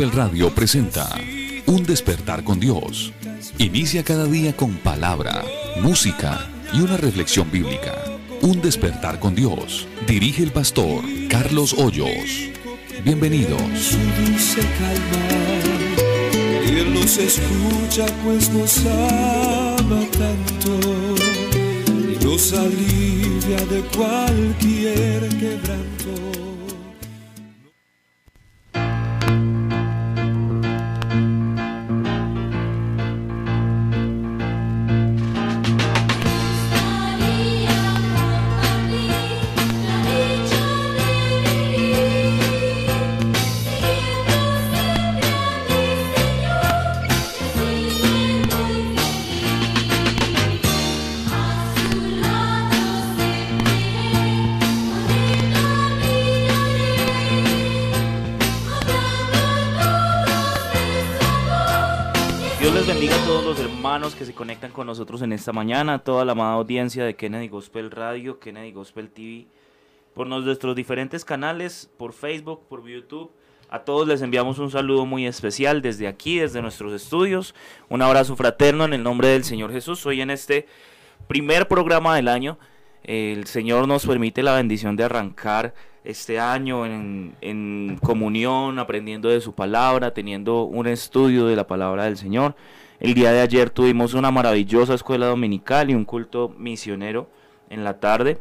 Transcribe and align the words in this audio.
Gospel 0.00 0.18
Radio 0.18 0.48
presenta 0.54 1.14
Un 1.66 1.84
despertar 1.84 2.42
con 2.42 2.58
Dios. 2.58 3.12
Inicia 3.58 4.02
cada 4.02 4.24
día 4.24 4.56
con 4.56 4.76
palabra, 4.76 5.44
música 5.82 6.48
y 6.72 6.80
una 6.80 6.96
reflexión 6.96 7.50
bíblica. 7.50 8.02
Un 8.40 8.62
despertar 8.62 9.20
con 9.20 9.34
Dios. 9.34 9.86
Dirige 10.06 10.42
el 10.42 10.52
pastor 10.52 11.04
Carlos 11.28 11.74
Hoyos. 11.74 12.48
Bienvenidos. 13.04 13.60
Él 16.64 16.94
nos 16.94 17.18
escucha 17.18 18.06
pues 18.24 18.50
tanto. 20.16 21.14
Alivia 22.54 23.66
de 23.66 23.80
cualquier. 23.94 25.20
Que 64.14 64.24
se 64.24 64.34
conectan 64.34 64.72
con 64.72 64.86
nosotros 64.86 65.22
en 65.22 65.32
esta 65.32 65.52
mañana, 65.52 65.98
toda 65.98 66.24
la 66.24 66.32
amada 66.32 66.54
audiencia 66.54 67.04
de 67.04 67.14
Kennedy 67.14 67.48
Gospel 67.48 67.90
Radio, 67.90 68.38
Kennedy 68.38 68.72
Gospel 68.72 69.10
TV, 69.10 69.46
por 70.14 70.26
nuestros 70.26 70.74
diferentes 70.74 71.24
canales, 71.24 71.90
por 71.96 72.12
Facebook, 72.12 72.62
por 72.68 72.86
YouTube. 72.86 73.30
A 73.68 73.80
todos 73.80 74.08
les 74.08 74.22
enviamos 74.22 74.58
un 74.58 74.70
saludo 74.70 75.06
muy 75.06 75.26
especial 75.26 75.82
desde 75.82 76.08
aquí, 76.08 76.38
desde 76.38 76.62
nuestros 76.62 76.92
estudios. 76.92 77.54
Un 77.88 78.02
abrazo 78.02 78.36
fraterno 78.36 78.84
en 78.84 78.94
el 78.94 79.02
nombre 79.02 79.28
del 79.28 79.44
Señor 79.44 79.70
Jesús. 79.72 80.04
Hoy 80.06 80.20
en 80.20 80.30
este 80.30 80.66
primer 81.28 81.68
programa 81.68 82.16
del 82.16 82.28
año, 82.28 82.58
el 83.04 83.46
Señor 83.46 83.86
nos 83.86 84.06
permite 84.06 84.42
la 84.42 84.54
bendición 84.54 84.96
de 84.96 85.04
arrancar 85.04 85.74
este 86.04 86.40
año 86.40 86.86
en, 86.86 87.34
en 87.40 87.98
comunión, 88.02 88.78
aprendiendo 88.78 89.28
de 89.28 89.40
su 89.40 89.54
palabra, 89.54 90.14
teniendo 90.14 90.64
un 90.64 90.86
estudio 90.86 91.46
de 91.46 91.56
la 91.56 91.66
palabra 91.66 92.04
del 92.04 92.16
Señor. 92.16 92.56
El 93.00 93.14
día 93.14 93.32
de 93.32 93.40
ayer 93.40 93.70
tuvimos 93.70 94.12
una 94.12 94.30
maravillosa 94.30 94.92
escuela 94.92 95.24
dominical 95.24 95.88
y 95.88 95.94
un 95.94 96.04
culto 96.04 96.50
misionero 96.50 97.30
en 97.70 97.82
la 97.82 97.98
tarde. 97.98 98.38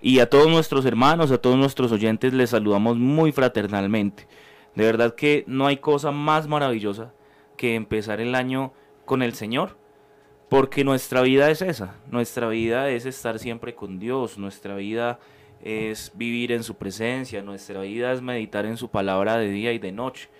Y 0.00 0.20
a 0.20 0.30
todos 0.30 0.46
nuestros 0.46 0.86
hermanos, 0.86 1.32
a 1.32 1.38
todos 1.38 1.56
nuestros 1.56 1.90
oyentes 1.90 2.32
les 2.32 2.50
saludamos 2.50 2.96
muy 2.96 3.32
fraternalmente. 3.32 4.28
De 4.76 4.84
verdad 4.84 5.16
que 5.16 5.42
no 5.48 5.66
hay 5.66 5.78
cosa 5.78 6.12
más 6.12 6.46
maravillosa 6.46 7.12
que 7.56 7.74
empezar 7.74 8.20
el 8.20 8.36
año 8.36 8.72
con 9.04 9.20
el 9.20 9.34
Señor. 9.34 9.76
Porque 10.48 10.84
nuestra 10.84 11.22
vida 11.22 11.50
es 11.50 11.60
esa, 11.60 11.96
nuestra 12.08 12.48
vida 12.48 12.88
es 12.90 13.04
estar 13.04 13.40
siempre 13.40 13.74
con 13.74 13.98
Dios, 13.98 14.38
nuestra 14.38 14.76
vida 14.76 15.18
es 15.60 16.12
vivir 16.14 16.52
en 16.52 16.62
su 16.62 16.76
presencia, 16.76 17.42
nuestra 17.42 17.80
vida 17.80 18.12
es 18.12 18.22
meditar 18.22 18.64
en 18.64 18.76
su 18.76 18.88
palabra 18.88 19.36
de 19.38 19.50
día 19.50 19.72
y 19.72 19.80
de 19.80 19.90
noche. 19.90 20.30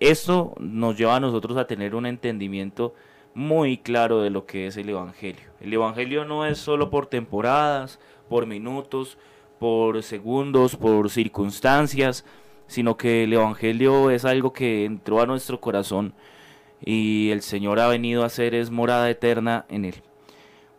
Esto 0.00 0.54
nos 0.58 0.96
lleva 0.96 1.16
a 1.16 1.20
nosotros 1.20 1.58
a 1.58 1.66
tener 1.66 1.94
un 1.94 2.06
entendimiento 2.06 2.94
muy 3.34 3.76
claro 3.76 4.22
de 4.22 4.30
lo 4.30 4.46
que 4.46 4.66
es 4.66 4.78
el 4.78 4.88
Evangelio. 4.88 5.42
El 5.60 5.74
Evangelio 5.74 6.24
no 6.24 6.46
es 6.46 6.56
solo 6.58 6.88
por 6.88 7.06
temporadas, 7.06 8.00
por 8.30 8.46
minutos, 8.46 9.18
por 9.58 10.02
segundos, 10.02 10.74
por 10.76 11.10
circunstancias, 11.10 12.24
sino 12.66 12.96
que 12.96 13.24
el 13.24 13.34
Evangelio 13.34 14.10
es 14.10 14.24
algo 14.24 14.54
que 14.54 14.86
entró 14.86 15.20
a 15.20 15.26
nuestro 15.26 15.60
corazón 15.60 16.14
y 16.82 17.30
el 17.30 17.42
Señor 17.42 17.78
ha 17.78 17.88
venido 17.88 18.22
a 18.22 18.26
hacer 18.26 18.54
es 18.54 18.70
morada 18.70 19.10
eterna 19.10 19.66
en 19.68 19.84
él. 19.84 20.02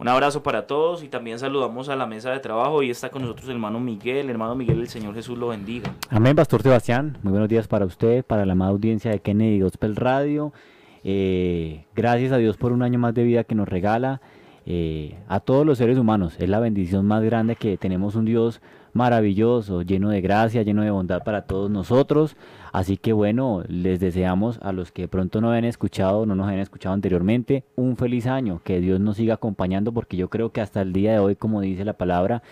Un 0.01 0.07
abrazo 0.07 0.41
para 0.41 0.65
todos 0.65 1.03
y 1.03 1.09
también 1.09 1.37
saludamos 1.37 1.87
a 1.87 1.95
la 1.95 2.07
mesa 2.07 2.31
de 2.31 2.39
trabajo 2.39 2.81
y 2.81 2.89
está 2.89 3.11
con 3.11 3.21
nosotros 3.21 3.45
el 3.49 3.51
hermano 3.57 3.79
Miguel. 3.79 4.31
Hermano 4.31 4.55
Miguel, 4.55 4.79
el 4.79 4.87
Señor 4.87 5.13
Jesús 5.13 5.37
lo 5.37 5.49
bendiga. 5.49 5.93
Amén, 6.09 6.35
Pastor 6.35 6.63
Sebastián. 6.63 7.19
Muy 7.21 7.29
buenos 7.29 7.47
días 7.47 7.67
para 7.67 7.85
usted, 7.85 8.25
para 8.25 8.43
la 8.47 8.53
amada 8.53 8.71
audiencia 8.71 9.11
de 9.11 9.19
Kennedy 9.19 9.61
Gospel 9.61 9.95
Radio. 9.95 10.53
Eh, 11.03 11.85
gracias 11.95 12.31
a 12.31 12.37
Dios 12.37 12.57
por 12.57 12.71
un 12.71 12.81
año 12.81 12.97
más 12.97 13.13
de 13.13 13.23
vida 13.23 13.43
que 13.43 13.53
nos 13.53 13.69
regala. 13.69 14.21
eh, 14.65 15.19
a 15.27 15.39
todos 15.39 15.67
los 15.67 15.77
seres 15.77 15.99
humanos. 15.99 16.35
Es 16.39 16.49
la 16.49 16.59
bendición 16.59 17.05
más 17.05 17.21
grande 17.21 17.55
que 17.55 17.77
tenemos 17.77 18.15
un 18.15 18.25
Dios 18.25 18.59
maravilloso, 18.93 19.81
lleno 19.81 20.09
de 20.09 20.21
gracia, 20.21 20.63
lleno 20.63 20.83
de 20.83 20.91
bondad 20.91 21.23
para 21.23 21.43
todos 21.43 21.69
nosotros. 21.69 22.35
Así 22.71 22.97
que 22.97 23.13
bueno, 23.13 23.63
les 23.67 23.99
deseamos 23.99 24.59
a 24.61 24.71
los 24.71 24.91
que 24.91 25.07
pronto 25.07 25.41
no 25.41 25.49
habían 25.49 25.65
escuchado, 25.65 26.25
no 26.25 26.35
nos 26.35 26.47
habían 26.47 26.61
escuchado 26.61 26.93
anteriormente, 26.93 27.63
un 27.75 27.97
feliz 27.97 28.27
año. 28.27 28.61
Que 28.63 28.79
Dios 28.79 28.99
nos 28.99 29.17
siga 29.17 29.35
acompañando 29.35 29.91
porque 29.91 30.17
yo 30.17 30.29
creo 30.29 30.51
que 30.51 30.61
hasta 30.61 30.81
el 30.81 30.93
día 30.93 31.13
de 31.13 31.19
hoy, 31.19 31.35
como 31.35 31.61
dice 31.61 31.85
la 31.85 31.93
palabra, 31.93 32.43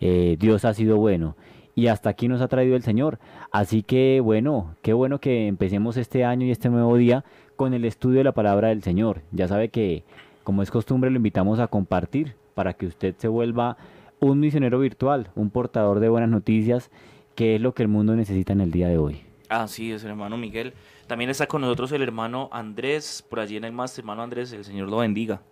eh, 0.00 0.36
Dios 0.38 0.64
ha 0.64 0.74
sido 0.74 0.96
bueno. 0.98 1.36
Y 1.74 1.86
hasta 1.86 2.10
aquí 2.10 2.28
nos 2.28 2.42
ha 2.42 2.48
traído 2.48 2.76
el 2.76 2.82
Señor. 2.82 3.18
Así 3.50 3.82
que 3.82 4.20
bueno, 4.20 4.74
qué 4.82 4.92
bueno 4.92 5.20
que 5.20 5.46
empecemos 5.46 5.96
este 5.96 6.24
año 6.24 6.46
y 6.46 6.50
este 6.50 6.68
nuevo 6.68 6.96
día 6.96 7.24
con 7.56 7.72
el 7.74 7.84
estudio 7.84 8.18
de 8.18 8.24
la 8.24 8.32
palabra 8.32 8.68
del 8.68 8.82
Señor. 8.82 9.22
Ya 9.30 9.48
sabe 9.48 9.68
que, 9.68 10.04
como 10.44 10.62
es 10.62 10.70
costumbre, 10.70 11.10
lo 11.10 11.16
invitamos 11.16 11.60
a 11.60 11.68
compartir 11.68 12.34
para 12.54 12.74
que 12.74 12.86
usted 12.86 13.14
se 13.16 13.28
vuelva 13.28 13.76
un 14.22 14.38
misionero 14.38 14.78
virtual, 14.78 15.30
un 15.34 15.50
portador 15.50 15.98
de 15.98 16.08
buenas 16.08 16.30
noticias, 16.30 16.90
que 17.34 17.56
es 17.56 17.60
lo 17.60 17.74
que 17.74 17.82
el 17.82 17.88
mundo 17.88 18.14
necesita 18.14 18.52
en 18.52 18.60
el 18.60 18.70
día 18.70 18.88
de 18.88 18.96
hoy. 18.96 19.22
Así 19.48 19.92
es, 19.92 20.04
hermano 20.04 20.36
Miguel. 20.36 20.74
También 21.08 21.28
está 21.28 21.46
con 21.46 21.60
nosotros 21.60 21.90
el 21.92 22.02
hermano 22.02 22.48
Andrés, 22.52 23.24
por 23.28 23.40
allí 23.40 23.56
en 23.56 23.64
el 23.64 23.72
máster, 23.72 24.02
hermano 24.02 24.22
Andrés, 24.22 24.52
el 24.52 24.64
Señor 24.64 24.88
lo 24.88 24.98
bendiga. 24.98 25.42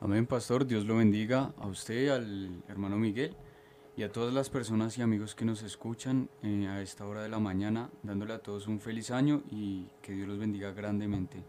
Amén, 0.00 0.26
pastor. 0.26 0.66
Dios 0.66 0.84
lo 0.84 0.96
bendiga 0.96 1.52
a 1.58 1.66
usted, 1.66 2.10
al 2.10 2.62
hermano 2.68 2.98
Miguel 2.98 3.34
y 3.96 4.02
a 4.02 4.12
todas 4.12 4.32
las 4.32 4.50
personas 4.50 4.96
y 4.98 5.02
amigos 5.02 5.34
que 5.34 5.44
nos 5.44 5.62
escuchan 5.62 6.28
eh, 6.42 6.66
a 6.68 6.80
esta 6.82 7.06
hora 7.06 7.22
de 7.22 7.28
la 7.28 7.38
mañana, 7.38 7.90
dándole 8.02 8.34
a 8.34 8.38
todos 8.38 8.66
un 8.66 8.80
feliz 8.80 9.10
año 9.10 9.42
y 9.50 9.86
que 10.02 10.12
Dios 10.12 10.28
los 10.28 10.38
bendiga 10.38 10.72
grandemente. 10.72 11.42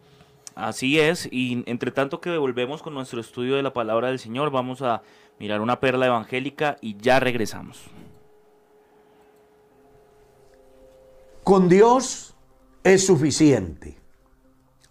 Así 0.55 0.99
es, 0.99 1.27
y 1.31 1.63
entre 1.65 1.89
tanto 1.91 2.21
que 2.21 2.37
volvemos 2.37 2.83
con 2.83 2.93
nuestro 2.93 3.19
estudio 3.19 3.55
de 3.55 3.63
la 3.63 3.73
palabra 3.73 4.09
del 4.09 4.19
Señor, 4.19 4.51
vamos 4.51 4.83
a 4.83 5.01
mirar 5.43 5.59
una 5.59 5.77
perla 5.77 6.05
evangélica 6.05 6.77
y 6.79 6.95
ya 6.95 7.19
regresamos. 7.19 7.83
Con 11.43 11.67
Dios 11.67 12.33
es 12.81 13.05
suficiente. 13.05 13.97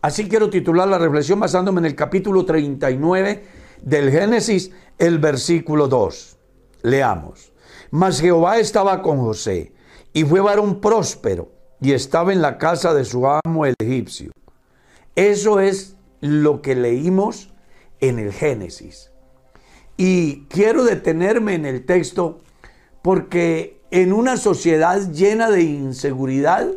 Así 0.02 0.28
quiero 0.28 0.50
titular 0.50 0.86
la 0.86 0.98
reflexión 0.98 1.40
basándome 1.40 1.78
en 1.78 1.86
el 1.86 1.94
capítulo 1.94 2.44
39 2.44 3.46
del 3.80 4.10
Génesis, 4.10 4.72
el 4.98 5.18
versículo 5.18 5.88
2. 5.88 6.36
Leamos. 6.82 7.54
Mas 7.90 8.20
Jehová 8.20 8.58
estaba 8.58 9.00
con 9.00 9.20
José 9.20 9.72
y 10.12 10.24
fue 10.24 10.42
varón 10.42 10.82
próspero 10.82 11.50
y 11.80 11.92
estaba 11.92 12.30
en 12.30 12.42
la 12.42 12.58
casa 12.58 12.92
de 12.92 13.06
su 13.06 13.26
amo 13.26 13.64
el 13.64 13.74
egipcio. 13.80 14.32
Eso 15.16 15.60
es 15.60 15.96
lo 16.20 16.60
que 16.60 16.74
leímos 16.74 17.54
en 18.00 18.18
el 18.18 18.34
Génesis. 18.34 19.11
Y 20.04 20.46
quiero 20.48 20.82
detenerme 20.82 21.54
en 21.54 21.64
el 21.64 21.86
texto 21.86 22.40
porque 23.02 23.80
en 23.92 24.12
una 24.12 24.36
sociedad 24.36 25.12
llena 25.12 25.48
de 25.48 25.62
inseguridad, 25.62 26.72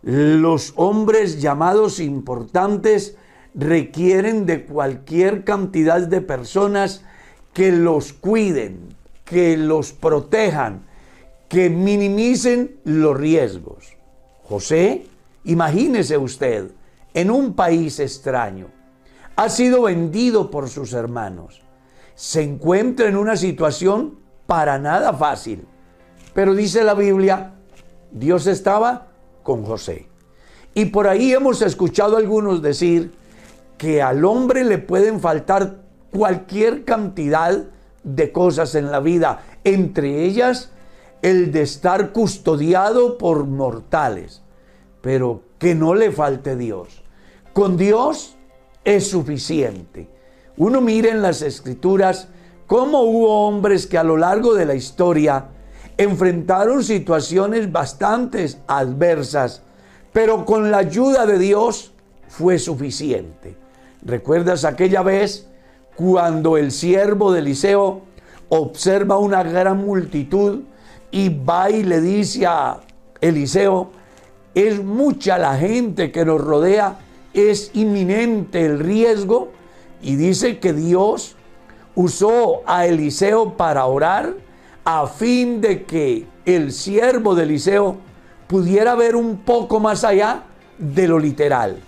los 0.00 0.72
hombres 0.76 1.42
llamados 1.42 2.00
importantes 2.00 3.18
requieren 3.54 4.46
de 4.46 4.64
cualquier 4.64 5.44
cantidad 5.44 6.00
de 6.00 6.22
personas 6.22 7.04
que 7.52 7.70
los 7.70 8.14
cuiden, 8.14 8.96
que 9.26 9.58
los 9.58 9.92
protejan, 9.92 10.86
que 11.50 11.68
minimicen 11.68 12.76
los 12.84 13.14
riesgos. 13.14 13.94
José, 14.42 15.04
imagínese 15.44 16.16
usted, 16.16 16.70
en 17.12 17.30
un 17.30 17.52
país 17.52 18.00
extraño, 18.00 18.68
ha 19.36 19.50
sido 19.50 19.82
vendido 19.82 20.50
por 20.50 20.70
sus 20.70 20.94
hermanos, 20.94 21.63
se 22.14 22.42
encuentra 22.42 23.08
en 23.08 23.16
una 23.16 23.36
situación 23.36 24.18
para 24.46 24.78
nada 24.78 25.12
fácil, 25.12 25.66
pero 26.32 26.54
dice 26.54 26.84
la 26.84 26.94
Biblia, 26.94 27.54
Dios 28.12 28.46
estaba 28.46 29.08
con 29.42 29.64
José. 29.64 30.08
Y 30.74 30.86
por 30.86 31.06
ahí 31.06 31.32
hemos 31.32 31.62
escuchado 31.62 32.16
a 32.16 32.18
algunos 32.18 32.62
decir 32.62 33.12
que 33.78 34.02
al 34.02 34.24
hombre 34.24 34.64
le 34.64 34.78
pueden 34.78 35.20
faltar 35.20 35.82
cualquier 36.10 36.84
cantidad 36.84 37.64
de 38.02 38.32
cosas 38.32 38.74
en 38.74 38.90
la 38.90 39.00
vida, 39.00 39.42
entre 39.64 40.24
ellas 40.24 40.70
el 41.22 41.52
de 41.52 41.62
estar 41.62 42.12
custodiado 42.12 43.18
por 43.18 43.46
mortales, 43.46 44.42
pero 45.00 45.42
que 45.58 45.74
no 45.74 45.94
le 45.94 46.12
falte 46.12 46.54
Dios. 46.56 47.02
Con 47.52 47.76
Dios 47.76 48.36
es 48.84 49.08
suficiente. 49.08 50.13
Uno 50.56 50.80
mira 50.80 51.10
en 51.10 51.22
las 51.22 51.42
escrituras 51.42 52.28
cómo 52.66 53.02
hubo 53.02 53.46
hombres 53.46 53.86
que 53.86 53.98
a 53.98 54.04
lo 54.04 54.16
largo 54.16 54.54
de 54.54 54.66
la 54.66 54.74
historia 54.74 55.46
enfrentaron 55.96 56.82
situaciones 56.82 57.70
bastante 57.70 58.46
adversas, 58.66 59.62
pero 60.12 60.44
con 60.44 60.70
la 60.70 60.78
ayuda 60.78 61.26
de 61.26 61.38
Dios 61.38 61.92
fue 62.28 62.58
suficiente. 62.58 63.56
¿Recuerdas 64.02 64.64
aquella 64.64 65.02
vez 65.02 65.48
cuando 65.96 66.56
el 66.56 66.70
siervo 66.72 67.32
de 67.32 67.40
Eliseo 67.40 68.02
observa 68.48 69.18
una 69.18 69.42
gran 69.42 69.84
multitud 69.84 70.62
y 71.10 71.28
va 71.30 71.70
y 71.70 71.82
le 71.84 72.00
dice 72.00 72.46
a 72.46 72.80
Eliseo, 73.20 73.90
es 74.54 74.82
mucha 74.82 75.38
la 75.38 75.56
gente 75.56 76.12
que 76.12 76.24
nos 76.24 76.40
rodea, 76.40 76.98
es 77.32 77.70
inminente 77.74 78.64
el 78.64 78.78
riesgo? 78.78 79.50
Y 80.04 80.16
dice 80.16 80.58
que 80.58 80.74
Dios 80.74 81.34
usó 81.94 82.60
a 82.66 82.86
Eliseo 82.86 83.56
para 83.56 83.86
orar 83.86 84.34
a 84.84 85.06
fin 85.06 85.62
de 85.62 85.84
que 85.84 86.26
el 86.44 86.72
siervo 86.72 87.34
de 87.34 87.44
Eliseo 87.44 87.96
pudiera 88.46 88.94
ver 88.96 89.16
un 89.16 89.38
poco 89.38 89.80
más 89.80 90.04
allá 90.04 90.42
de 90.76 91.08
lo 91.08 91.18
literal. 91.18 91.78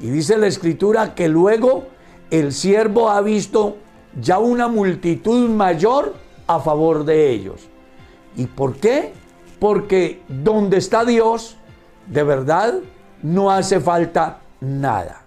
Y 0.00 0.10
dice 0.10 0.38
la 0.38 0.46
escritura 0.46 1.16
que 1.16 1.28
luego 1.28 1.86
el 2.30 2.52
siervo 2.52 3.10
ha 3.10 3.20
visto 3.20 3.78
ya 4.20 4.38
una 4.38 4.68
multitud 4.68 5.50
mayor 5.50 6.14
a 6.46 6.60
favor 6.60 7.04
de 7.04 7.30
ellos. 7.30 7.68
¿Y 8.36 8.46
por 8.46 8.76
qué? 8.76 9.12
Porque 9.58 10.22
donde 10.28 10.76
está 10.76 11.04
Dios, 11.04 11.56
de 12.06 12.22
verdad, 12.22 12.74
no 13.24 13.50
hace 13.50 13.80
falta 13.80 14.38
nada. 14.60 15.24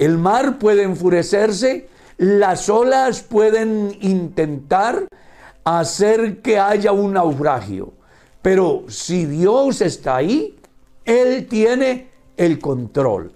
El 0.00 0.16
mar 0.16 0.58
puede 0.58 0.84
enfurecerse, 0.84 1.86
las 2.16 2.70
olas 2.70 3.20
pueden 3.20 3.98
intentar 4.00 5.06
hacer 5.62 6.40
que 6.40 6.58
haya 6.58 6.90
un 6.92 7.12
naufragio. 7.12 7.92
Pero 8.40 8.84
si 8.88 9.26
Dios 9.26 9.82
está 9.82 10.16
ahí, 10.16 10.58
Él 11.04 11.46
tiene 11.46 12.08
el 12.38 12.58
control. 12.60 13.32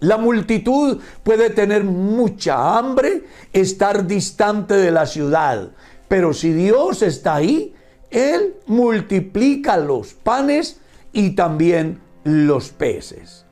La 0.00 0.16
multitud 0.16 0.98
puede 1.22 1.50
tener 1.50 1.84
mucha 1.84 2.76
hambre, 2.76 3.22
estar 3.52 4.08
distante 4.08 4.74
de 4.74 4.90
la 4.90 5.06
ciudad, 5.06 5.70
pero 6.08 6.34
si 6.34 6.52
Dios 6.52 7.02
está 7.02 7.36
ahí, 7.36 7.76
Él 8.10 8.56
multiplica 8.66 9.76
los 9.76 10.14
panes 10.14 10.80
y 11.12 11.36
también 11.36 12.00
los 12.24 12.70
peces. 12.70 13.44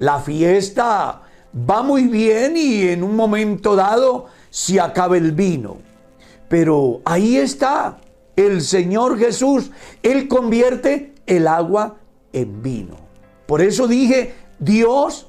La 0.00 0.18
fiesta 0.18 1.20
va 1.54 1.82
muy 1.82 2.04
bien 2.04 2.56
y 2.56 2.88
en 2.88 3.02
un 3.02 3.14
momento 3.14 3.76
dado 3.76 4.28
se 4.48 4.80
acaba 4.80 5.18
el 5.18 5.32
vino. 5.32 5.76
Pero 6.48 7.02
ahí 7.04 7.36
está 7.36 7.98
el 8.34 8.62
Señor 8.62 9.18
Jesús. 9.18 9.70
Él 10.02 10.26
convierte 10.26 11.12
el 11.26 11.46
agua 11.46 11.98
en 12.32 12.62
vino. 12.62 12.96
Por 13.46 13.60
eso 13.60 13.86
dije, 13.86 14.32
Dios 14.58 15.28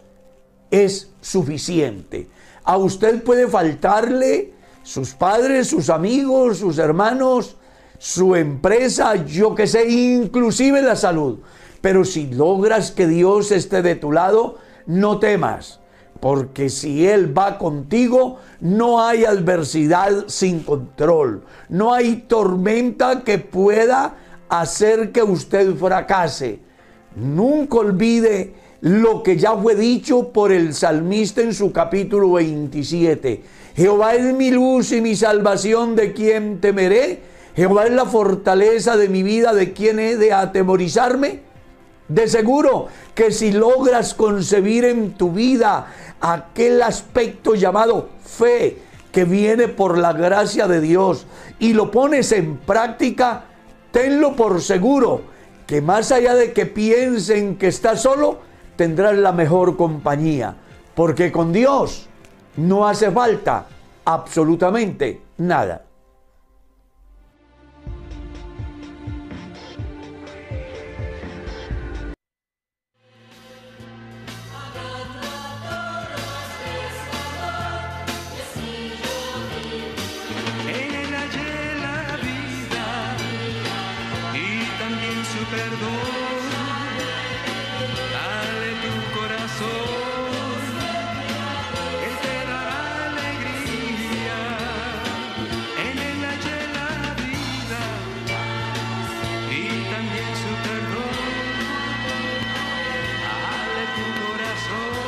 es 0.69 1.11
suficiente. 1.19 2.29
A 2.63 2.77
usted 2.77 3.23
puede 3.23 3.49
faltarle 3.49 4.53
sus 4.83 5.13
padres, 5.13 5.67
sus 5.67 5.89
amigos, 5.89 6.59
sus 6.59 6.77
hermanos, 6.77 7.57
su 7.97 8.37
empresa, 8.37 9.15
yo 9.25 9.53
que 9.53 9.67
sé, 9.67 9.89
inclusive 9.89 10.81
la 10.81 10.95
salud. 10.95 11.39
Pero 11.81 12.05
si 12.05 12.27
logras 12.27 12.91
que 12.91 13.07
Dios 13.07 13.51
esté 13.51 13.81
de 13.81 13.95
tu 13.95 14.11
lado, 14.11 14.57
no 14.85 15.19
temas, 15.19 15.79
porque 16.19 16.69
si 16.69 17.07
Él 17.07 17.35
va 17.35 17.57
contigo, 17.57 18.37
no 18.59 19.03
hay 19.03 19.25
adversidad 19.25 20.25
sin 20.27 20.61
control, 20.61 21.43
no 21.69 21.93
hay 21.93 22.17
tormenta 22.27 23.23
que 23.23 23.39
pueda 23.39 24.15
hacer 24.47 25.11
que 25.11 25.23
usted 25.23 25.75
fracase. 25.75 26.59
Nunca 27.15 27.77
olvide 27.77 28.53
lo 28.81 29.23
que 29.23 29.37
ya 29.37 29.55
fue 29.55 29.75
dicho 29.75 30.31
por 30.31 30.51
el 30.51 30.73
salmista 30.73 31.41
en 31.41 31.53
su 31.53 31.71
capítulo 31.71 32.33
27. 32.33 33.43
Jehová 33.75 34.15
es 34.15 34.33
mi 34.35 34.51
luz 34.51 34.91
y 34.91 35.01
mi 35.01 35.15
salvación, 35.15 35.95
¿de 35.95 36.13
quién 36.13 36.61
temeré? 36.61 37.21
Jehová 37.55 37.85
es 37.85 37.91
la 37.91 38.05
fortaleza 38.05 38.97
de 38.97 39.09
mi 39.09 39.23
vida, 39.23 39.53
¿de 39.53 39.73
quién 39.73 39.99
he 39.99 40.17
de 40.17 40.33
atemorizarme? 40.33 41.50
De 42.11 42.27
seguro 42.27 42.87
que 43.15 43.31
si 43.31 43.53
logras 43.53 44.13
concebir 44.13 44.83
en 44.83 45.13
tu 45.13 45.31
vida 45.31 45.87
aquel 46.19 46.81
aspecto 46.81 47.55
llamado 47.55 48.09
fe 48.21 48.79
que 49.13 49.23
viene 49.23 49.69
por 49.69 49.97
la 49.97 50.11
gracia 50.11 50.67
de 50.67 50.81
Dios 50.81 51.25
y 51.57 51.71
lo 51.71 51.89
pones 51.89 52.33
en 52.33 52.57
práctica, 52.57 53.45
tenlo 53.93 54.35
por 54.35 54.59
seguro 54.61 55.21
que 55.65 55.81
más 55.81 56.11
allá 56.11 56.35
de 56.35 56.51
que 56.51 56.65
piensen 56.65 57.55
que 57.55 57.69
estás 57.69 58.01
solo, 58.01 58.39
tendrás 58.75 59.15
la 59.15 59.31
mejor 59.31 59.77
compañía, 59.77 60.57
porque 60.93 61.31
con 61.31 61.53
Dios 61.53 62.09
no 62.57 62.89
hace 62.89 63.09
falta 63.09 63.67
absolutamente 64.03 65.21
nada. 65.37 65.85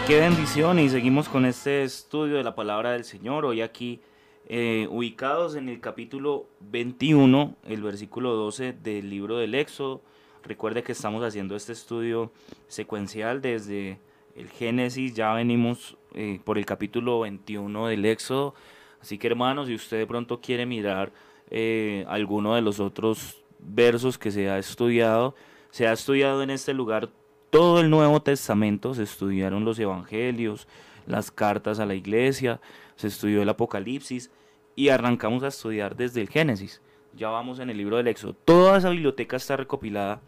Qué 0.05 0.19
bendición 0.19 0.79
y 0.79 0.89
seguimos 0.89 1.29
con 1.29 1.45
este 1.45 1.83
estudio 1.83 2.35
de 2.35 2.43
la 2.43 2.55
palabra 2.55 2.91
del 2.91 3.05
Señor. 3.05 3.45
Hoy 3.45 3.61
aquí 3.61 4.01
eh, 4.47 4.85
ubicados 4.91 5.55
en 5.55 5.69
el 5.69 5.79
capítulo 5.79 6.49
21, 6.59 7.55
el 7.63 7.81
versículo 7.81 8.33
12 8.33 8.73
del 8.73 9.09
libro 9.09 9.37
del 9.37 9.55
Éxodo. 9.55 10.01
Recuerde 10.43 10.83
que 10.83 10.91
estamos 10.91 11.23
haciendo 11.23 11.55
este 11.55 11.71
estudio 11.71 12.33
secuencial 12.67 13.41
desde 13.41 13.97
el 14.35 14.49
Génesis, 14.49 15.13
ya 15.13 15.33
venimos 15.33 15.95
eh, 16.13 16.41
por 16.43 16.57
el 16.57 16.65
capítulo 16.65 17.21
21 17.21 17.87
del 17.87 18.03
Éxodo. 18.03 18.55
Así 19.01 19.17
que 19.17 19.27
hermanos, 19.27 19.67
si 19.67 19.75
usted 19.75 19.99
de 19.99 20.07
pronto 20.07 20.41
quiere 20.41 20.65
mirar 20.65 21.13
eh, 21.49 22.03
alguno 22.09 22.55
de 22.55 22.61
los 22.61 22.81
otros 22.81 23.41
versos 23.57 24.17
que 24.17 24.31
se 24.31 24.49
ha 24.49 24.57
estudiado, 24.57 25.33
se 25.71 25.87
ha 25.87 25.93
estudiado 25.93 26.43
en 26.43 26.49
este 26.49 26.73
lugar 26.73 27.09
todo 27.53 27.81
el 27.81 27.91
Nuevo 27.91 28.19
Testamento, 28.19 28.95
se 28.95 29.03
estudiaron 29.03 29.63
los 29.63 29.77
evangelios, 29.77 30.67
las 31.05 31.29
cartas 31.29 31.79
a 31.79 31.85
la 31.85 31.93
iglesia, 31.93 32.59
se 32.95 33.05
estudió 33.05 33.43
el 33.43 33.49
Apocalipsis 33.49 34.31
y 34.75 34.89
arrancamos 34.89 35.43
a 35.43 35.49
estudiar 35.49 35.95
desde 35.95 36.21
el 36.21 36.29
Génesis. 36.29 36.81
Ya 37.15 37.29
vamos 37.29 37.59
en 37.59 37.69
el 37.69 37.77
libro 37.77 37.97
del 37.97 38.07
Éxodo. 38.07 38.33
Toda 38.33 38.79
esa 38.79 38.89
biblioteca 38.89 39.37
está 39.37 39.55
recopilada 39.55 40.19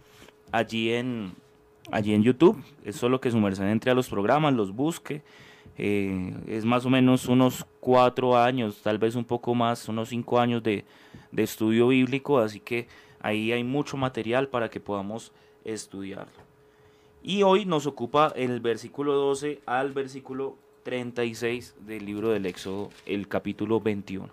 allí 0.51 0.91
en, 0.91 1.34
allí 1.89 2.13
en 2.13 2.22
YouTube. 2.22 2.63
Es 2.84 2.98
solo 2.98 3.20
que 3.20 3.32
su 3.32 3.39
merced 3.39 3.72
entre 3.72 3.89
a 3.89 3.96
los 3.96 4.08
programas, 4.08 4.53
los 4.53 4.72
busque. 4.72 5.24
Eh, 5.79 6.32
es 6.46 6.63
más 6.63 6.86
o 6.86 6.91
menos 6.91 7.25
unos 7.25 7.65
cuatro 7.79 8.38
años, 8.38 8.84
tal 8.84 9.00
vez 9.00 9.15
un 9.15 9.25
poco 9.25 9.55
más, 9.55 9.89
unos 9.89 10.10
cinco 10.10 10.39
años 10.39 10.62
de, 10.62 10.86
de 11.32 11.41
estudio 11.41 11.88
bíblico. 11.88 12.38
Así 12.38 12.60
que 12.60 12.88
ahí 13.20 13.51
hay 13.51 13.63
mucho 13.63 13.98
material 13.98 14.48
para 14.48 14.70
que 14.70 14.79
podamos 14.79 15.32
estudiarlo. 15.63 16.44
Y 17.27 17.41
hoy 17.41 17.65
nos 17.65 17.88
ocupa 17.88 18.32
el 18.36 18.60
versículo 18.60 19.13
12 19.13 19.60
al 19.65 19.94
versículo 19.94 20.58
36 20.84 21.74
del 21.88 22.05
libro 22.05 22.29
del 22.29 22.46
Éxodo, 22.46 22.91
el 23.08 23.27
capítulo 23.27 23.82
21. 23.82 24.29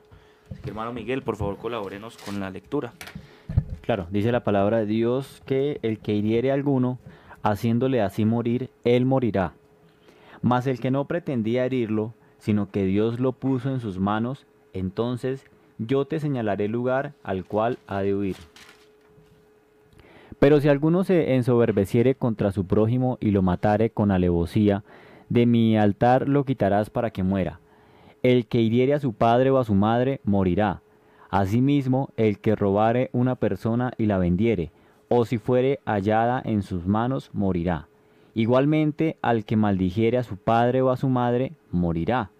Así 0.50 0.60
que, 0.60 0.68
hermano 0.68 0.92
Miguel, 0.92 1.22
por 1.22 1.36
favor, 1.36 1.56
colabórenos 1.56 2.18
con 2.18 2.38
la 2.38 2.50
lectura. 2.50 2.92
Claro, 3.80 4.08
dice 4.10 4.30
la 4.30 4.44
palabra 4.44 4.80
de 4.80 4.84
Dios 4.84 5.42
que 5.46 5.78
el 5.80 6.00
que 6.00 6.12
hiriere 6.12 6.50
a 6.50 6.54
alguno, 6.54 6.98
haciéndole 7.42 8.02
así 8.02 8.26
morir, 8.26 8.68
él 8.84 9.06
morirá. 9.06 9.54
Mas 10.42 10.66
el 10.66 10.78
que 10.78 10.90
no 10.90 11.06
pretendía 11.06 11.64
herirlo, 11.64 12.12
sino 12.36 12.70
que 12.70 12.84
Dios 12.84 13.20
lo 13.20 13.32
puso 13.32 13.70
en 13.70 13.80
sus 13.80 13.98
manos, 13.98 14.44
entonces 14.74 15.46
yo 15.78 16.04
te 16.04 16.20
señalaré 16.20 16.66
el 16.66 16.72
lugar 16.72 17.14
al 17.22 17.46
cual 17.46 17.78
ha 17.86 18.02
de 18.02 18.14
huir. 18.14 18.36
Pero 20.42 20.60
si 20.60 20.68
alguno 20.68 21.04
se 21.04 21.36
ensoberbeciere 21.36 22.16
contra 22.16 22.50
su 22.50 22.66
prójimo 22.66 23.16
y 23.20 23.30
lo 23.30 23.42
matare 23.42 23.90
con 23.90 24.10
alevosía, 24.10 24.82
de 25.28 25.46
mi 25.46 25.78
altar 25.78 26.28
lo 26.28 26.44
quitarás 26.44 26.90
para 26.90 27.12
que 27.12 27.22
muera. 27.22 27.60
El 28.24 28.48
que 28.48 28.60
hiriere 28.60 28.92
a 28.92 28.98
su 28.98 29.12
padre 29.12 29.52
o 29.52 29.58
a 29.58 29.64
su 29.64 29.76
madre 29.76 30.20
morirá. 30.24 30.82
Asimismo, 31.30 32.10
el 32.16 32.40
que 32.40 32.56
robare 32.56 33.08
una 33.12 33.36
persona 33.36 33.92
y 33.98 34.06
la 34.06 34.18
vendiere, 34.18 34.72
o 35.08 35.26
si 35.26 35.38
fuere 35.38 35.78
hallada 35.84 36.42
en 36.44 36.64
sus 36.64 36.88
manos, 36.88 37.30
morirá. 37.32 37.86
Igualmente, 38.34 39.18
al 39.22 39.44
que 39.44 39.54
maldijere 39.54 40.18
a 40.18 40.24
su 40.24 40.38
padre 40.38 40.82
o 40.82 40.90
a 40.90 40.96
su 40.96 41.08
madre, 41.08 41.52
morirá. 41.70 42.32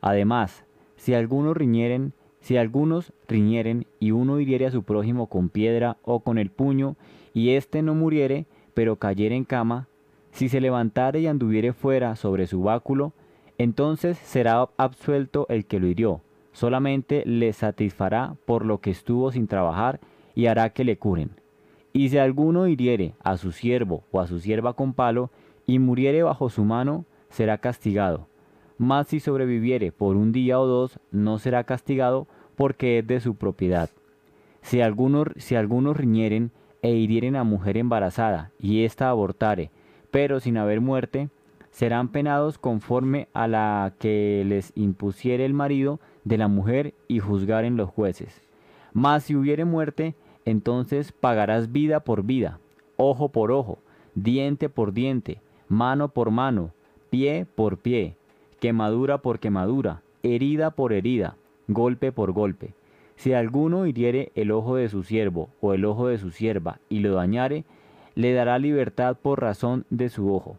Además, 0.00 0.64
si 0.96 1.12
algunos 1.12 1.54
riñeren, 1.54 2.14
si 2.42 2.56
algunos 2.56 3.12
riñeren 3.28 3.86
y 4.00 4.10
uno 4.10 4.40
hiriere 4.40 4.66
a 4.66 4.70
su 4.72 4.82
prójimo 4.82 5.28
con 5.28 5.48
piedra 5.48 5.96
o 6.02 6.20
con 6.20 6.38
el 6.38 6.50
puño, 6.50 6.96
y 7.32 7.50
éste 7.50 7.82
no 7.82 7.94
muriere, 7.94 8.46
pero 8.74 8.96
cayere 8.96 9.36
en 9.36 9.44
cama, 9.44 9.88
si 10.32 10.48
se 10.48 10.60
levantare 10.60 11.20
y 11.20 11.28
anduviere 11.28 11.72
fuera 11.72 12.16
sobre 12.16 12.46
su 12.46 12.62
báculo, 12.62 13.12
entonces 13.58 14.18
será 14.18 14.68
absuelto 14.76 15.46
el 15.48 15.66
que 15.66 15.78
lo 15.78 15.86
hirió, 15.86 16.20
solamente 16.52 17.22
le 17.26 17.52
satisfará 17.52 18.34
por 18.44 18.66
lo 18.66 18.80
que 18.80 18.90
estuvo 18.90 19.30
sin 19.30 19.46
trabajar 19.46 20.00
y 20.34 20.46
hará 20.46 20.70
que 20.70 20.84
le 20.84 20.98
curen. 20.98 21.30
Y 21.92 22.08
si 22.08 22.18
alguno 22.18 22.66
hiriere 22.66 23.14
a 23.22 23.36
su 23.36 23.52
siervo 23.52 24.02
o 24.10 24.20
a 24.20 24.26
su 24.26 24.40
sierva 24.40 24.72
con 24.72 24.94
palo 24.94 25.30
y 25.64 25.78
muriere 25.78 26.24
bajo 26.24 26.48
su 26.48 26.64
mano, 26.64 27.04
será 27.28 27.58
castigado. 27.58 28.31
Mas 28.82 29.06
si 29.06 29.20
sobreviviere 29.20 29.92
por 29.92 30.16
un 30.16 30.32
día 30.32 30.58
o 30.58 30.66
dos, 30.66 30.98
no 31.12 31.38
será 31.38 31.62
castigado 31.62 32.26
porque 32.56 32.98
es 32.98 33.06
de 33.06 33.20
su 33.20 33.36
propiedad. 33.36 33.90
Si 34.60 34.80
algunos, 34.80 35.28
si 35.36 35.54
algunos 35.54 35.96
riñeren 35.96 36.50
e 36.82 36.90
hirieren 36.90 37.36
a 37.36 37.44
mujer 37.44 37.76
embarazada 37.76 38.50
y 38.58 38.82
ésta 38.82 39.08
abortare, 39.08 39.70
pero 40.10 40.40
sin 40.40 40.56
haber 40.56 40.80
muerte, 40.80 41.28
serán 41.70 42.08
penados 42.08 42.58
conforme 42.58 43.28
a 43.34 43.46
la 43.46 43.94
que 44.00 44.42
les 44.44 44.72
impusiere 44.74 45.44
el 45.44 45.54
marido 45.54 46.00
de 46.24 46.38
la 46.38 46.48
mujer 46.48 46.92
y 47.06 47.20
juzgaren 47.20 47.76
los 47.76 47.88
jueces. 47.88 48.42
Mas 48.92 49.22
si 49.22 49.36
hubiere 49.36 49.64
muerte, 49.64 50.16
entonces 50.44 51.12
pagarás 51.12 51.70
vida 51.70 52.00
por 52.00 52.24
vida, 52.24 52.58
ojo 52.96 53.28
por 53.28 53.52
ojo, 53.52 53.78
diente 54.16 54.68
por 54.68 54.92
diente, 54.92 55.40
mano 55.68 56.08
por 56.08 56.32
mano, 56.32 56.72
pie 57.10 57.46
por 57.54 57.78
pie, 57.78 58.16
quemadura 58.62 59.18
por 59.18 59.40
quemadura, 59.40 60.02
herida 60.22 60.70
por 60.70 60.92
herida, 60.92 61.34
golpe 61.66 62.12
por 62.12 62.30
golpe. 62.30 62.74
Si 63.16 63.32
alguno 63.32 63.86
hiriere 63.88 64.30
el 64.36 64.52
ojo 64.52 64.76
de 64.76 64.88
su 64.88 65.02
siervo 65.02 65.48
o 65.60 65.74
el 65.74 65.84
ojo 65.84 66.06
de 66.06 66.16
su 66.16 66.30
sierva 66.30 66.78
y 66.88 67.00
lo 67.00 67.14
dañare, 67.14 67.64
le 68.14 68.32
dará 68.32 68.60
libertad 68.60 69.16
por 69.20 69.40
razón 69.40 69.84
de 69.90 70.10
su 70.10 70.32
ojo. 70.32 70.58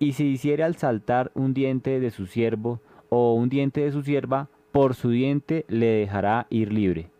Y 0.00 0.14
si 0.14 0.24
hiciere 0.24 0.64
al 0.64 0.74
saltar 0.74 1.30
un 1.34 1.54
diente 1.54 2.00
de 2.00 2.10
su 2.10 2.26
siervo 2.26 2.80
o 3.10 3.34
un 3.34 3.48
diente 3.48 3.82
de 3.82 3.92
su 3.92 4.02
sierva, 4.02 4.48
por 4.72 4.96
su 4.96 5.10
diente 5.10 5.64
le 5.68 5.86
dejará 5.86 6.48
ir 6.50 6.72
libre. 6.72 7.10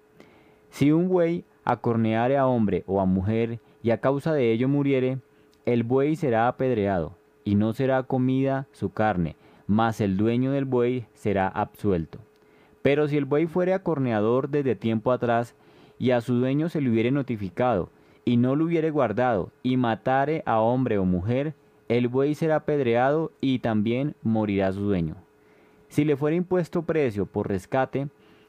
Si 0.71 0.91
un 0.91 1.09
buey 1.09 1.45
acorneare 1.65 2.37
a 2.37 2.49
hombre 2.49 2.83
o 2.89 3.01
a 3.01 3.05
mujer 3.05 3.61
y 3.81 3.91
a 3.91 4.01
causa 4.01 4.35
de 4.35 4.51
ello 4.51 4.69
muriere, 4.69 5.19
el 5.67 5.85
buey 5.85 6.17
será 6.17 6.49
apedreado, 6.49 7.15
y 7.45 7.55
no 7.55 7.73
será 7.75 8.03
comida 8.03 8.67
su 8.73 8.93
carne, 8.93 9.37
mas 9.71 10.01
el 10.01 10.17
dueño 10.17 10.51
del 10.51 10.65
buey 10.65 11.07
será 11.15 11.47
absuelto. 11.47 12.19
Pero 12.83 13.07
si 13.07 13.17
el 13.17 13.25
buey 13.25 13.47
fuere 13.47 13.73
acorneador 13.73 14.49
desde 14.49 14.75
tiempo 14.75 15.13
atrás, 15.13 15.55
y 15.97 16.11
a 16.11 16.21
su 16.21 16.35
dueño 16.35 16.69
se 16.69 16.81
le 16.81 16.91
hubiere 16.91 17.13
notificado, 17.13 17.89
y 18.25 18.37
no 18.37 18.57
lo 18.57 18.65
hubiere 18.65 18.91
guardado, 18.91 19.53
y 19.63 19.77
matare 19.77 20.43
a 20.45 20.59
hombre 20.59 20.99
o 20.99 21.05
mujer, 21.05 21.55
el 21.87 22.09
buey 22.09 22.35
será 22.35 22.57
apedreado 22.57 23.31
y 23.41 23.61
también 23.61 24.17
morirá 24.25 24.73
su 24.73 24.81
dueño. 24.81 25.15
Si 25.89 26.05
le 26.05 26.17
fuera 26.17 26.35
impuesto 26.35 26.83
precio 26.83 27.25
por 27.27 27.47
rescate, 27.47 28.09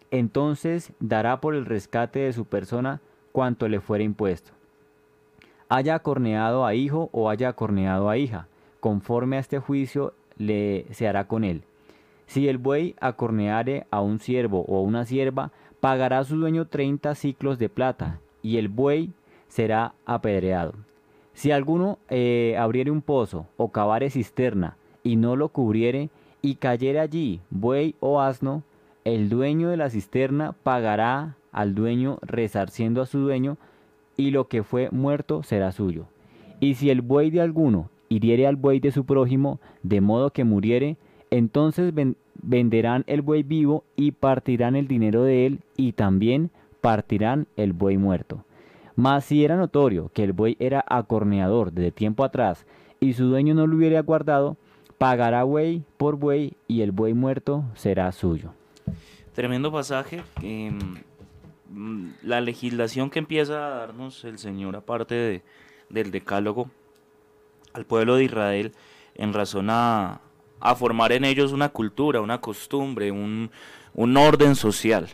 entonces 0.09 0.91
dará 0.99 1.39
por 1.39 1.53
el 1.53 1.67
rescate 1.67 2.21
de 2.21 2.33
su 2.33 2.45
persona 2.45 2.99
cuanto 3.31 3.67
le 3.67 3.79
fuera 3.79 4.03
impuesto. 4.03 4.53
Haya 5.69 5.93
acorneado 5.93 6.65
a 6.65 6.73
hijo 6.73 7.09
o 7.11 7.29
haya 7.29 7.49
acorneado 7.49 8.09
a 8.09 8.17
hija, 8.17 8.47
conforme 8.79 9.37
a 9.37 9.39
este 9.39 9.59
juicio 9.59 10.15
le 10.37 10.85
se 10.91 11.07
hará 11.07 11.27
con 11.27 11.43
él. 11.43 11.63
Si 12.27 12.47
el 12.47 12.57
buey 12.57 12.95
acorneare 13.01 13.87
a 13.91 14.01
un 14.01 14.19
siervo 14.19 14.63
o 14.67 14.77
a 14.77 14.81
una 14.81 15.05
sierva, 15.05 15.51
pagará 15.79 16.19
a 16.19 16.23
su 16.23 16.37
dueño 16.37 16.65
treinta 16.67 17.15
ciclos 17.15 17.59
de 17.59 17.67
plata, 17.67 18.19
y 18.41 18.57
el 18.57 18.69
buey 18.69 19.11
será 19.47 19.93
apedreado. 20.05 20.73
Si 21.33 21.51
alguno 21.51 21.97
eh, 22.09 22.55
abriere 22.57 22.91
un 22.91 23.01
pozo 23.01 23.47
o 23.57 23.69
cavare 23.69 24.09
cisterna 24.09 24.77
y 25.03 25.15
no 25.15 25.35
lo 25.35 25.49
cubriere, 25.49 26.09
y 26.41 26.55
cayere 26.55 26.99
allí 26.99 27.41
buey 27.49 27.95
o 27.99 28.21
asno, 28.21 28.63
el 29.03 29.29
dueño 29.29 29.69
de 29.69 29.77
la 29.77 29.89
cisterna 29.89 30.53
pagará 30.63 31.35
al 31.51 31.75
dueño 31.75 32.19
resarciendo 32.21 33.01
a 33.01 33.05
su 33.05 33.19
dueño, 33.19 33.57
y 34.15 34.31
lo 34.31 34.47
que 34.47 34.63
fue 34.63 34.89
muerto 34.91 35.43
será 35.43 35.71
suyo. 35.71 36.05
Y 36.59 36.75
si 36.75 36.89
el 36.89 37.01
buey 37.01 37.31
de 37.31 37.41
alguno 37.41 37.89
hiriere 38.11 38.45
al 38.45 38.57
buey 38.57 38.79
de 38.79 38.91
su 38.91 39.05
prójimo, 39.05 39.59
de 39.83 40.01
modo 40.01 40.31
que 40.31 40.43
muriere, 40.43 40.97
entonces 41.29 41.93
ven- 41.93 42.17
venderán 42.41 43.03
el 43.07 43.21
buey 43.21 43.43
vivo 43.43 43.85
y 43.95 44.11
partirán 44.11 44.75
el 44.75 44.87
dinero 44.87 45.23
de 45.23 45.45
él, 45.45 45.59
y 45.77 45.93
también 45.93 46.49
partirán 46.81 47.47
el 47.55 47.71
buey 47.73 47.97
muerto. 47.97 48.43
Mas 48.95 49.23
si 49.25 49.45
era 49.45 49.55
notorio 49.55 50.11
que 50.13 50.23
el 50.23 50.33
buey 50.33 50.57
era 50.59 50.83
acorneador 50.87 51.71
desde 51.71 51.91
tiempo 51.91 52.23
atrás, 52.25 52.65
y 52.99 53.13
su 53.13 53.25
dueño 53.25 53.53
no 53.53 53.65
lo 53.65 53.77
hubiera 53.77 54.01
guardado, 54.01 54.57
pagará 54.97 55.43
buey 55.43 55.83
por 55.97 56.17
buey, 56.17 56.53
y 56.67 56.81
el 56.81 56.91
buey 56.91 57.13
muerto 57.13 57.63
será 57.75 58.11
suyo. 58.11 58.51
Tremendo 59.33 59.71
pasaje. 59.71 60.21
mm, 60.41 62.09
la 62.23 62.41
legislación 62.41 63.09
que 63.09 63.19
empieza 63.19 63.65
a 63.65 63.69
darnos 63.79 64.25
el 64.25 64.37
Señor, 64.37 64.75
aparte 64.75 65.15
de- 65.15 65.41
del 65.89 66.11
decálogo, 66.11 66.69
al 67.73 67.85
pueblo 67.85 68.15
de 68.15 68.25
Israel, 68.25 68.73
en 69.15 69.33
razón 69.33 69.69
a, 69.69 70.21
a 70.59 70.75
formar 70.75 71.11
en 71.11 71.25
ellos 71.25 71.51
una 71.51 71.69
cultura, 71.69 72.21
una 72.21 72.39
costumbre, 72.39 73.11
un, 73.11 73.51
un 73.93 74.17
orden 74.17 74.55
social. 74.55 75.09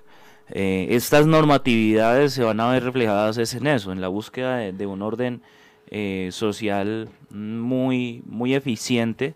Eh, 0.49 0.87
estas 0.91 1.27
normatividades 1.27 2.33
se 2.33 2.43
van 2.43 2.59
a 2.59 2.71
ver 2.71 2.83
reflejadas 2.83 3.37
es 3.37 3.53
en 3.53 3.67
eso, 3.67 3.91
en 3.91 3.99
la 3.99 4.07
búsqueda 4.07 4.57
de, 4.57 4.85
un 4.85 5.01
orden 5.01 5.41
eh, 5.89 6.29
social 6.31 7.09
muy, 7.29 8.21
muy 8.25 8.55
eficiente 8.55 9.35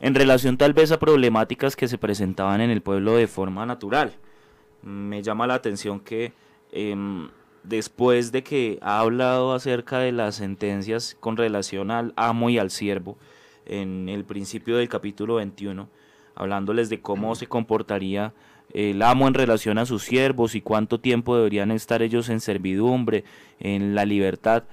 en 0.00 0.14
relación 0.14 0.58
tal 0.58 0.74
vez 0.74 0.92
a 0.92 0.98
problemáticas 0.98 1.76
que 1.76 1.88
se 1.88 1.96
presentaban 1.96 2.60
en 2.60 2.70
el 2.70 2.82
pueblo 2.82 3.16
de 3.16 3.28
forma 3.28 3.64
natural. 3.64 4.12
Me 4.82 5.22
llama 5.22 5.46
la 5.46 5.54
atención 5.54 6.00
que 6.00 6.32
em, 6.72 7.28
después 7.64 8.32
de 8.32 8.42
que 8.42 8.78
ha 8.82 9.00
hablado 9.00 9.52
acerca 9.52 9.98
de 9.98 10.12
las 10.12 10.36
sentencias 10.36 11.16
con 11.20 11.36
relación 11.36 11.90
al 11.90 12.12
amo 12.16 12.50
y 12.50 12.58
al 12.58 12.70
siervo, 12.70 13.16
en 13.66 14.08
el 14.08 14.24
principio 14.24 14.76
del 14.76 14.88
capítulo 14.88 15.36
21, 15.36 15.88
hablándoles 16.34 16.88
de 16.88 17.00
cómo 17.00 17.34
se 17.34 17.46
comportaría 17.46 18.32
el 18.72 19.02
amo 19.02 19.28
en 19.28 19.34
relación 19.34 19.78
a 19.78 19.86
sus 19.86 20.02
siervos 20.02 20.54
y 20.54 20.62
cuánto 20.62 20.98
tiempo 20.98 21.36
deberían 21.36 21.70
estar 21.70 22.02
ellos 22.02 22.28
en 22.28 22.40
servidumbre, 22.40 23.24
en 23.60 23.94
la 23.94 24.04
libertad, 24.04 24.64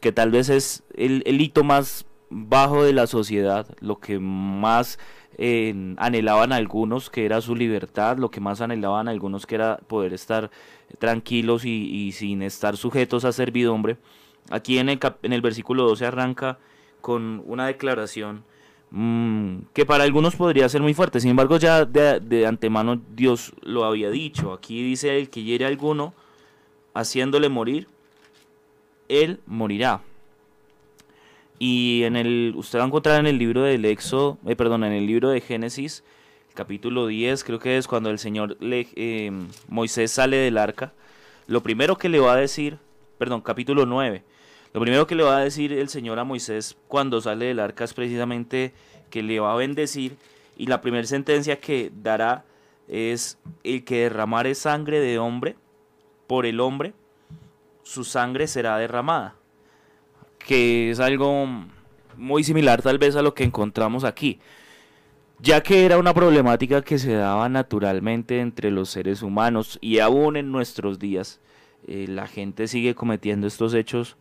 que 0.00 0.12
tal 0.12 0.30
vez 0.30 0.48
es 0.48 0.82
el, 0.94 1.22
el 1.26 1.40
hito 1.40 1.64
más 1.64 2.06
bajo 2.30 2.84
de 2.84 2.92
la 2.92 3.06
sociedad, 3.06 3.66
lo 3.80 3.98
que 3.98 4.18
más 4.18 4.98
eh, 5.36 5.94
anhelaban 5.98 6.52
algunos, 6.52 7.10
que 7.10 7.24
era 7.24 7.40
su 7.40 7.54
libertad, 7.54 8.18
lo 8.18 8.30
que 8.30 8.40
más 8.40 8.60
anhelaban 8.60 9.08
algunos, 9.08 9.46
que 9.46 9.54
era 9.54 9.76
poder 9.76 10.12
estar 10.12 10.50
tranquilos 10.98 11.64
y, 11.64 12.12
sin 12.12 12.42
estar 12.42 12.76
sujetos 12.76 13.24
a 13.24 13.32
servidumbre. 13.32 13.98
Aquí 14.50 14.78
en 14.78 14.88
el, 14.88 14.98
en 15.22 15.32
el 15.32 15.40
versículo 15.40 15.84
12 15.84 16.06
arranca 16.06 16.58
con 17.00 17.42
una 17.46 17.66
declaración 17.66 18.42
mm, 18.90 19.58
que 19.72 19.86
para 19.86 20.04
algunos 20.04 20.34
podría 20.34 20.68
ser 20.68 20.82
muy 20.82 20.94
fuerte, 20.94 21.20
sin 21.20 21.30
embargo 21.30 21.58
ya 21.58 21.84
de, 21.84 22.18
de 22.18 22.46
antemano 22.46 23.00
Dios 23.14 23.52
lo 23.62 23.84
había 23.84 24.10
dicho. 24.10 24.52
Aquí 24.52 24.82
dice 24.82 25.18
el 25.18 25.30
que 25.30 25.42
hiere 25.42 25.66
a 25.66 25.68
alguno 25.68 26.14
haciéndole 26.94 27.48
morir, 27.48 27.86
él 29.08 29.40
morirá. 29.46 30.02
Y 31.58 32.04
en 32.04 32.16
el, 32.16 32.54
usted 32.56 32.78
va 32.78 32.84
a 32.84 32.86
encontrar 32.86 33.18
en 33.20 33.26
el 33.26 33.38
libro 33.38 33.62
del 33.62 33.84
Éxodo, 33.84 34.38
eh, 34.46 34.54
perdón, 34.54 34.84
en 34.84 34.92
el 34.92 35.06
libro 35.06 35.30
de 35.30 35.40
Génesis, 35.40 36.04
capítulo 36.54 37.06
10, 37.06 37.42
creo 37.44 37.58
que 37.58 37.76
es 37.76 37.88
cuando 37.88 38.10
el 38.10 38.18
Señor, 38.18 38.56
le, 38.60 38.88
eh, 38.94 39.32
Moisés 39.68 40.12
sale 40.12 40.36
del 40.36 40.58
arca, 40.58 40.92
lo 41.46 41.62
primero 41.62 41.96
que 41.96 42.08
le 42.08 42.20
va 42.20 42.34
a 42.34 42.36
decir, 42.36 42.78
perdón, 43.18 43.40
capítulo 43.40 43.86
9, 43.86 44.22
lo 44.72 44.80
primero 44.80 45.06
que 45.06 45.14
le 45.14 45.24
va 45.24 45.38
a 45.38 45.40
decir 45.40 45.72
el 45.72 45.88
Señor 45.88 46.18
a 46.18 46.24
Moisés 46.24 46.76
cuando 46.86 47.20
sale 47.20 47.46
del 47.46 47.58
arca 47.58 47.84
es 47.84 47.94
precisamente 47.94 48.72
que 49.10 49.22
le 49.22 49.40
va 49.40 49.52
a 49.52 49.56
bendecir 49.56 50.16
y 50.56 50.66
la 50.66 50.80
primera 50.80 51.06
sentencia 51.06 51.58
que 51.58 51.90
dará 52.02 52.44
es 52.86 53.38
el 53.64 53.84
que 53.84 54.02
derramare 54.02 54.54
sangre 54.54 55.00
de 55.00 55.18
hombre 55.18 55.56
por 56.26 56.46
el 56.46 56.60
hombre, 56.60 56.92
su 57.82 58.04
sangre 58.04 58.46
será 58.46 58.76
derramada. 58.76 59.37
Que 60.48 60.90
es 60.90 60.98
algo 60.98 61.46
muy 62.16 62.42
similar 62.42 62.80
tal 62.80 62.96
vez 62.96 63.16
a 63.16 63.22
lo 63.22 63.34
que 63.34 63.44
encontramos 63.44 64.04
aquí. 64.04 64.40
Ya 65.40 65.62
que 65.62 65.84
era 65.84 65.98
una 65.98 66.14
problemática 66.14 66.80
que 66.80 66.98
se 66.98 67.12
daba 67.12 67.50
naturalmente 67.50 68.40
entre 68.40 68.70
los 68.70 68.88
seres 68.88 69.22
humanos 69.22 69.78
y 69.82 69.98
aún 69.98 70.36
en 70.36 70.50
nuestros 70.50 70.98
días, 70.98 71.40
eh, 71.86 72.06
la 72.08 72.26
gente 72.26 72.66
sigue 72.66 72.94
cometiendo 72.94 73.46
estos 73.46 73.74
hechos 73.74 74.16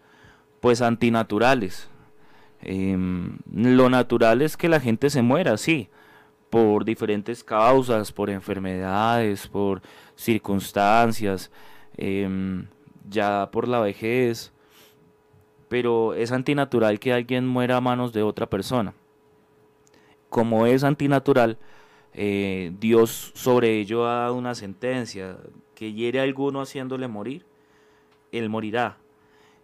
pues 0.60 0.82
antinaturales. 0.82 1.90
Em, 2.62 3.38
lo 3.54 3.90
natural 3.90 4.42
es 4.42 4.58
que 4.58 4.68
la 4.68 4.82
gente 4.82 5.10
se 5.10 5.22
muera, 5.22 5.56
sí, 5.56 5.90
por 6.50 6.84
diferentes 6.84 7.44
causas, 7.44 8.12
por 8.12 8.30
enfermedades, 8.30 9.48
por 9.48 9.82
circunstancias, 10.16 11.52
em, 11.98 12.68
ya 13.10 13.50
por 13.52 13.68
la 13.68 13.80
vejez, 13.80 14.52
pero 15.70 16.14
es 16.14 16.32
antinatural 16.32 17.00
que 17.00 17.14
alguien 17.14 17.48
muera 17.48 17.78
a 17.78 17.82
manos 17.82 18.14
de 18.14 18.24
otra 18.24 18.48
persona. 18.48 18.94
Como 20.30 20.66
es 20.66 20.84
antinatural, 20.84 21.58
eh, 22.14 22.74
Dios 22.80 23.32
sobre 23.36 23.80
ello 23.80 24.08
ha 24.08 24.22
dado 24.22 24.36
una 24.36 24.56
sentencia, 24.56 25.38
que 25.76 25.94
hiere 25.94 26.20
a 26.20 26.24
alguno 26.24 26.62
haciéndole 26.62 27.08
morir, 27.08 27.46
él 28.32 28.50
morirá. 28.50 28.98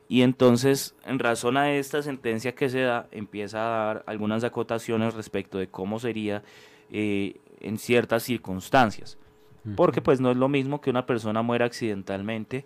Y 0.07 0.21
entonces, 0.21 0.95
en 1.05 1.17
razón 1.17 1.57
a 1.57 1.73
esta 1.73 2.03
sentencia 2.03 2.53
que 2.53 2.69
se 2.69 2.81
da, 2.81 3.07
empieza 3.11 3.57
a 3.57 3.85
dar 3.85 4.03
algunas 4.05 4.43
acotaciones 4.43 5.15
respecto 5.15 5.57
de 5.57 5.67
cómo 5.67 5.99
sería 5.99 6.43
eh, 6.91 7.37
en 7.59 7.79
ciertas 7.79 8.23
circunstancias. 8.23 9.17
Porque 9.77 10.01
pues 10.01 10.19
no 10.19 10.29
es 10.29 10.35
lo 10.35 10.49
mismo 10.49 10.81
que 10.81 10.89
una 10.89 11.05
persona 11.05 11.41
muera 11.41 11.65
accidentalmente 11.65 12.65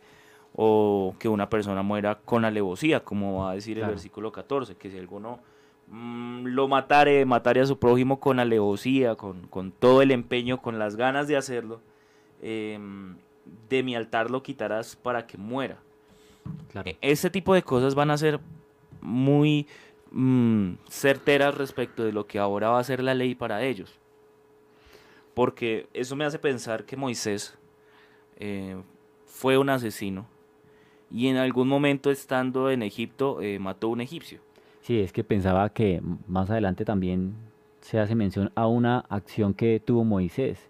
o 0.60 1.16
que 1.20 1.30
una 1.30 1.50
persona 1.52 1.84
muera 1.84 2.16
con 2.26 2.44
alevosía, 2.44 3.02
como 3.04 3.44
va 3.44 3.52
a 3.52 3.54
decir 3.54 3.78
Claro. 3.78 3.92
el 3.92 3.96
versículo 3.96 4.32
14, 4.32 4.76
que 4.76 4.90
si 4.90 4.98
alguno 4.98 5.40
mm, 5.88 6.48
lo 6.48 6.68
matare, 6.68 7.24
matare 7.26 7.62
a 7.62 7.68
su 7.68 7.78
prójimo 7.78 8.20
con 8.20 8.40
alevosía, 8.40 9.14
con, 9.16 9.48
con 9.48 9.72
todo 9.72 10.02
el 10.02 10.10
empeño, 10.10 10.60
con 10.60 10.80
las 10.80 10.96
ganas 10.96 11.28
de 11.28 11.38
hacerlo, 11.38 11.80
em, 12.42 13.18
de 13.70 13.84
mi 13.84 13.96
altar 13.96 14.32
lo 14.32 14.42
quitarás 14.42 14.96
para 14.96 15.28
que 15.28 15.38
muera. 15.38 15.78
Claro. 16.72 16.90
Este 17.02 17.30
tipo 17.30 17.54
de 17.54 17.62
cosas 17.62 17.94
van 17.94 18.10
a 18.10 18.18
ser 18.18 18.40
muy 19.00 19.68
mm, 20.10 20.72
certeras 20.90 21.54
respecto 21.54 22.04
de 22.04 22.12
lo 22.14 22.26
que 22.26 22.40
ahora 22.40 22.70
va 22.70 22.80
a 22.80 22.84
ser 22.84 23.04
la 23.04 23.14
ley 23.14 23.36
para 23.36 23.62
ellos. 23.64 24.00
Porque 25.36 25.88
eso 25.94 26.16
me 26.16 26.26
hace 26.26 26.40
pensar 26.40 26.84
que 26.84 26.98
Moisés 26.98 27.56
eh, 28.38 28.82
fue 29.28 29.60
un 29.60 29.70
asesino 29.70 30.26
y 31.12 31.28
en 31.28 31.38
algún 31.38 31.68
momento 31.68 32.12
estando 32.12 32.70
en 32.70 32.84
Egipto 32.84 33.42
eh, 33.42 33.60
mató 33.60 33.88
a 33.88 33.92
un 33.92 34.02
egipcio. 34.02 34.40
Sí, 34.82 35.00
es 35.00 35.12
que 35.12 35.24
pensaba 35.24 35.70
que 35.70 36.02
más 36.28 36.50
adelante 36.50 36.86
también 36.86 37.34
se 37.82 38.00
hace 38.00 38.16
mención 38.16 38.52
a 38.56 38.68
una 38.68 39.00
acción 39.10 39.54
que 39.54 39.80
tuvo 39.80 40.04
Moisés, 40.04 40.70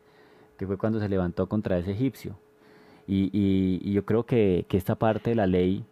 que 0.57 0.65
fue 0.67 0.77
cuando 0.77 0.99
se 0.99 1.09
levantó 1.09 1.47
contra 1.47 1.77
ese 1.77 1.91
egipcio. 1.91 2.35
Y, 3.07 3.29
y- 3.31 3.79
y 3.83 3.93
yo 3.93 4.05
creo 4.05 4.25
que, 4.25 4.65
que 4.67 4.77
esta 4.77 4.95
parte 4.95 5.29
de 5.31 5.35
la 5.35 5.47
ley, 5.47 5.83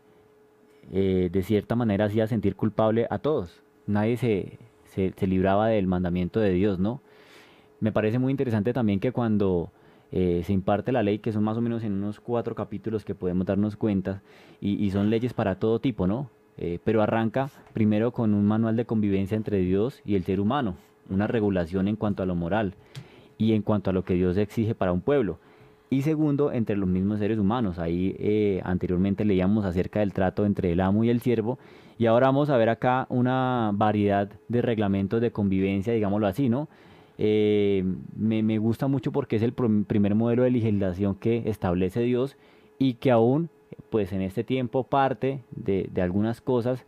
eh, 0.91 1.29
de 1.31 1.43
cierta 1.43 1.75
manera, 1.75 2.05
hacía 2.05 2.27
sentir 2.27 2.55
culpable 2.55 3.07
a 3.09 3.19
todos. 3.19 3.61
Nadie 3.87 4.17
se, 4.17 4.57
se, 4.85 5.13
se 5.15 5.27
libraba 5.27 5.67
del 5.67 5.87
mandamiento 5.87 6.39
de 6.39 6.51
Dios, 6.51 6.79
¿no? 6.79 7.01
Me 7.79 7.91
parece 7.91 8.19
muy 8.19 8.31
interesante 8.31 8.73
también 8.73 8.99
que 8.99 9.11
cuando 9.11 9.71
eh, 10.17 10.43
se 10.45 10.53
imparte 10.53 10.93
la 10.93 11.03
ley, 11.03 11.19
que 11.19 11.33
son 11.33 11.43
más 11.43 11.57
o 11.57 11.61
menos 11.61 11.83
en 11.83 11.91
unos 11.91 12.21
cuatro 12.21 12.55
capítulos 12.55 13.03
que 13.03 13.15
podemos 13.15 13.45
darnos 13.45 13.75
cuenta, 13.75 14.21
y, 14.61 14.89
son 14.91 15.09
leyes 15.09 15.33
para 15.33 15.59
todo 15.59 15.79
tipo, 15.79 16.07
¿no? 16.07 16.29
Eh, 16.57 16.79
pero 16.85 17.01
arranca 17.01 17.49
primero 17.73 18.11
con 18.13 18.33
un 18.33 18.45
manual 18.45 18.77
de 18.77 18.85
convivencia 18.85 19.35
entre 19.35 19.57
Dios 19.57 20.01
y 20.05 20.15
el 20.15 20.23
ser 20.23 20.39
humano, 20.39 20.77
una 21.09 21.27
regulación 21.27 21.89
en 21.89 21.97
cuanto 21.97 22.23
a 22.23 22.25
lo 22.25 22.33
moral 22.33 22.75
y 23.37 23.51
en 23.51 23.61
cuanto 23.61 23.89
a 23.89 23.93
lo 23.93 24.05
que 24.05 24.13
Dios 24.13 24.37
exige 24.37 24.73
para 24.73 24.93
un 24.93 25.01
pueblo. 25.01 25.37
Y 25.89 26.03
segundo, 26.03 26.53
entre 26.53 26.77
los 26.77 26.87
mismos 26.87 27.19
seres 27.19 27.37
humanos. 27.37 27.77
Ahí 27.77 28.15
eh, 28.17 28.61
anteriormente 28.63 29.25
leíamos 29.25 29.65
acerca 29.65 29.99
del 29.99 30.13
trato 30.13 30.45
entre 30.45 30.71
el 30.71 30.79
amo 30.79 31.03
y 31.03 31.09
el 31.09 31.19
siervo. 31.19 31.59
Y 31.97 32.05
ahora 32.05 32.27
vamos 32.27 32.49
a 32.49 32.55
ver 32.55 32.69
acá 32.69 33.05
una 33.09 33.71
variedad 33.73 34.29
de 34.47 34.61
reglamentos 34.61 35.19
de 35.19 35.31
convivencia, 35.31 35.91
digámoslo 35.91 36.27
así, 36.27 36.47
¿no? 36.47 36.69
Eh, 37.17 37.83
me, 38.15 38.43
me 38.43 38.57
gusta 38.57 38.87
mucho 38.87 39.11
porque 39.11 39.37
es 39.37 39.41
el 39.43 39.53
prim- 39.53 39.85
primer 39.85 40.15
modelo 40.15 40.43
de 40.43 40.51
legislación 40.51 41.15
que 41.15 41.43
establece 41.45 42.01
Dios 42.01 42.35
y 42.77 42.95
que 42.95 43.11
aún, 43.11 43.49
pues 43.89 44.11
en 44.11 44.21
este 44.21 44.43
tiempo, 44.43 44.83
parte 44.83 45.41
de, 45.51 45.89
de 45.91 46.01
algunas 46.01 46.41
cosas, 46.41 46.85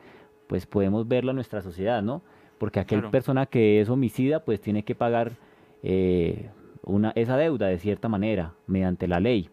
pues 0.48 0.66
podemos 0.66 1.08
verlo 1.08 1.32
en 1.32 1.36
nuestra 1.36 1.62
sociedad, 1.62 2.02
¿no? 2.02 2.22
Porque 2.58 2.80
aquella 2.80 3.02
Claro. 3.02 3.12
persona 3.12 3.46
que 3.46 3.80
es 3.80 3.90
homicida, 3.90 4.44
pues 4.44 4.60
tiene 4.60 4.84
que 4.84 4.96
pagar 4.96 5.34
eh, 5.84 6.50
una, 6.84 7.12
esa 7.16 7.38
deuda 7.38 7.68
de 7.68 7.78
cierta 7.80 8.10
manera, 8.10 8.54
mediante 8.66 9.08
la 9.08 9.20
ley. 9.20 9.50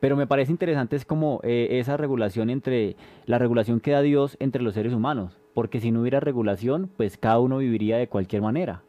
Pero 0.00 0.16
me 0.16 0.26
parece 0.26 0.52
interesante 0.52 0.94
es 0.96 1.04
como 1.04 1.40
eh, 1.42 1.68
esa 1.80 1.96
regulación 1.96 2.50
entre 2.50 2.96
la 3.26 3.38
regulación 3.38 3.80
que 3.80 3.90
da 3.92 4.00
Dios 4.02 4.36
entre 4.40 4.62
los 4.62 4.74
seres 4.74 4.92
humanos, 4.92 5.36
porque 5.54 5.80
si 5.80 5.90
no 5.90 6.02
hubiera 6.02 6.20
regulación, 6.20 6.88
pues 6.96 7.16
cada 7.16 7.40
uno 7.40 7.58
viviría 7.58 7.96
de 7.96 8.08
cualquier 8.08 8.42
manera. 8.42 8.82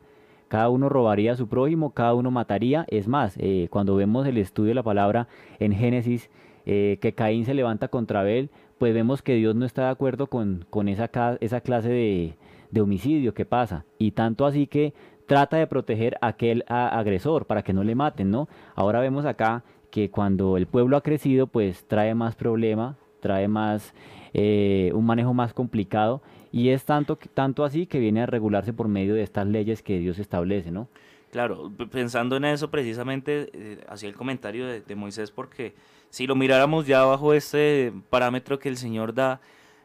Cada 0.50 0.70
uno 0.70 0.90
robaría 0.90 1.32
a 1.32 1.36
su 1.36 1.48
prójimo, 1.48 1.92
cada 1.92 2.16
uno 2.16 2.32
mataría. 2.32 2.86
Es 2.90 3.08
más, 3.08 3.36
eh, 3.38 3.68
cuando 3.70 3.96
vemos 3.96 4.28
el 4.28 4.38
estudio 4.38 4.70
de 4.70 4.76
la 4.76 4.84
palabra 4.84 5.28
en 5.60 5.72
Génesis, 5.72 6.30
eh, 6.66 6.98
que 7.02 7.14
Caín 7.14 7.46
se 7.46 7.54
levanta 7.54 7.88
contra 7.88 8.22
Abel, 8.22 8.50
pues 8.80 8.94
vemos 8.94 9.22
que 9.22 9.36
Dios 9.36 9.56
no 9.56 9.66
está 9.66 9.84
de 9.84 9.90
acuerdo 9.90 10.28
con, 10.28 10.66
con 10.70 10.90
esa, 10.90 11.10
esa 11.40 11.62
clase 11.62 11.90
de, 11.90 12.34
de 12.72 12.82
homicidio 12.82 13.34
que 13.34 13.46
pasa. 13.46 13.86
Y 14.00 14.12
tanto 14.12 14.46
así 14.46 14.68
que 14.68 14.94
trata 15.28 15.58
de 15.58 15.68
proteger 15.68 16.18
a 16.22 16.28
aquel 16.28 16.66
agresor 16.68 17.46
para 17.46 17.62
que 17.62 17.72
no 17.74 17.84
le 17.84 17.94
maten, 17.94 18.32
¿no? 18.32 18.50
Ahora 18.76 19.00
vemos 19.00 19.26
acá 19.26 19.64
que 19.92 20.10
cuando 20.10 20.58
el 20.58 20.66
pueblo 20.66 20.98
ha 20.98 21.02
crecido, 21.02 21.46
pues 21.46 21.86
trae 21.88 22.16
más 22.16 22.36
problema, 22.36 22.98
trae 23.20 23.48
más, 23.48 23.94
eh, 24.34 24.92
un 24.96 25.06
manejo 25.06 25.34
más 25.34 25.54
complicado 25.54 26.22
y 26.52 26.70
es 26.70 26.84
tanto, 26.86 27.18
tanto 27.34 27.64
así 27.64 27.86
que 27.86 28.00
viene 28.00 28.22
a 28.22 28.26
regularse 28.26 28.74
por 28.74 28.88
medio 28.88 29.14
de 29.16 29.24
estas 29.24 29.48
leyes 29.48 29.82
que 29.84 30.00
Dios 30.00 30.20
establece, 30.20 30.72
¿no? 30.72 30.88
Claro, 31.32 31.72
pensando 31.92 32.38
en 32.38 32.46
eso 32.46 32.72
precisamente, 32.72 33.50
eh, 33.54 33.84
hacía 33.88 34.10
el 34.10 34.16
comentario 34.16 34.66
de, 34.66 34.82
de 34.82 34.96
Moisés 34.96 35.30
porque 35.30 35.74
si 36.10 36.26
lo 36.26 36.36
miráramos 36.36 36.88
ya 36.88 37.04
bajo 37.06 37.34
este 37.36 37.94
parámetro 38.10 38.58
que 38.58 38.68
el 38.70 38.78
Señor 38.78 39.14
da 39.14 39.40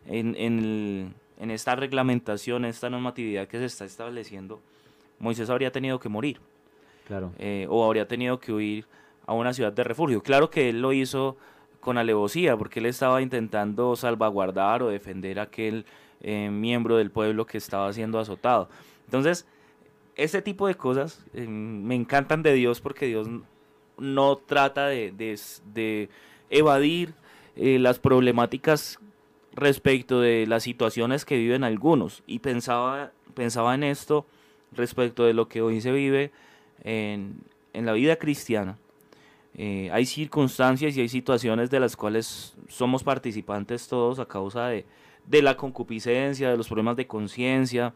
en, 0.07 0.35
en, 0.37 0.59
el- 0.59 1.09
en 1.39 1.51
esta 1.51 1.77
reglamentación, 1.77 2.65
esta 2.65 2.89
normatividad 2.89 3.47
que 3.47 3.59
se 3.59 3.67
está 3.67 3.85
estableciendo, 3.85 4.61
Moisés 5.19 5.51
habría 5.51 5.71
tenido 5.71 5.99
que 5.99 6.09
morir 6.09 6.39
Claro. 7.07 7.33
eh, 7.39 7.67
o 7.69 7.85
habría 7.85 8.09
tenido 8.09 8.41
que 8.41 8.51
huir 8.53 8.87
a 9.27 9.35
una 9.35 9.53
ciudad 9.53 9.73
de 9.73 9.85
refugio. 9.85 10.23
Claro 10.23 10.49
que 10.49 10.71
él 10.71 10.81
lo 10.81 10.95
hizo 10.95 11.37
con 11.81 11.99
alevosía, 11.99 12.57
porque 12.57 12.81
él 12.81 12.87
estaba 12.87 13.21
intentando 13.21 13.95
salvaguardar 13.97 14.83
o 14.83 14.89
defender 14.89 15.39
aquel 15.39 15.85
eh, 16.21 16.51
miembro 16.51 16.97
del 16.97 17.11
pueblo 17.11 17.47
que 17.47 17.59
estaba 17.59 17.93
siendo 17.93 18.19
azotado. 18.19 18.69
Entonces, 19.07 19.47
este 20.17 20.43
tipo 20.43 20.67
de 20.67 20.77
cosas 20.77 21.25
eh, 21.35 21.47
me 21.47 21.95
encantan 21.95 22.43
de 22.43 22.53
Dios 22.55 22.81
porque 22.81 23.07
Dios 23.07 23.29
no 23.99 24.37
trata 24.37 24.87
de, 24.87 25.13
de 25.13 25.39
de 25.73 26.09
evadir 26.51 27.15
eh, 27.57 27.79
las 27.79 27.99
problemáticas 27.99 28.99
respecto 29.53 30.21
de 30.21 30.47
las 30.47 30.63
situaciones 30.63 31.25
que 31.25 31.37
viven 31.37 31.65
algunos. 31.65 32.23
Y 32.27 32.41
pensaba, 32.41 33.13
pensaba 33.35 33.75
en 33.75 33.85
esto 33.85 34.27
respecto 34.73 35.25
de 35.25 35.35
lo 35.35 35.49
que 35.49 35.63
hoy 35.63 35.81
se 35.81 35.93
vive 35.93 36.33
en, 36.83 37.43
en 37.73 37.87
la 37.87 37.93
vida 37.93 38.17
cristiana. 38.17 38.79
Eh, 39.57 39.89
hay 39.93 40.05
circunstancias 40.05 40.97
y 40.97 41.01
hay 41.01 41.09
situaciones 41.09 41.71
de 41.71 41.79
las 41.79 41.97
cuales 41.97 42.57
somos 42.69 43.05
participantes 43.05 43.87
todos 43.87 44.19
a 44.19 44.27
causa 44.27 44.67
de, 44.67 44.85
de 45.27 45.43
la 45.43 45.57
concupiscencia, 45.57 46.51
de 46.51 46.57
los 46.57 46.69
problemas 46.69 46.97
de 46.97 47.07
conciencia, 47.07 47.95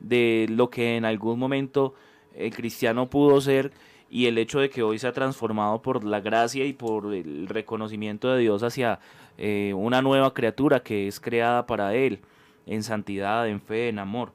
de 0.00 0.46
lo 0.50 0.70
que 0.70 0.96
en 0.96 1.04
algún 1.04 1.38
momento 1.38 1.94
el 2.34 2.54
cristiano 2.54 3.10
pudo 3.10 3.40
ser 3.40 3.72
y 4.10 4.26
el 4.26 4.38
hecho 4.38 4.60
de 4.60 4.70
que 4.70 4.82
hoy 4.82 4.98
se 4.98 5.06
ha 5.06 5.12
transformado 5.12 5.82
por 5.82 6.04
la 6.04 6.20
gracia 6.20 6.64
y 6.64 6.72
por 6.72 7.14
el 7.14 7.46
reconocimiento 7.48 8.32
de 8.32 8.40
Dios 8.40 8.62
hacia 8.62 9.00
eh, 9.36 9.72
una 9.76 10.02
nueva 10.02 10.32
criatura 10.32 10.80
que 10.80 11.08
es 11.08 11.20
creada 11.20 11.66
para 11.66 11.94
Él, 11.94 12.20
en 12.66 12.82
santidad, 12.82 13.48
en 13.48 13.60
fe, 13.60 13.88
en 13.88 13.98
amor. 13.98 14.32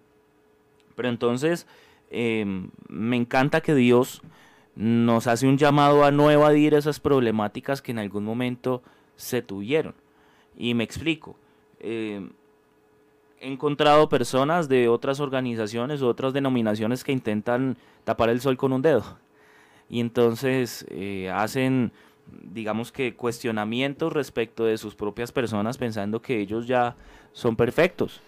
Pero 0.96 1.10
entonces 1.10 1.66
eh, 2.12 2.46
me 2.88 3.16
encanta 3.16 3.62
que 3.62 3.74
Dios 3.74 4.22
nos 4.76 5.28
hace 5.28 5.48
un 5.48 5.58
llamado 5.58 6.04
a 6.04 6.12
no 6.12 6.32
evadir 6.32 6.74
esas 6.74 7.00
problemáticas 7.00 7.82
que 7.82 7.92
en 7.92 8.00
algún 8.00 8.24
momento 8.24 8.84
se 9.16 9.42
tuvieron. 9.42 9.96
Y 10.56 10.74
me 10.74 10.84
explico. 10.84 11.36
Eh, 11.84 12.28
he 13.40 13.52
encontrado 13.52 14.08
personas 14.08 14.70
de 14.70 14.88
otras 14.88 15.20
organizaciones 15.20 16.02
u 16.02 16.08
otras 16.08 16.32
denominaciones 16.34 17.04
que 17.04 17.12
intentan 17.12 17.78
tapar 18.06 18.30
el 18.30 18.40
sol 18.42 18.58
con 18.58 18.74
un 18.74 18.82
dedo. 18.82 19.04
y 19.90 20.00
entonces 20.00 20.86
eh, 20.90 21.30
hacen, 21.30 21.92
digamos 22.26 22.92
que, 22.92 23.16
cuestionamientos 23.16 24.14
respecto 24.14 24.64
de 24.64 24.78
sus 24.78 24.96
propias 24.96 25.32
personas 25.32 25.78
pensando 25.78 26.22
que 26.22 26.40
ellos 26.40 26.68
ya 26.68 26.96
son 27.34 27.56
perfectos. 27.56 28.22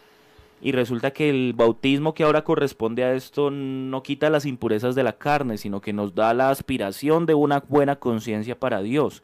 Y 0.62 0.72
resulta 0.72 1.12
que 1.12 1.30
el 1.30 1.54
bautismo 1.54 2.14
que 2.14 2.24
ahora 2.24 2.44
corresponde 2.44 3.04
a 3.04 3.14
esto 3.14 3.52
no 3.52 4.04
quita 4.04 4.30
las 4.30 4.46
impurezas 4.46 4.96
de 4.96 5.04
la 5.04 5.14
carne, 5.14 5.58
sino 5.58 5.80
que 5.82 5.94
nos 5.94 6.14
da 6.16 6.34
la 6.34 6.50
aspiración 6.50 7.26
de 7.26 7.36
una 7.36 7.60
buena 7.60 7.98
conciencia 7.98 8.60
para 8.60 8.82
Dios. 8.82 9.24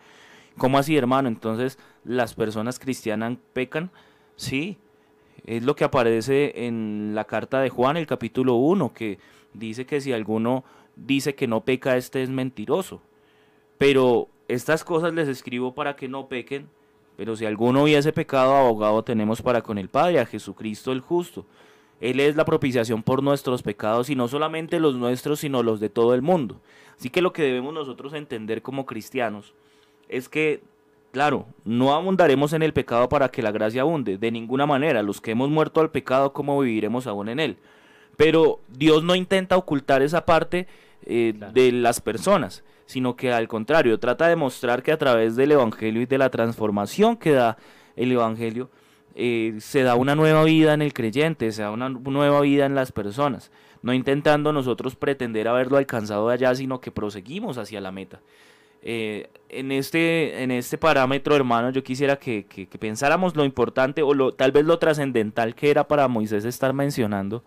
¿Cómo 0.57 0.77
así, 0.77 0.95
hermano? 0.95 1.27
Entonces, 1.27 1.79
¿las 2.03 2.33
personas 2.33 2.79
cristianas 2.79 3.37
pecan? 3.53 3.91
Sí, 4.41 4.79
es 5.45 5.61
lo 5.61 5.75
que 5.75 5.83
aparece 5.83 6.65
en 6.65 7.11
la 7.13 7.25
carta 7.25 7.61
de 7.61 7.69
Juan, 7.69 7.95
el 7.95 8.07
capítulo 8.07 8.55
1, 8.55 8.91
que 8.91 9.19
dice 9.53 9.85
que 9.85 10.01
si 10.01 10.13
alguno 10.13 10.63
dice 10.95 11.35
que 11.35 11.45
no 11.45 11.61
peca, 11.61 11.95
este 11.95 12.23
es 12.23 12.31
mentiroso. 12.31 13.03
Pero 13.77 14.29
estas 14.47 14.83
cosas 14.83 15.13
les 15.13 15.27
escribo 15.27 15.75
para 15.75 15.95
que 15.95 16.07
no 16.07 16.27
pequen, 16.27 16.67
pero 17.17 17.35
si 17.35 17.45
alguno 17.45 17.83
hubiese 17.83 18.13
pecado, 18.13 18.55
abogado 18.55 19.03
tenemos 19.03 19.43
para 19.43 19.61
con 19.61 19.77
el 19.77 19.89
Padre, 19.89 20.19
a 20.19 20.25
Jesucristo 20.25 20.91
el 20.91 21.01
justo. 21.01 21.45
Él 21.99 22.19
es 22.19 22.35
la 22.35 22.43
propiciación 22.43 23.03
por 23.03 23.21
nuestros 23.21 23.61
pecados, 23.61 24.09
y 24.09 24.15
no 24.15 24.27
solamente 24.27 24.79
los 24.79 24.95
nuestros, 24.95 25.41
sino 25.41 25.61
los 25.61 25.79
de 25.79 25.89
todo 25.89 26.15
el 26.15 26.23
mundo. 26.23 26.59
Así 26.97 27.11
que 27.11 27.21
lo 27.21 27.31
que 27.31 27.43
debemos 27.43 27.75
nosotros 27.75 28.13
entender 28.13 28.63
como 28.63 28.87
cristianos 28.87 29.53
es 30.09 30.29
que, 30.29 30.63
claro, 31.11 31.45
no 31.65 31.93
abundaremos 31.93 32.53
en 32.53 32.63
el 32.63 32.73
pecado 32.73 33.09
para 33.09 33.29
que 33.29 33.41
la 33.41 33.51
gracia 33.51 33.81
abunde, 33.81 34.17
de 34.17 34.31
ninguna 34.31 34.65
manera. 34.65 35.03
Los 35.03 35.21
que 35.21 35.31
hemos 35.31 35.49
muerto 35.49 35.81
al 35.81 35.91
pecado, 35.91 36.33
¿cómo 36.33 36.59
viviremos 36.59 37.07
aún 37.07 37.29
en 37.29 37.39
él? 37.39 37.57
Pero 38.17 38.59
Dios 38.67 39.03
no 39.03 39.15
intenta 39.15 39.57
ocultar 39.57 40.01
esa 40.01 40.25
parte 40.25 40.67
eh, 41.05 41.33
de 41.53 41.71
las 41.71 42.01
personas, 42.01 42.63
sino 42.85 43.15
que 43.15 43.31
al 43.31 43.47
contrario, 43.47 43.99
trata 43.99 44.27
de 44.27 44.35
mostrar 44.35 44.83
que 44.83 44.91
a 44.91 44.97
través 44.97 45.35
del 45.35 45.53
Evangelio 45.53 46.01
y 46.01 46.05
de 46.05 46.17
la 46.17 46.29
transformación 46.29 47.17
que 47.17 47.31
da 47.31 47.57
el 47.95 48.11
Evangelio, 48.11 48.69
eh, 49.15 49.55
se 49.59 49.83
da 49.83 49.95
una 49.95 50.15
nueva 50.15 50.43
vida 50.43 50.73
en 50.73 50.81
el 50.81 50.93
creyente, 50.93 51.51
se 51.51 51.63
da 51.63 51.71
una 51.71 51.89
nueva 51.89 52.41
vida 52.41 52.65
en 52.65 52.75
las 52.75 52.91
personas, 52.91 53.51
no 53.81 53.93
intentando 53.93 54.53
nosotros 54.53 54.95
pretender 54.95 55.47
haberlo 55.47 55.77
alcanzado 55.77 56.27
de 56.27 56.35
allá, 56.35 56.55
sino 56.55 56.79
que 56.79 56.91
proseguimos 56.91 57.57
hacia 57.57 57.81
la 57.81 57.91
meta. 57.91 58.21
Eh, 58.83 59.29
en, 59.49 59.71
este, 59.71 60.41
en 60.43 60.49
este 60.51 60.77
parámetro, 60.77 61.35
hermano, 61.35 61.69
yo 61.71 61.83
quisiera 61.83 62.15
que, 62.17 62.45
que- 62.45 62.67
que 62.67 62.77
pensáramos 62.77 63.35
lo 63.35 63.45
importante 63.45 64.01
o 64.01 64.13
lo, 64.13 64.33
tal 64.33 64.51
vez 64.51 64.65
lo 64.65 64.79
trascendental 64.79 65.53
que 65.55 65.69
era 65.69 65.87
para 65.87 66.07
Moisés 66.07 66.45
estar 66.45 66.73
mencionando 66.73 67.43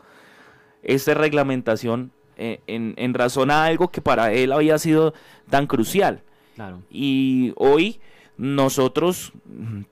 esta 0.82 1.14
reglamentación 1.14 2.12
eh, 2.36 2.60
en, 2.66 2.94
en 2.98 3.14
razón 3.14 3.50
a 3.50 3.64
algo 3.64 3.88
que 3.90 4.00
para 4.02 4.32
él 4.32 4.52
había 4.52 4.78
sido 4.78 5.14
tan 5.50 5.66
crucial. 5.66 6.20
Claro. 6.56 6.82
Y 6.90 7.52
hoy 7.56 8.00
nosotros 8.36 9.32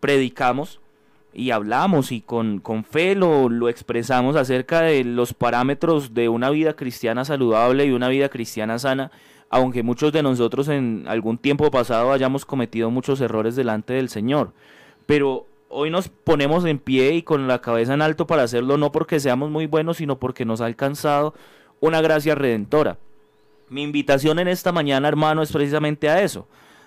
predicamos 0.01 0.81
y 1.33 1.51
hablamos 1.51 2.13
y 2.13 2.21
con, 2.21 2.59
con 2.59 2.85
fe 2.85 3.15
lo, 3.15 3.49
lo 3.49 3.69
expresamos 3.69 4.37
acerca 4.37 4.83
de 4.83 5.03
los 5.05 5.33
parámetros 5.33 6.13
de 6.15 6.29
una 6.29 6.51
vida 6.51 6.75
cristiana 6.75 7.25
saludable 7.25 7.87
y 7.87 7.91
una 7.93 8.09
vida 8.09 8.29
cristiana 8.29 8.79
sana, 8.79 9.11
aunque 9.53 9.83
muchos 9.83 10.13
de 10.13 10.23
nosotros 10.23 10.67
en 10.69 11.05
algún 11.07 11.37
tiempo 11.37 11.71
pasado 11.71 12.11
hayamos 12.11 12.47
cometido 12.47 12.91
muchos 12.91 13.21
errores 13.21 13.55
delante 13.55 13.93
del 13.93 14.09
Señor. 14.09 14.55
Pero 15.05 15.47
hoy 15.69 15.91
nos 15.91 16.09
ponemos 16.09 16.65
en 16.65 16.79
pie 16.79 17.13
y 17.13 17.23
con 17.23 17.47
la 17.47 17.61
cabeza 17.61 17.93
en 17.93 18.01
alto 18.01 18.27
para 18.27 18.45
hacerlo 18.45 18.79
no 18.79 18.93
porque 18.93 19.21
seamos 19.21 19.51
muy 19.51 19.67
buenos, 19.67 19.99
sino 19.99 20.19
porque 20.19 20.47
nos 20.47 20.63
ha 20.63 20.67
alcanzado 20.67 21.35
una 21.81 22.01
gracia 22.01 22.35
redentora. 22.35 22.97
Mi 23.69 23.83
invitación 23.83 24.39
en 24.39 24.49
esta 24.49 24.73
mañana, 24.73 25.07
hermano, 25.07 25.43
es 25.43 25.53
precisamente 25.53 26.09
a 26.09 26.23
eso, 26.23 26.47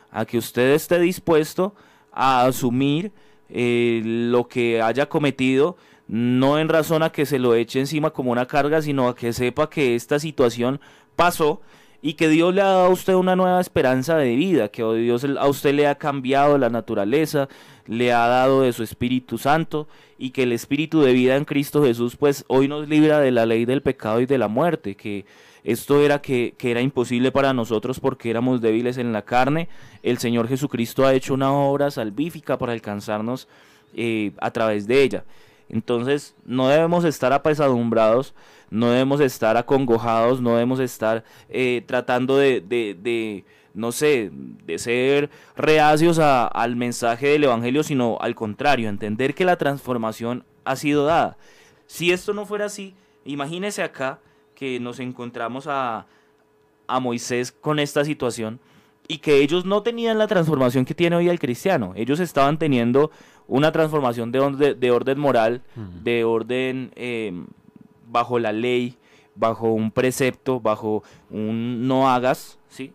a 0.10 0.26
que 0.26 0.40
usted 0.40 0.72
esté 0.74 1.00
dispuesto 1.00 1.76
a 2.12 2.46
asumir 2.46 3.12
eh, 3.48 4.02
lo 4.04 4.48
que 4.48 4.82
haya 4.82 5.08
cometido, 5.08 5.78
no 6.08 6.58
en 6.58 6.70
razón 6.70 7.04
a 7.04 7.12
que 7.12 7.28
se 7.28 7.38
lo 7.38 7.54
eche 7.54 7.80
encima 7.80 8.10
como 8.10 8.32
una 8.32 8.48
carga, 8.48 8.82
sino 8.82 9.08
a 9.08 9.16
que 9.16 9.34
sepa 9.34 9.70
que 9.70 9.94
esta 9.94 10.18
situación 10.18 10.82
pasó 11.16 11.62
y 12.06 12.14
que 12.14 12.30
Dios 12.30 12.54
le 12.54 12.62
ha 12.62 12.66
dado 12.66 12.86
a 12.86 12.90
usted 12.90 13.16
una 13.16 13.36
nueva 13.36 13.60
esperanza 13.60 14.16
de 14.16 14.36
vida, 14.36 14.68
que 14.68 14.84
Dios 14.94 15.26
a 15.26 15.48
usted 15.48 15.74
le 15.74 15.88
ha 15.88 15.96
cambiado 15.96 16.56
la 16.60 16.70
naturaleza, 16.70 17.50
le 17.88 18.14
ha 18.14 18.28
dado 18.28 18.62
de 18.62 18.74
su 18.74 18.84
Espíritu 18.84 19.40
Santo 19.40 19.88
y 20.20 20.30
que 20.30 20.44
el 20.44 20.52
Espíritu 20.52 21.02
de 21.02 21.14
vida 21.14 21.36
en 21.36 21.46
Cristo 21.46 21.84
Jesús 21.84 22.16
pues 22.16 22.46
hoy 22.48 22.68
nos 22.68 22.88
libra 22.88 23.20
de 23.22 23.32
la 23.32 23.48
ley 23.48 23.66
del 23.66 23.82
pecado 23.82 24.22
y 24.22 24.28
de 24.28 24.38
la 24.38 24.48
muerte, 24.48 24.94
que 24.94 25.26
esto 25.64 26.00
era 26.00 26.22
que, 26.22 26.54
que 26.60 26.70
era 26.70 26.80
imposible 26.80 27.32
para 27.32 27.54
nosotros 27.54 28.00
porque 28.00 28.30
éramos 28.30 28.62
débiles 28.62 29.00
en 29.00 29.12
la 29.12 29.24
carne. 29.24 29.68
El 30.04 30.20
Señor 30.20 30.48
Jesucristo 30.48 31.08
ha 31.08 31.16
hecho 31.16 31.34
una 31.34 31.52
obra 31.54 31.90
salvífica 31.90 32.60
para 32.60 32.74
alcanzarnos 32.74 33.48
eh, 33.96 34.32
a 34.42 34.52
través 34.52 34.86
de 34.86 35.02
ella. 35.02 35.24
Entonces 35.70 36.36
no 36.46 36.68
debemos 36.68 37.04
estar 37.04 37.34
apesadumbrados, 37.34 38.36
no 38.70 38.90
debemos 38.90 39.20
estar 39.22 39.58
acongojados, 39.58 40.42
no 40.42 40.52
debemos 40.52 40.80
estar 40.80 41.24
eh, 41.50 41.84
tratando 41.86 42.38
de, 42.38 42.62
de- 42.62 42.96
de, 43.00 43.44
no 43.74 43.92
sé, 43.92 44.32
de 44.66 44.78
ser 44.80 45.30
reacios 45.56 46.20
a- 46.20 46.48
al 46.48 46.76
mensaje 46.76 47.28
del 47.28 47.44
Evangelio, 47.46 47.84
sino 47.84 48.18
al 48.22 48.36
contrario, 48.36 48.90
entender 48.90 49.34
que 49.36 49.46
la 49.46 49.58
transformación 49.58 50.44
ha 50.64 50.76
sido 50.76 51.06
dada. 51.06 51.38
Si 51.88 52.12
esto 52.12 52.34
no 52.34 52.46
fuera 52.46 52.66
así, 52.66 52.94
imagínese 53.26 53.84
acá 53.84 54.20
que 54.56 54.80
nos 54.80 55.00
encontramos 55.00 55.68
a, 55.68 56.06
a 56.88 57.00
Moisés 57.00 57.52
con 57.52 57.80
esta 57.80 58.04
situación 58.06 58.60
y 59.08 59.20
que 59.20 59.38
ellos 59.44 59.66
no 59.66 59.84
tenían 59.84 60.18
la 60.18 60.28
transformación 60.28 60.86
que 60.86 60.96
tiene 60.96 61.16
hoy 61.18 61.30
el 61.30 61.38
cristiano. 61.40 61.94
Ellos 61.96 62.20
estaban 62.20 62.58
teniendo 62.58 63.12
una 63.48 63.72
transformación 63.72 64.32
de, 64.32 64.40
orde- 64.40 64.74
de 64.74 64.90
orden 64.92 65.20
moral, 65.20 65.62
de 66.04 66.24
orden 66.24 66.92
eh, 66.96 67.32
bajo 68.16 68.40
la 68.40 68.54
ley, 68.54 68.98
bajo 69.36 69.68
un 69.74 69.92
precepto, 69.92 70.62
bajo 70.62 71.04
un 71.30 71.86
no 71.86 72.10
hagas, 72.10 72.58
¿sí? 72.70 72.94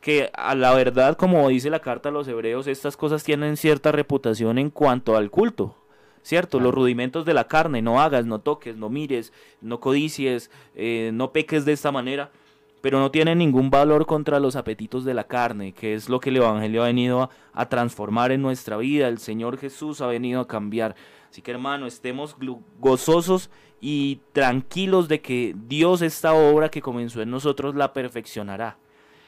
Que 0.00 0.30
a 0.32 0.54
la 0.54 0.72
verdad, 0.72 1.18
como 1.18 1.46
dice 1.50 1.68
la 1.68 1.80
carta 1.80 2.08
a 2.08 2.12
los 2.12 2.26
hebreos, 2.26 2.66
estas 2.66 2.96
cosas 2.96 3.22
tienen 3.22 3.58
cierta 3.58 3.92
reputación 3.92 4.56
en 4.56 4.70
cuanto 4.70 5.14
al 5.14 5.30
culto, 5.30 5.76
¿cierto? 6.22 6.58
Los 6.58 6.74
rudimentos 6.74 7.26
de 7.26 7.34
la 7.34 7.48
carne, 7.48 7.82
no 7.82 8.00
hagas, 8.00 8.24
no 8.24 8.38
toques, 8.38 8.76
no 8.78 8.88
mires, 8.88 9.30
no 9.60 9.78
codicies, 9.78 10.50
eh, 10.74 11.10
no 11.12 11.32
peques 11.32 11.66
de 11.66 11.72
esta 11.72 11.92
manera, 11.92 12.30
pero 12.80 12.98
no 12.98 13.10
tienen 13.10 13.36
ningún 13.36 13.68
valor 13.68 14.06
contra 14.06 14.40
los 14.40 14.56
apetitos 14.56 15.04
de 15.04 15.12
la 15.12 15.24
carne, 15.24 15.72
que 15.72 15.92
es 15.92 16.08
lo 16.08 16.18
que 16.18 16.30
el 16.30 16.36
Evangelio 16.36 16.82
ha 16.82 16.86
venido 16.86 17.20
a, 17.24 17.30
a 17.52 17.68
transformar 17.68 18.32
en 18.32 18.40
nuestra 18.40 18.78
vida, 18.78 19.08
el 19.08 19.18
Señor 19.18 19.58
Jesús 19.58 20.00
ha 20.00 20.06
venido 20.06 20.40
a 20.40 20.48
cambiar. 20.48 20.94
Así 21.28 21.42
que 21.42 21.50
hermano, 21.50 21.86
estemos 21.86 22.34
gozosos 22.78 23.50
y 23.80 24.20
tranquilos 24.32 25.08
de 25.08 25.20
que 25.20 25.54
Dios 25.68 26.02
esta 26.02 26.32
obra 26.32 26.70
que 26.70 26.82
comenzó 26.82 27.22
en 27.22 27.30
nosotros 27.30 27.74
la 27.74 27.92
perfeccionará. 27.92 28.76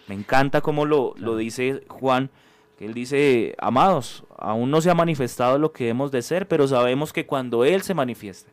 Me 0.07 0.15
encanta 0.15 0.61
como 0.61 0.87
lo, 0.87 1.15
lo 1.17 1.37
dice 1.37 1.83
Juan, 1.89 2.31
que 2.79 2.87
él 2.87 2.95
dice, 2.95 3.55
amados, 3.59 4.25
aún 4.37 4.71
no 4.71 4.81
se 4.81 4.89
ha 4.89 4.95
manifestado 4.95 5.59
lo 5.59 5.73
que 5.73 5.89
hemos 5.89 6.13
de 6.13 6.23
ser, 6.23 6.47
pero 6.47 6.69
sabemos 6.69 7.13
que 7.13 7.27
cuando 7.27 7.65
Él 7.65 7.83
se 7.83 7.93
manifieste, 7.93 8.53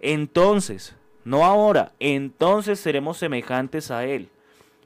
entonces, 0.00 0.94
no 1.24 1.44
ahora, 1.44 1.92
entonces 1.98 2.78
seremos 2.78 3.18
semejantes 3.18 3.90
a 3.90 4.04
Él, 4.04 4.28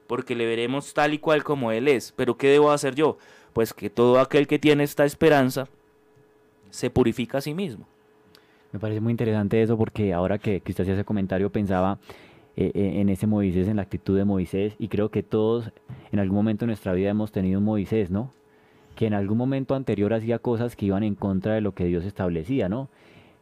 porque 0.06 0.34
le 0.34 0.46
veremos 0.46 0.94
tal 0.94 1.12
y 1.12 1.18
cual 1.18 1.44
como 1.44 1.70
Él 1.70 1.86
es. 1.86 2.12
Pero 2.16 2.38
¿qué 2.38 2.48
debo 2.48 2.72
hacer 2.72 2.94
yo? 2.94 3.18
Pues 3.52 3.74
que 3.74 3.90
todo 3.90 4.18
aquel 4.18 4.46
que 4.46 4.58
tiene 4.58 4.84
esta 4.84 5.04
esperanza 5.04 5.68
se 6.70 6.88
purifica 6.88 7.38
a 7.38 7.42
sí 7.42 7.52
mismo. 7.52 7.86
Me 8.72 8.78
parece 8.78 9.00
muy 9.00 9.10
interesante 9.10 9.62
eso 9.62 9.76
porque 9.76 10.12
ahora 10.12 10.38
que, 10.38 10.60
que 10.60 10.72
usted 10.72 10.84
hacía 10.84 10.94
ese 10.94 11.04
comentario 11.04 11.50
pensaba 11.50 11.98
eh, 12.56 12.70
eh, 12.74 13.00
en 13.00 13.08
ese 13.08 13.26
Moisés, 13.26 13.68
en 13.68 13.76
la 13.76 13.82
actitud 13.82 14.16
de 14.16 14.24
Moisés 14.24 14.74
y 14.78 14.88
creo 14.88 15.10
que 15.10 15.22
todos 15.22 15.72
en 16.10 16.18
algún 16.18 16.36
momento 16.36 16.64
de 16.64 16.68
nuestra 16.68 16.92
vida 16.92 17.10
hemos 17.10 17.32
tenido 17.32 17.58
un 17.58 17.64
Moisés, 17.64 18.10
¿no? 18.10 18.30
Que 18.94 19.06
en 19.06 19.14
algún 19.14 19.38
momento 19.38 19.74
anterior 19.74 20.12
hacía 20.12 20.38
cosas 20.38 20.76
que 20.76 20.86
iban 20.86 21.02
en 21.02 21.14
contra 21.14 21.54
de 21.54 21.62
lo 21.62 21.72
que 21.72 21.86
Dios 21.86 22.04
establecía, 22.04 22.68
¿no? 22.68 22.88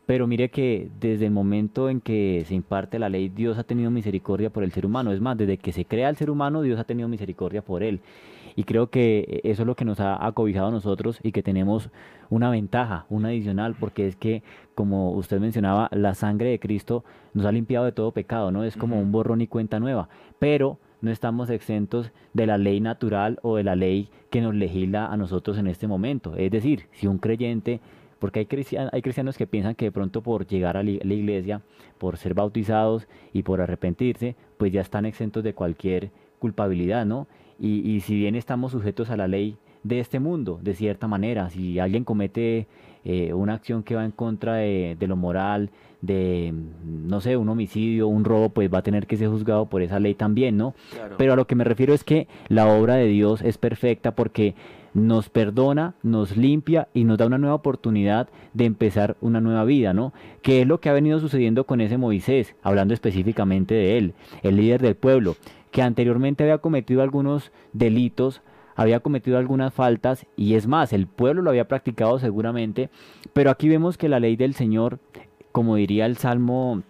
Pero 0.06 0.26
mire 0.26 0.48
que 0.48 0.88
desde 1.00 1.26
el 1.26 1.32
momento 1.32 1.90
en 1.90 2.00
que 2.00 2.44
se 2.46 2.54
imparte 2.54 2.98
la 2.98 3.08
ley, 3.08 3.28
Dios 3.28 3.58
ha 3.58 3.64
tenido 3.64 3.90
misericordia 3.92 4.50
por 4.50 4.64
el 4.64 4.72
ser 4.72 4.86
humano. 4.86 5.12
Es 5.12 5.20
más, 5.20 5.36
desde 5.36 5.56
que 5.56 5.70
se 5.70 5.84
crea 5.84 6.08
el 6.08 6.16
ser 6.16 6.30
humano, 6.30 6.62
Dios 6.62 6.80
ha 6.80 6.84
tenido 6.84 7.08
misericordia 7.08 7.62
por 7.62 7.84
él. 7.84 8.00
Y 8.60 8.64
creo 8.64 8.90
que 8.90 9.40
eso 9.42 9.62
es 9.62 9.66
lo 9.66 9.74
que 9.74 9.86
nos 9.86 10.00
ha 10.00 10.22
acobijado 10.26 10.66
a 10.66 10.70
nosotros 10.70 11.18
y 11.22 11.32
que 11.32 11.42
tenemos 11.42 11.88
una 12.28 12.50
ventaja, 12.50 13.06
una 13.08 13.28
adicional, 13.28 13.74
porque 13.80 14.06
es 14.06 14.16
que, 14.16 14.42
como 14.74 15.12
usted 15.12 15.40
mencionaba, 15.40 15.88
la 15.92 16.14
sangre 16.14 16.50
de 16.50 16.58
Cristo 16.58 17.02
nos 17.32 17.46
ha 17.46 17.52
limpiado 17.52 17.86
de 17.86 17.92
todo 17.92 18.12
pecado, 18.12 18.50
¿no? 18.50 18.62
Es 18.62 18.76
como 18.76 19.00
un 19.00 19.12
borrón 19.12 19.40
y 19.40 19.46
cuenta 19.46 19.80
nueva, 19.80 20.10
pero 20.38 20.76
no 21.00 21.10
estamos 21.10 21.48
exentos 21.48 22.12
de 22.34 22.44
la 22.46 22.58
ley 22.58 22.80
natural 22.80 23.38
o 23.40 23.56
de 23.56 23.64
la 23.64 23.76
ley 23.76 24.10
que 24.28 24.42
nos 24.42 24.54
legisla 24.54 25.06
a 25.06 25.16
nosotros 25.16 25.56
en 25.56 25.66
este 25.66 25.86
momento. 25.86 26.36
Es 26.36 26.50
decir, 26.50 26.84
si 26.92 27.06
un 27.06 27.16
creyente, 27.16 27.80
porque 28.18 28.40
hay, 28.40 28.44
cristian- 28.46 28.90
hay 28.92 29.00
cristianos 29.00 29.38
que 29.38 29.46
piensan 29.46 29.74
que 29.74 29.86
de 29.86 29.92
pronto 29.92 30.20
por 30.20 30.46
llegar 30.46 30.76
a 30.76 30.82
la 30.82 30.90
iglesia, 31.14 31.62
por 31.96 32.18
ser 32.18 32.34
bautizados 32.34 33.08
y 33.32 33.42
por 33.42 33.62
arrepentirse, 33.62 34.36
pues 34.58 34.70
ya 34.70 34.82
están 34.82 35.06
exentos 35.06 35.42
de 35.44 35.54
cualquier 35.54 36.10
culpabilidad, 36.38 37.06
¿no? 37.06 37.26
Y, 37.60 37.88
y 37.88 38.00
si 38.00 38.14
bien 38.14 38.34
estamos 38.34 38.72
sujetos 38.72 39.10
a 39.10 39.16
la 39.16 39.28
ley 39.28 39.56
de 39.82 40.00
este 40.00 40.18
mundo, 40.18 40.58
de 40.62 40.74
cierta 40.74 41.06
manera, 41.08 41.50
si 41.50 41.78
alguien 41.78 42.04
comete 42.04 42.66
eh, 43.04 43.32
una 43.32 43.54
acción 43.54 43.82
que 43.82 43.94
va 43.94 44.04
en 44.04 44.10
contra 44.10 44.54
de, 44.56 44.96
de 44.98 45.06
lo 45.06 45.16
moral, 45.16 45.70
de, 46.02 46.54
no 46.84 47.20
sé, 47.20 47.36
un 47.36 47.48
homicidio, 47.48 48.08
un 48.08 48.24
robo, 48.24 48.50
pues 48.50 48.72
va 48.72 48.78
a 48.78 48.82
tener 48.82 49.06
que 49.06 49.16
ser 49.16 49.28
juzgado 49.28 49.66
por 49.66 49.82
esa 49.82 50.00
ley 50.00 50.14
también, 50.14 50.56
¿no? 50.56 50.74
Claro. 50.94 51.16
Pero 51.18 51.32
a 51.34 51.36
lo 51.36 51.46
que 51.46 51.54
me 51.54 51.64
refiero 51.64 51.92
es 51.92 52.04
que 52.04 52.26
la 52.48 52.66
obra 52.66 52.94
de 52.94 53.06
Dios 53.06 53.42
es 53.42 53.58
perfecta 53.58 54.14
porque 54.14 54.54
nos 54.92 55.28
perdona, 55.28 55.94
nos 56.02 56.36
limpia 56.36 56.88
y 56.94 57.04
nos 57.04 57.18
da 57.18 57.26
una 57.26 57.38
nueva 57.38 57.54
oportunidad 57.54 58.28
de 58.54 58.64
empezar 58.64 59.16
una 59.20 59.40
nueva 59.40 59.64
vida, 59.64 59.92
¿no? 59.94 60.12
Que 60.42 60.62
es 60.62 60.66
lo 60.66 60.80
que 60.80 60.88
ha 60.88 60.92
venido 60.92 61.20
sucediendo 61.20 61.64
con 61.64 61.80
ese 61.80 61.96
Moisés, 61.96 62.56
hablando 62.62 62.92
específicamente 62.92 63.74
de 63.74 63.98
él, 63.98 64.14
el 64.42 64.56
líder 64.56 64.82
del 64.82 64.96
pueblo, 64.96 65.36
que 65.70 65.82
anteriormente 65.82 66.44
había 66.44 66.58
cometido 66.58 67.02
algunos 67.02 67.52
delitos, 67.72 68.42
había 68.76 69.00
cometido 69.00 69.38
algunas 69.38 69.72
faltas 69.72 70.26
y 70.36 70.54
es 70.54 70.66
más, 70.66 70.92
el 70.92 71.06
pueblo 71.06 71.42
lo 71.42 71.50
había 71.50 71.68
practicado 71.68 72.18
seguramente, 72.18 72.90
pero 73.32 73.50
aquí 73.50 73.68
vemos 73.68 73.98
que 73.98 74.08
la 74.08 74.20
ley 74.20 74.36
del 74.36 74.54
Señor, 74.54 74.98
como 75.52 75.76
diría 75.76 76.06
el 76.06 76.16
Salmo 76.16 76.82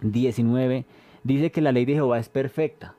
19, 0.00 0.84
dice 1.24 1.50
que 1.50 1.60
la 1.60 1.72
ley 1.72 1.84
de 1.84 1.94
Jehová 1.94 2.18
es 2.18 2.28
perfecta. 2.28 2.94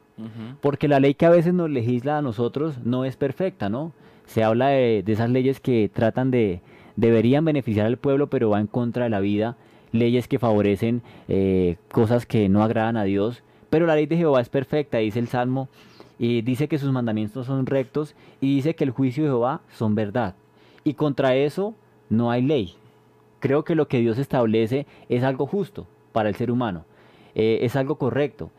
Porque 0.62 0.88
la 0.88 1.00
ley 1.00 1.16
que 1.16 1.26
a 1.26 1.32
veces 1.32 1.52
nos 1.52 1.68
legisla 1.68 2.20
a 2.20 2.22
nosotros 2.22 2.78
no 2.86 3.06
es 3.06 3.18
perfecta, 3.18 3.70
¿no? 3.70 3.92
Se 4.26 4.44
habla 4.44 4.68
de, 4.68 5.02
de 5.04 5.14
esas 5.14 5.32
leyes 5.32 5.60
que 5.60 5.90
tratan 5.92 6.30
de, 6.30 6.62
deberían 6.96 7.44
beneficiar 7.46 7.88
al 7.88 7.98
pueblo, 7.98 8.28
pero 8.28 8.50
va 8.50 8.60
en 8.60 8.68
contra 8.68 9.06
de 9.06 9.10
la 9.10 9.20
vida, 9.20 9.58
leyes 9.92 10.28
que 10.28 10.40
favorecen 10.40 11.02
eh, 11.28 11.78
cosas 11.92 12.26
que 12.26 12.50
no 12.50 12.64
agradan 12.64 12.98
a 12.98 13.04
Dios. 13.04 13.44
Pero 13.72 13.88
la 13.88 13.96
ley 13.96 14.06
de 14.06 14.18
Jehová 14.18 14.40
es 14.42 14.50
perfecta, 14.50 15.00
dice 15.00 15.18
el 15.18 15.28
Salmo, 15.28 15.68
y 16.20 16.44
dice 16.44 16.68
que 16.68 16.78
sus 16.78 16.92
mandamientos 16.92 17.48
son 17.48 17.66
rectos, 17.66 18.14
y 18.40 18.54
dice 18.56 18.76
que 18.76 18.84
el 18.84 18.92
juicio 18.92 19.24
de 19.24 19.30
Jehová 19.32 19.62
son 19.74 19.96
verdad. 19.96 20.36
Y 20.84 20.94
contra 20.94 21.36
eso 21.36 21.74
no 22.10 22.30
hay 22.30 22.44
ley. 22.44 22.76
Creo 23.40 23.64
que 23.64 23.74
lo 23.74 23.88
que 23.88 24.00
Dios 24.02 24.20
establece 24.20 24.86
es 25.10 25.24
algo 25.24 25.48
justo 25.48 25.88
para 26.12 26.30
el 26.30 26.36
ser 26.36 26.52
humano, 26.52 26.86
eh, 27.34 27.60
es 27.64 27.76
algo 27.76 27.96
correcto. 27.96 28.52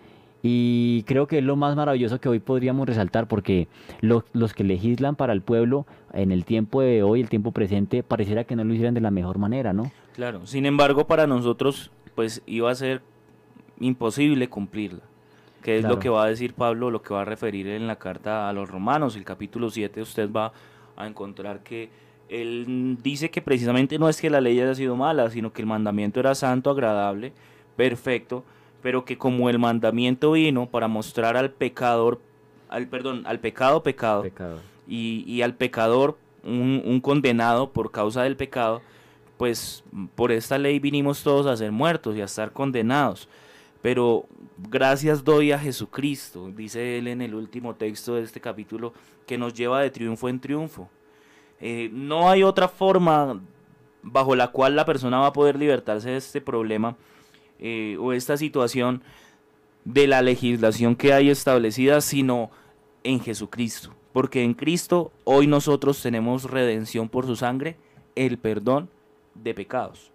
Y 0.43 1.05
creo 1.07 1.29
que 1.29 1.39
es 1.39 1.45
lo 1.45 1.55
más 1.55 1.77
maravilloso 1.77 2.21
que 2.21 2.29
hoy 2.29 2.41
podríamos 2.41 2.89
resaltar 2.89 3.29
porque 3.29 3.69
lo- 4.01 4.25
los 4.33 4.55
que 4.55 4.65
legislan 4.65 5.15
para 5.15 5.33
el 5.33 5.41
pueblo 5.41 5.87
en 6.13 6.33
el 6.33 6.45
tiempo 6.45 6.81
de 6.81 7.05
hoy, 7.05 7.21
el 7.21 7.29
tiempo 7.29 7.53
presente, 7.53 8.03
pareciera 8.03 8.43
que 8.43 8.57
no 8.57 8.65
lo 8.65 8.73
hicieran 8.75 8.95
de 8.95 9.01
la 9.01 9.13
mejor 9.13 9.39
manera, 9.39 9.73
¿no? 9.73 9.93
Claro, 10.15 10.45
sin 10.47 10.67
embargo, 10.67 11.07
para 11.07 11.29
nosotros, 11.29 11.93
pues 12.17 12.43
iba 12.47 12.71
a 12.71 12.75
ser 12.75 13.03
imposible 13.83 14.49
cumplirla. 14.49 15.01
Que 15.63 15.77
es 15.77 15.81
Claro. 15.83 15.95
lo 15.95 16.01
que 16.01 16.09
va 16.09 16.25
a 16.25 16.29
decir 16.29 16.55
Pablo, 16.55 16.91
lo 16.91 17.03
que 17.03 17.15
va 17.15 17.23
a 17.23 17.25
referir 17.25 17.69
en 17.69 17.87
la 17.87 17.97
carta 17.97 18.49
a 18.49 18.53
los 18.53 18.69
romanos, 18.69 19.15
el 19.15 19.25
capítulo 19.25 19.71
7, 19.71 20.03
usted 20.03 20.31
va 20.31 20.53
a 20.97 21.07
encontrar 21.07 21.61
que 21.63 21.89
él 22.29 22.99
dice 23.03 23.31
que 23.31 23.43
precisamente 23.43 23.99
no 23.99 24.09
es 24.09 24.21
que 24.21 24.31
la 24.31 24.41
ley 24.41 24.59
haya 24.61 24.75
sido 24.75 24.97
mala, 24.97 25.31
sino 25.31 25.53
que 25.53 25.63
el 25.63 25.67
mandamiento 25.67 26.19
era 26.19 26.35
santo, 26.35 26.71
agradable, 26.71 27.33
perfecto, 27.77 28.43
pero 28.83 29.05
que 29.05 29.19
como 29.19 29.49
el 29.51 29.59
mandamiento 29.59 30.33
vino 30.33 30.67
para 30.67 30.89
mostrar 30.89 31.37
al 31.37 31.51
pecador, 31.51 32.21
al 32.69 32.87
perdón, 32.89 33.23
al 33.27 33.39
pecado 33.39 33.83
pecado, 33.83 34.23
y, 34.89 35.25
y 35.27 35.43
al 35.43 35.55
pecador 35.55 36.19
un, 36.43 36.83
un 36.85 37.01
condenado 37.01 37.71
por 37.71 37.93
causa 37.93 38.23
del 38.25 38.37
pecado, 38.37 38.83
pues 39.37 39.85
por 40.15 40.33
esta 40.33 40.59
ley 40.59 40.79
vinimos 40.81 41.23
todos 41.23 41.47
a 41.47 41.57
ser 41.57 41.71
muertos 41.71 42.17
y 42.17 42.21
a 42.21 42.25
estar 42.25 42.53
condenados. 42.53 43.29
Pero 43.83 44.27
gracias 44.71 45.25
doy 45.25 45.51
a 45.51 45.59
Jesucristo, 45.59 46.49
dice 46.55 46.99
él 46.99 47.09
en 47.09 47.21
el 47.21 47.35
último 47.35 47.75
texto 47.75 48.15
de 48.15 48.23
este 48.23 48.41
capítulo, 48.41 48.95
que 49.27 49.37
nos 49.37 49.53
lleva 49.53 49.83
de 49.83 49.91
triunfo 49.91 50.29
en 50.29 50.41
triunfo. 50.41 50.89
Eh, 51.61 51.91
no 51.93 52.31
hay 52.31 52.45
otra 52.45 52.69
forma 52.69 53.41
bajo 54.03 54.35
la 54.37 54.49
cual 54.49 54.77
la 54.77 54.85
persona 54.85 55.19
va 55.19 55.29
a 55.29 55.33
poder 55.33 55.57
libertarse 55.57 56.11
de 56.11 56.17
este 56.17 56.41
problema 56.41 56.97
eh, 57.59 57.97
o 58.01 58.13
esta 58.13 58.37
situación 58.37 59.03
de 59.85 60.07
la 60.07 60.23
legislación 60.23 60.95
que 60.95 61.13
hay 61.13 61.31
establecida, 61.31 62.01
sino 62.01 62.51
en 63.03 63.21
Jesucristo. 63.21 63.93
Porque 64.13 64.45
en 64.45 64.55
Cristo 64.55 65.11
hoy 65.25 65.47
nosotros 65.47 66.01
tenemos 66.03 66.45
redención 66.45 67.09
por 67.09 67.27
su 67.27 67.35
sangre, 67.35 67.77
el 68.15 68.39
perdón 68.39 68.89
de 69.35 69.55
pecados. 69.55 70.12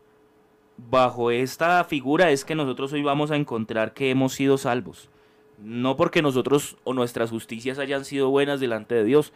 Bajo 0.78 1.32
esta 1.32 1.84
figura 1.84 2.30
es 2.30 2.46
que 2.46 2.54
nosotros 2.54 2.94
hoy 2.94 3.02
vamos 3.02 3.32
a 3.32 3.36
encontrar 3.36 3.94
que 3.94 4.12
hemos 4.12 4.34
sido 4.34 4.58
salvos. 4.58 5.10
No 5.58 5.98
porque 5.98 6.22
nosotros 6.22 6.78
o 6.84 6.94
nuestras 6.94 7.32
justicias 7.32 7.80
hayan 7.80 8.06
sido 8.06 8.30
buenas 8.30 8.60
delante 8.60 8.94
de 8.94 9.04
Dios, 9.04 9.34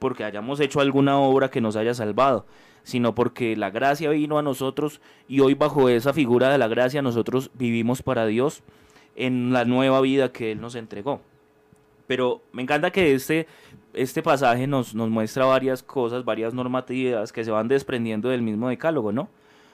porque 0.00 0.24
hayamos 0.24 0.58
hecho 0.58 0.80
alguna 0.80 1.20
obra 1.20 1.50
que 1.50 1.60
nos 1.60 1.76
haya 1.76 1.94
salvado, 1.94 2.46
sino 2.82 3.14
porque 3.14 3.56
la 3.56 3.70
gracia 3.70 4.10
vino 4.10 4.38
a 4.38 4.42
nosotros 4.42 5.00
y 5.28 5.38
hoy 5.38 5.54
bajo 5.54 5.88
esa 5.88 6.12
figura 6.12 6.50
de 6.50 6.58
la 6.58 6.66
gracia 6.66 7.00
nosotros 7.00 7.52
vivimos 7.54 8.02
para 8.02 8.26
Dios 8.26 8.64
en 9.14 9.52
la 9.52 9.64
nueva 9.64 10.00
vida 10.00 10.32
que 10.32 10.50
Él 10.50 10.60
nos 10.60 10.74
entregó. 10.74 11.20
Pero 12.08 12.42
me 12.50 12.62
encanta 12.62 12.90
que 12.90 13.14
este, 13.14 13.46
este 13.94 14.20
pasaje 14.20 14.66
nos, 14.66 14.96
nos 14.96 15.10
muestra 15.10 15.44
varias 15.44 15.84
cosas, 15.84 16.24
varias 16.24 16.54
normatividades 16.54 17.32
que 17.32 17.44
se 17.44 17.52
van 17.52 17.68
desprendiendo 17.68 18.30
del 18.30 18.42
mismo 18.42 18.68
decálogo, 18.68 19.12
¿no? 19.12 19.28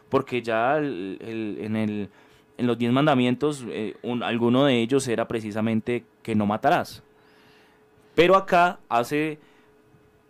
Porque 0.09 0.43
ya 0.43 0.77
el- 0.79 1.19
el- 1.21 1.59
en, 1.65 1.77
el, 1.77 2.09
en 2.57 2.67
los 2.67 2.79
diez 2.79 2.93
mandamientos, 2.93 3.65
eh, 3.69 3.97
un- 4.03 4.23
alguno 4.23 4.65
de 4.65 4.81
ellos 4.81 5.07
era 5.09 5.29
precisamente 5.29 6.05
que 6.23 6.35
no 6.35 6.47
matarás. 6.47 7.03
Pero 8.15 8.37
acá 8.37 8.81
hace 8.89 9.39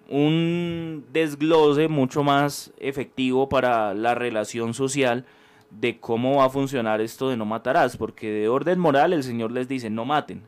un 0.09 1.05
desglose 1.13 1.89
mucho 1.89 2.23
más 2.23 2.73
efectivo 2.79 3.49
para 3.49 3.95
la 3.95 4.15
relación 4.15 4.75
social 4.75 5.25
de 5.71 5.99
cómo 6.01 6.37
va 6.37 6.47
a 6.47 6.51
funcionar 6.51 7.01
esto 7.01 7.29
de 7.29 7.37
no 7.37 7.45
matarás, 7.45 7.97
porque 7.97 8.31
de 8.31 8.49
orden 8.49 8.79
moral 8.79 9.13
el 9.13 9.23
Señor 9.23 9.53
les 9.53 9.69
dice 9.69 9.91
no 9.91 10.05
maten, 10.07 10.43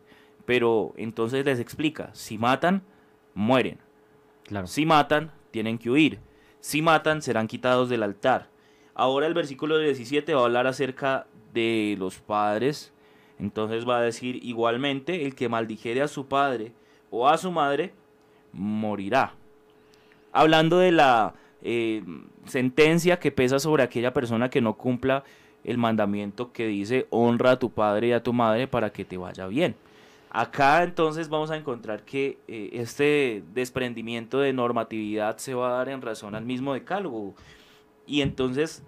pero 0.46 0.94
entonces 0.96 1.44
les 1.44 1.60
explica, 1.60 2.08
si 2.14 2.38
matan, 2.38 2.82
mueren, 3.34 3.78
Claro. 4.44 4.66
si 4.66 4.86
matan, 4.86 5.30
tienen 5.50 5.76
que 5.78 5.90
huir, 5.90 6.18
si 6.60 6.80
matan, 6.80 7.20
serán 7.22 7.46
quitados 7.46 7.88
del 7.90 8.02
altar. 8.02 8.48
Ahora 9.00 9.26
el 9.26 9.34
versículo 9.34 9.78
17 9.78 10.34
va 10.34 10.42
a 10.42 10.44
hablar 10.44 10.66
acerca 10.66 11.26
de 11.54 11.96
los 11.98 12.18
padres, 12.18 12.92
entonces 13.38 13.88
va 13.88 13.98
a 13.98 14.02
decir 14.02 14.44
igualmente, 14.44 15.24
el 15.24 15.34
que 15.34 15.48
maldijere 15.48 16.02
a 16.02 16.08
su 16.08 16.26
padre 16.26 16.72
o 17.10 17.28
a 17.28 17.38
su 17.38 17.50
madre, 17.50 17.92
morirá 18.52 19.34
hablando 20.32 20.78
de 20.78 20.92
la 20.92 21.34
eh, 21.62 22.02
sentencia 22.46 23.18
que 23.18 23.32
pesa 23.32 23.58
sobre 23.58 23.82
aquella 23.82 24.12
persona 24.12 24.50
que 24.50 24.60
no 24.60 24.74
cumpla 24.74 25.24
el 25.64 25.78
mandamiento 25.78 26.52
que 26.52 26.66
dice 26.66 27.06
honra 27.10 27.52
a 27.52 27.58
tu 27.58 27.70
padre 27.70 28.08
y 28.08 28.12
a 28.12 28.22
tu 28.22 28.32
madre 28.32 28.66
para 28.66 28.90
que 28.90 29.04
te 29.04 29.16
vaya 29.16 29.46
bien. 29.46 29.74
Acá 30.30 30.84
entonces 30.84 31.28
vamos 31.28 31.50
a 31.50 31.56
encontrar 31.56 32.04
que 32.04 32.38
eh, 32.46 32.70
este 32.74 33.42
desprendimiento 33.52 34.38
de 34.38 34.52
normatividad 34.52 35.38
se 35.38 35.54
va 35.54 35.68
a 35.68 35.78
dar 35.78 35.88
en 35.88 36.02
razón 36.02 36.34
al 36.34 36.44
mismo 36.44 36.72
decálogo. 36.72 37.34
Y 38.10 38.22
entonces 38.22 38.82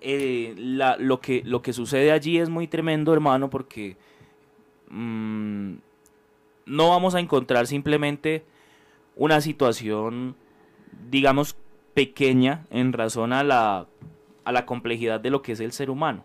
eh, 0.00 0.54
lo, 0.56 1.20
que, 1.20 1.42
lo 1.44 1.60
que 1.60 1.74
sucede 1.74 2.12
allí 2.12 2.38
es 2.38 2.48
muy 2.48 2.66
tremendo, 2.66 3.12
hermano, 3.12 3.50
porque 3.50 3.98
mm, 4.88 5.74
no 6.64 6.88
vamos 6.88 7.14
a 7.14 7.20
encontrar 7.20 7.66
simplemente 7.66 8.42
una 9.16 9.42
situación, 9.42 10.34
digamos, 11.10 11.58
pequeña 11.92 12.64
en 12.70 12.94
razón 12.94 13.34
a 13.34 13.44
la, 13.44 13.86
a 14.44 14.52
la 14.52 14.64
complejidad 14.64 15.20
de 15.20 15.28
lo 15.28 15.42
que 15.42 15.52
es 15.52 15.60
el 15.60 15.72
ser 15.72 15.90
humano. 15.90 16.24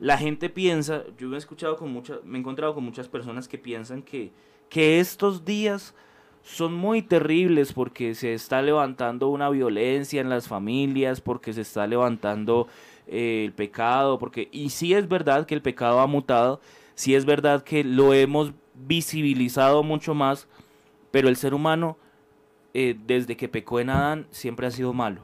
La 0.00 0.18
gente 0.18 0.50
piensa, 0.50 1.04
yo 1.16 1.32
he 1.32 1.38
escuchado 1.38 1.76
con 1.76 1.92
muchas, 1.92 2.24
me 2.24 2.38
he 2.38 2.40
encontrado 2.40 2.74
con 2.74 2.82
muchas 2.82 3.08
personas 3.08 3.46
que 3.46 3.58
piensan 3.58 4.02
que, 4.02 4.32
que 4.68 4.98
estos 4.98 5.44
días 5.44 5.94
son 6.48 6.72
muy 6.74 7.02
terribles 7.02 7.72
porque 7.72 8.14
se 8.14 8.32
está 8.32 8.62
levantando 8.62 9.28
una 9.28 9.50
violencia 9.50 10.20
en 10.20 10.30
las 10.30 10.48
familias, 10.48 11.20
porque 11.20 11.52
se 11.52 11.60
está 11.60 11.86
levantando 11.86 12.68
eh, 13.06 13.44
el 13.44 13.52
pecado, 13.52 14.18
porque 14.18 14.48
y 14.50 14.70
sí 14.70 14.94
es 14.94 15.08
verdad 15.08 15.46
que 15.46 15.54
el 15.54 15.62
pecado 15.62 16.00
ha 16.00 16.06
mutado, 16.06 16.60
sí 16.94 17.14
es 17.14 17.26
verdad 17.26 17.62
que 17.62 17.84
lo 17.84 18.14
hemos 18.14 18.52
visibilizado 18.74 19.82
mucho 19.82 20.14
más, 20.14 20.48
pero 21.10 21.28
el 21.28 21.36
ser 21.36 21.52
humano 21.52 21.98
eh, 22.72 22.96
desde 23.06 23.36
que 23.36 23.48
pecó 23.48 23.80
en 23.80 23.90
Adán 23.90 24.26
siempre 24.30 24.66
ha 24.66 24.70
sido 24.70 24.92
malo, 24.94 25.20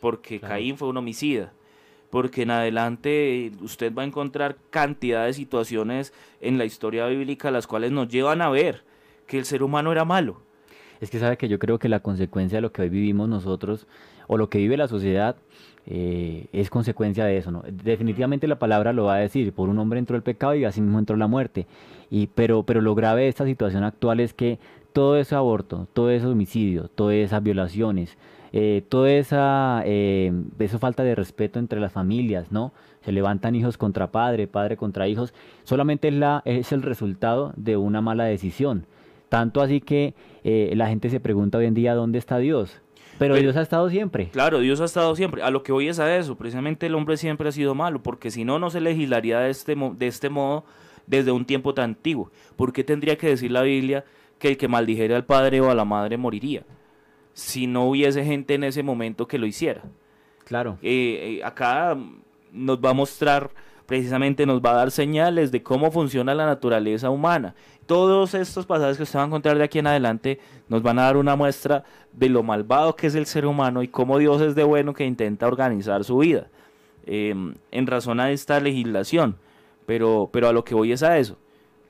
porque 0.00 0.40
Claro. 0.40 0.54
Caín 0.54 0.76
fue 0.76 0.88
un 0.88 0.96
homicida. 0.96 1.52
Porque 2.10 2.42
en 2.42 2.50
adelante 2.50 3.46
eh, 3.46 3.52
usted 3.62 3.94
va 3.94 4.02
a 4.02 4.04
encontrar 4.04 4.58
cantidad 4.68 5.24
de 5.24 5.32
situaciones 5.32 6.12
en 6.42 6.58
la 6.58 6.66
historia 6.66 7.06
bíblica 7.06 7.50
las 7.50 7.66
cuales 7.66 7.90
nos 7.90 8.08
llevan 8.08 8.42
a 8.42 8.50
ver 8.50 8.84
que 9.26 9.38
el 9.38 9.44
ser 9.44 9.62
humano 9.62 9.92
era 9.92 10.04
malo. 10.04 10.40
Es 11.00 11.10
que 11.10 11.18
sabe 11.18 11.36
que 11.36 11.48
yo 11.48 11.58
creo 11.58 11.78
que 11.78 11.88
la 11.88 12.00
consecuencia 12.00 12.58
de 12.58 12.62
lo 12.62 12.72
que 12.72 12.82
hoy 12.82 12.88
vivimos 12.88 13.28
nosotros 13.28 13.86
o 14.28 14.36
lo 14.36 14.48
que 14.48 14.58
vive 14.58 14.76
la 14.76 14.88
sociedad 14.88 15.36
eh, 15.86 16.46
es 16.52 16.70
consecuencia 16.70 17.24
de 17.24 17.38
eso, 17.38 17.50
¿no? 17.50 17.64
Definitivamente 17.66 18.46
la 18.46 18.58
palabra 18.58 18.92
lo 18.92 19.04
va 19.04 19.16
a 19.16 19.18
decir, 19.18 19.52
por 19.52 19.68
un 19.68 19.78
hombre 19.78 19.98
entró 19.98 20.16
el 20.16 20.22
pecado 20.22 20.54
y 20.54 20.64
así 20.64 20.80
mismo 20.80 20.98
entró 20.98 21.16
la 21.16 21.26
muerte. 21.26 21.66
Y, 22.08 22.28
pero, 22.28 22.62
pero 22.62 22.80
lo 22.80 22.94
grave 22.94 23.22
de 23.22 23.28
esta 23.28 23.44
situación 23.44 23.82
actual 23.82 24.20
es 24.20 24.32
que 24.32 24.58
todo 24.92 25.16
ese 25.16 25.34
aborto, 25.34 25.88
todo 25.92 26.10
ese 26.10 26.26
homicidio, 26.26 26.88
todas 26.88 27.16
esas 27.16 27.42
violaciones, 27.42 28.16
eh, 28.52 28.84
toda 28.88 29.10
esa, 29.10 29.82
eh, 29.86 30.32
esa 30.58 30.78
falta 30.78 31.02
de 31.02 31.14
respeto 31.14 31.58
entre 31.58 31.80
las 31.80 31.92
familias, 31.92 32.52
¿no? 32.52 32.72
Se 33.00 33.10
levantan 33.10 33.56
hijos 33.56 33.78
contra 33.78 34.12
padre, 34.12 34.46
padre 34.46 34.76
contra 34.76 35.08
hijos, 35.08 35.34
solamente 35.64 36.08
es, 36.08 36.14
la, 36.14 36.42
es 36.44 36.70
el 36.72 36.82
resultado 36.82 37.52
de 37.56 37.76
una 37.76 38.00
mala 38.00 38.24
decisión. 38.24 38.86
Tanto 39.32 39.62
así 39.62 39.80
que 39.80 40.12
eh, 40.44 40.74
la 40.76 40.88
gente 40.88 41.08
se 41.08 41.18
pregunta 41.18 41.56
hoy 41.56 41.64
en 41.64 41.72
día 41.72 41.94
dónde 41.94 42.18
está 42.18 42.36
Dios. 42.36 42.82
Pero 43.18 43.32
Pero- 43.32 43.42
Dios 43.42 43.56
ha 43.56 43.62
estado 43.62 43.88
siempre. 43.88 44.28
Claro, 44.28 44.58
Dios 44.60 44.78
ha 44.82 44.84
estado 44.84 45.16
siempre. 45.16 45.42
A 45.42 45.50
lo 45.50 45.62
que 45.62 45.72
voy 45.72 45.88
es 45.88 45.98
a 46.00 46.14
eso. 46.18 46.36
Precisamente 46.36 46.84
el 46.84 46.94
hombre 46.94 47.16
siempre 47.16 47.48
ha 47.48 47.52
sido 47.52 47.74
malo, 47.74 48.02
porque 48.02 48.30
si 48.30 48.44
no, 48.44 48.58
no 48.58 48.68
se 48.68 48.82
legislaría 48.82 49.40
de 49.40 49.48
este, 49.48 49.74
de 49.74 50.06
este 50.06 50.28
modo 50.28 50.66
desde 51.06 51.32
un 51.32 51.46
tiempo 51.46 51.72
tan 51.72 51.84
antiguo. 51.96 52.30
¿Por 52.56 52.74
qué 52.74 52.84
tendría 52.84 53.16
que 53.16 53.28
decir 53.28 53.50
la 53.52 53.62
Biblia 53.62 54.04
que 54.38 54.48
el 54.48 54.56
que 54.58 54.68
maldijere 54.68 55.14
al 55.14 55.24
padre 55.24 55.62
o 55.62 55.70
a 55.70 55.74
la 55.74 55.86
madre 55.86 56.18
moriría? 56.18 56.64
Si 57.32 57.66
no 57.66 57.86
hubiese 57.88 58.26
gente 58.26 58.52
en 58.52 58.64
ese 58.64 58.82
momento 58.82 59.26
que 59.26 59.38
lo 59.38 59.46
hiciera. 59.46 59.80
Claro. 60.44 60.76
Eh, 60.82 61.38
eh, 61.38 61.44
acá 61.44 61.96
nos 62.52 62.78
va 62.84 62.90
a 62.90 62.94
mostrar, 62.94 63.50
precisamente 63.92 64.46
nos 64.46 64.62
va 64.62 64.70
a 64.70 64.76
dar 64.76 64.90
señales 64.90 65.52
de 65.52 65.62
cómo 65.62 65.90
funciona 65.90 66.34
la 66.34 66.46
naturaleza 66.46 67.10
humana. 67.10 67.54
Todos 67.84 68.32
estos 68.32 68.64
pasajes 68.64 68.96
que 68.96 69.02
ustedes 69.02 69.16
van 69.16 69.24
a 69.24 69.26
encontrar 69.26 69.58
de 69.58 69.64
aquí 69.64 69.80
en 69.80 69.86
adelante 69.86 70.40
nos 70.70 70.82
van 70.82 70.98
a 70.98 71.02
dar 71.02 71.18
una 71.18 71.36
muestra 71.36 71.84
de 72.10 72.30
lo 72.30 72.42
malvado 72.42 72.96
que 72.96 73.08
es 73.08 73.14
el 73.14 73.26
ser 73.26 73.44
humano 73.44 73.82
y 73.82 73.88
cómo 73.88 74.16
Dios 74.16 74.40
es 74.40 74.54
de 74.54 74.64
bueno 74.64 74.94
que 74.94 75.04
intenta 75.04 75.46
organizar 75.46 76.04
su 76.04 76.16
vida 76.16 76.48
eh, 77.04 77.34
en 77.70 77.86
razón 77.86 78.18
a 78.18 78.30
esta 78.30 78.60
legislación. 78.60 79.36
Pero, 79.84 80.30
pero 80.32 80.48
a 80.48 80.54
lo 80.54 80.64
que 80.64 80.74
voy 80.74 80.92
es 80.92 81.02
a 81.02 81.18
eso. 81.18 81.36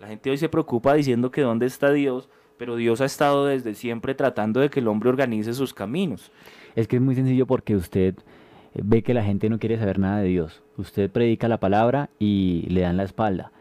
La 0.01 0.09
gente 0.09 0.29
hoy 0.29 0.39
se 0.39 0.49
preocupa 0.49 0.95
diciendo 0.95 1.31
que 1.31 1.43
dónde 1.43 1.67
está 1.67 1.93
Dios, 1.93 2.29
pero 2.59 2.75
Dios 2.75 3.01
ha 3.01 3.05
estado 3.05 3.47
desde 3.47 3.77
siempre 3.77 4.17
tratando 4.17 4.59
de 4.59 4.71
que 4.71 4.81
el 4.81 4.89
hombre 4.89 5.09
organice 5.09 5.55
sus 5.55 5.73
caminos. 5.73 6.33
Es 6.75 6.89
que 6.89 6.97
es 6.97 7.03
muy 7.03 7.15
sencillo 7.15 7.47
porque 7.47 7.77
usted 7.77 8.17
ve 8.75 9.03
que 9.03 9.15
la 9.15 9.25
gente 9.25 9.49
no 9.49 9.59
quiere 9.59 9.79
saber 9.79 9.99
nada 9.99 10.21
de 10.21 10.29
Dios. 10.29 10.63
Usted 10.77 11.11
predica 11.11 11.49
la 11.49 11.61
palabra 11.61 12.11
y 12.19 12.67
le 12.69 12.83
dan 12.83 12.97
la 12.97 13.05
espalda. 13.05 13.53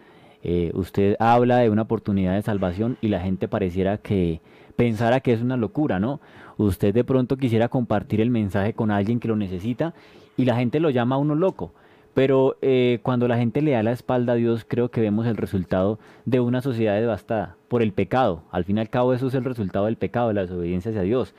Eh, 0.44 0.72
usted 0.74 1.16
habla 1.20 1.58
de 1.58 1.70
una 1.70 1.84
oportunidad 1.84 2.34
de 2.34 2.42
salvación 2.42 2.98
y 3.02 3.10
la 3.10 3.22
gente 3.22 3.48
pareciera 3.48 3.98
que 3.98 4.42
pensara 4.76 5.20
que 5.20 5.34
es 5.34 5.42
una 5.42 5.58
locura, 5.58 6.00
¿no? 6.00 6.20
Usted 6.58 6.94
de 6.94 7.04
pronto 7.04 7.38
quisiera 7.38 7.68
compartir 7.68 8.22
el 8.22 8.32
mensaje 8.32 8.74
con 8.74 8.92
alguien 8.92 9.20
que 9.20 9.28
lo 9.28 9.36
necesita 9.36 9.94
y 10.38 10.46
la 10.46 10.56
gente 10.56 10.80
lo 10.80 10.90
llama 10.90 11.16
a 11.16 11.20
uno 11.20 11.36
loco. 11.36 11.74
Pero 12.14 12.58
eh, 12.62 13.00
cuando 13.04 13.28
la 13.28 13.38
gente 13.38 13.62
le 13.62 13.72
da 13.72 13.84
la 13.84 13.94
espalda 13.94 14.34
a 14.34 14.36
Dios, 14.36 14.66
creo 14.68 14.92
que 14.92 15.00
vemos 15.00 15.26
el 15.28 15.38
resultado 15.38 15.98
de 16.26 16.40
una 16.40 16.62
sociedad 16.62 17.00
devastada 17.00 17.56
por 17.70 17.82
el 17.82 17.94
pecado. 17.94 18.44
Al 18.52 18.66
fin 18.66 18.78
y 18.78 18.82
al 18.82 18.90
cabo, 18.90 19.14
eso 19.14 19.28
es 19.28 19.34
el 19.34 19.46
resultado 19.46 19.86
del 19.86 19.96
pecado, 19.96 20.28
de 20.28 20.34
la 20.34 20.42
desobediencia 20.42 20.90
hacia 20.90 21.04
Dios. 21.04 21.34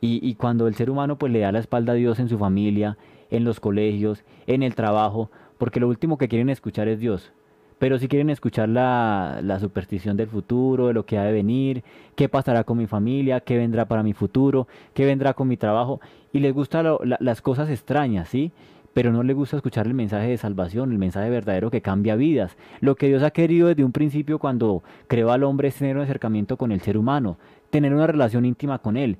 Y, 0.00 0.20
y 0.26 0.34
cuando 0.34 0.66
el 0.66 0.74
ser 0.74 0.90
humano 0.90 1.16
pues 1.16 1.32
le 1.32 1.40
da 1.40 1.52
la 1.52 1.58
espalda 1.58 1.92
a 1.92 1.96
Dios 1.96 2.18
en 2.18 2.28
su 2.28 2.38
familia, 2.38 2.98
en 3.30 3.44
los 3.44 3.60
colegios, 3.60 4.24
en 4.46 4.62
el 4.62 4.74
trabajo, 4.74 5.30
porque 5.58 5.80
lo 5.80 5.88
último 5.88 6.18
que 6.18 6.28
quieren 6.28 6.50
escuchar 6.50 6.88
es 6.88 7.00
Dios. 7.00 7.32
Pero 7.78 7.98
si 7.98 8.08
quieren 8.08 8.28
escuchar 8.28 8.68
la, 8.68 9.40
la 9.42 9.58
superstición 9.58 10.16
del 10.16 10.28
futuro, 10.28 10.88
de 10.88 10.92
lo 10.92 11.06
que 11.06 11.16
ha 11.16 11.24
de 11.24 11.32
venir, 11.32 11.82
qué 12.14 12.28
pasará 12.28 12.64
con 12.64 12.76
mi 12.76 12.86
familia, 12.86 13.40
qué 13.40 13.56
vendrá 13.56 13.86
para 13.86 14.02
mi 14.02 14.12
futuro, 14.12 14.68
qué 14.92 15.06
vendrá 15.06 15.32
con 15.32 15.48
mi 15.48 15.56
trabajo, 15.56 15.98
y 16.30 16.40
les 16.40 16.52
gustan 16.52 16.86
las 17.20 17.40
cosas 17.40 17.70
extrañas, 17.70 18.28
¿sí? 18.28 18.52
Pero 18.92 19.12
no 19.12 19.22
les 19.22 19.34
gusta 19.34 19.56
escuchar 19.56 19.86
el 19.86 19.94
mensaje 19.94 20.28
de 20.28 20.36
salvación, 20.36 20.92
el 20.92 20.98
mensaje 20.98 21.30
verdadero 21.30 21.70
que 21.70 21.80
cambia 21.80 22.16
vidas. 22.16 22.58
Lo 22.80 22.96
que 22.96 23.06
Dios 23.06 23.22
ha 23.22 23.30
querido 23.30 23.68
desde 23.68 23.84
un 23.84 23.92
principio 23.92 24.38
cuando 24.38 24.82
creó 25.06 25.30
al 25.30 25.44
hombre 25.44 25.68
es 25.68 25.76
tener 25.76 25.96
un 25.96 26.02
acercamiento 26.02 26.58
con 26.58 26.72
el 26.72 26.80
ser 26.80 26.98
humano, 26.98 27.38
tener 27.70 27.94
una 27.94 28.08
relación 28.08 28.44
íntima 28.44 28.80
con 28.80 28.96
él 28.96 29.16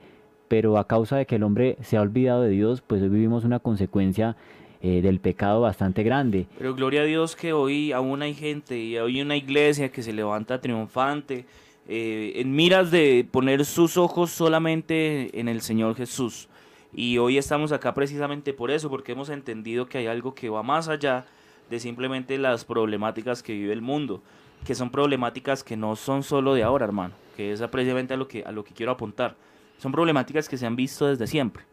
pero 0.51 0.79
a 0.79 0.89
causa 0.89 1.17
de 1.17 1.27
que 1.27 1.37
el 1.37 1.45
hombre 1.45 1.77
se 1.81 1.97
ha 1.97 2.01
olvidado 2.01 2.43
de 2.43 2.49
Dios, 2.49 2.83
pues 2.85 3.01
hoy 3.01 3.09
vivimos 3.09 3.45
una 3.45 3.61
consecuencia 3.61 4.35
eh, 4.83 5.01
del 5.01 5.21
pecado 5.21 5.61
bastante 5.61 6.03
grande. 6.03 6.49
Pero 6.59 6.75
gloria 6.75 7.03
a 7.03 7.05
Dios 7.05 7.37
que 7.37 7.53
hoy 7.53 7.93
aún 7.93 8.21
hay 8.21 8.35
gente 8.35 8.77
y 8.77 8.99
hoy 8.99 9.21
una 9.23 9.37
iglesia 9.37 9.93
que 9.93 10.03
se 10.03 10.13
levanta 10.13 10.61
triunfante 10.61 11.47
eh, 11.87 12.33
en 12.35 12.53
miras 12.53 12.91
de 12.91 13.25
poner 13.31 13.65
sus 13.65 13.97
ojos 13.97 14.33
solamente 14.33 15.39
en 15.39 15.47
el 15.47 15.61
Señor 15.61 15.95
Jesús. 15.95 16.49
Y 16.93 17.19
hoy 17.19 17.39
estamos 17.39 17.71
acá 17.71 17.95
precisamente 17.95 18.53
por 18.53 18.73
eso, 18.73 18.91
porque 18.91 19.13
hemos 19.13 19.29
entendido 19.29 19.87
que 19.87 19.99
hay 19.99 20.09
algo 20.09 20.35
que 20.35 20.49
va 20.49 20.65
más 20.65 20.89
allá 20.89 21.27
de 21.71 21.79
simplemente 21.79 22.39
las 22.39 22.65
problemáticas 22.65 23.45
que 23.45 23.53
vive 23.53 23.73
el 23.73 23.83
mundo, 23.83 24.21
que 24.67 24.75
son 24.75 24.91
problemáticas 24.91 25.63
que 25.63 25.77
no 25.77 25.95
son 25.95 26.25
solo 26.25 26.55
de 26.55 26.65
ahora, 26.65 26.87
hermano, 26.87 27.15
que 27.37 27.53
es 27.53 27.63
precisamente 27.69 28.15
a 28.15 28.17
lo 28.17 28.27
que, 28.27 28.43
a 28.43 28.51
lo 28.51 28.65
que 28.65 28.75
quiero 28.75 28.91
apuntar. 28.91 29.37
Son 29.81 29.93
problemáticas 29.93 30.49
que 30.49 30.57
se 30.57 30.66
han 30.66 30.77
visto 30.77 31.07
desde 31.07 31.27
siempre 31.27 31.64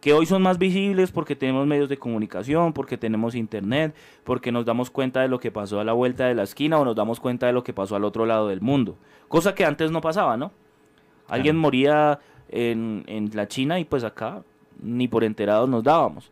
que 0.00 0.12
hoy 0.12 0.26
son 0.26 0.42
más 0.42 0.58
visibles 0.58 1.10
porque 1.10 1.34
tenemos 1.34 1.66
medios 1.66 1.88
de 1.88 1.96
comunicación, 1.98 2.72
porque 2.72 2.96
tenemos 2.96 3.34
internet, 3.34 3.94
porque 4.24 4.52
nos 4.52 4.64
damos 4.64 4.90
cuenta 4.90 5.20
de 5.22 5.28
lo 5.28 5.40
que 5.40 5.50
pasó 5.50 5.80
a 5.80 5.84
la 5.84 5.92
vuelta 5.92 6.26
de 6.26 6.34
la 6.34 6.44
esquina 6.44 6.78
o 6.78 6.84
nos 6.84 6.94
damos 6.94 7.18
cuenta 7.20 7.46
de 7.46 7.52
lo 7.52 7.64
que 7.64 7.72
pasó 7.72 7.96
al 7.96 8.04
otro 8.04 8.24
lado 8.24 8.48
del 8.48 8.60
mundo. 8.60 8.96
Cosa 9.26 9.54
que 9.54 9.64
antes 9.64 9.90
no 9.90 10.00
pasaba, 10.00 10.36
¿no? 10.36 10.52
Alguien 11.28 11.56
Claro. 11.56 11.62
moría 11.62 12.20
en, 12.48 13.04
en 13.06 13.30
la 13.34 13.48
China 13.48 13.78
y 13.80 13.84
pues 13.84 14.04
acá 14.04 14.42
ni 14.80 15.08
por 15.08 15.24
enterados 15.24 15.68
nos 15.68 15.82
dábamos. 15.82 16.30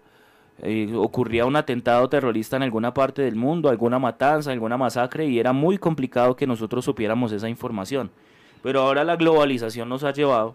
Eh, 0.62 0.92
ocurría 0.94 1.44
un 1.44 1.56
atentado 1.56 2.08
terrorista 2.08 2.56
en 2.56 2.62
alguna 2.62 2.94
parte 2.94 3.22
del 3.22 3.34
mundo, 3.36 3.68
alguna 3.68 3.98
matanza, 3.98 4.52
alguna 4.52 4.76
masacre 4.78 5.26
y 5.26 5.38
era 5.38 5.52
muy 5.52 5.76
complicado 5.76 6.36
que 6.36 6.46
nosotros 6.46 6.84
supiéramos 6.84 7.32
esa 7.32 7.48
información. 7.48 8.10
Pero 8.62 8.80
ahora 8.80 9.04
la 9.04 9.16
globalización 9.16 9.88
nos 9.88 10.04
ha 10.04 10.12
llevado 10.12 10.54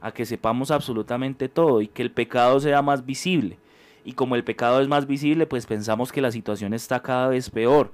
a 0.00 0.12
que 0.12 0.26
sepamos 0.26 0.70
absolutamente 0.70 1.48
todo 1.48 1.80
y 1.80 1.88
que 1.88 2.02
el 2.02 2.10
pecado 2.10 2.60
sea 2.60 2.82
más 2.82 3.04
visible. 3.04 3.58
Y 4.04 4.12
como 4.12 4.36
el 4.36 4.44
pecado 4.44 4.80
es 4.80 4.88
más 4.88 5.06
visible, 5.06 5.46
pues 5.46 5.66
pensamos 5.66 6.12
que 6.12 6.20
la 6.20 6.32
situación 6.32 6.72
está 6.72 7.02
cada 7.02 7.28
vez 7.28 7.50
peor. 7.50 7.92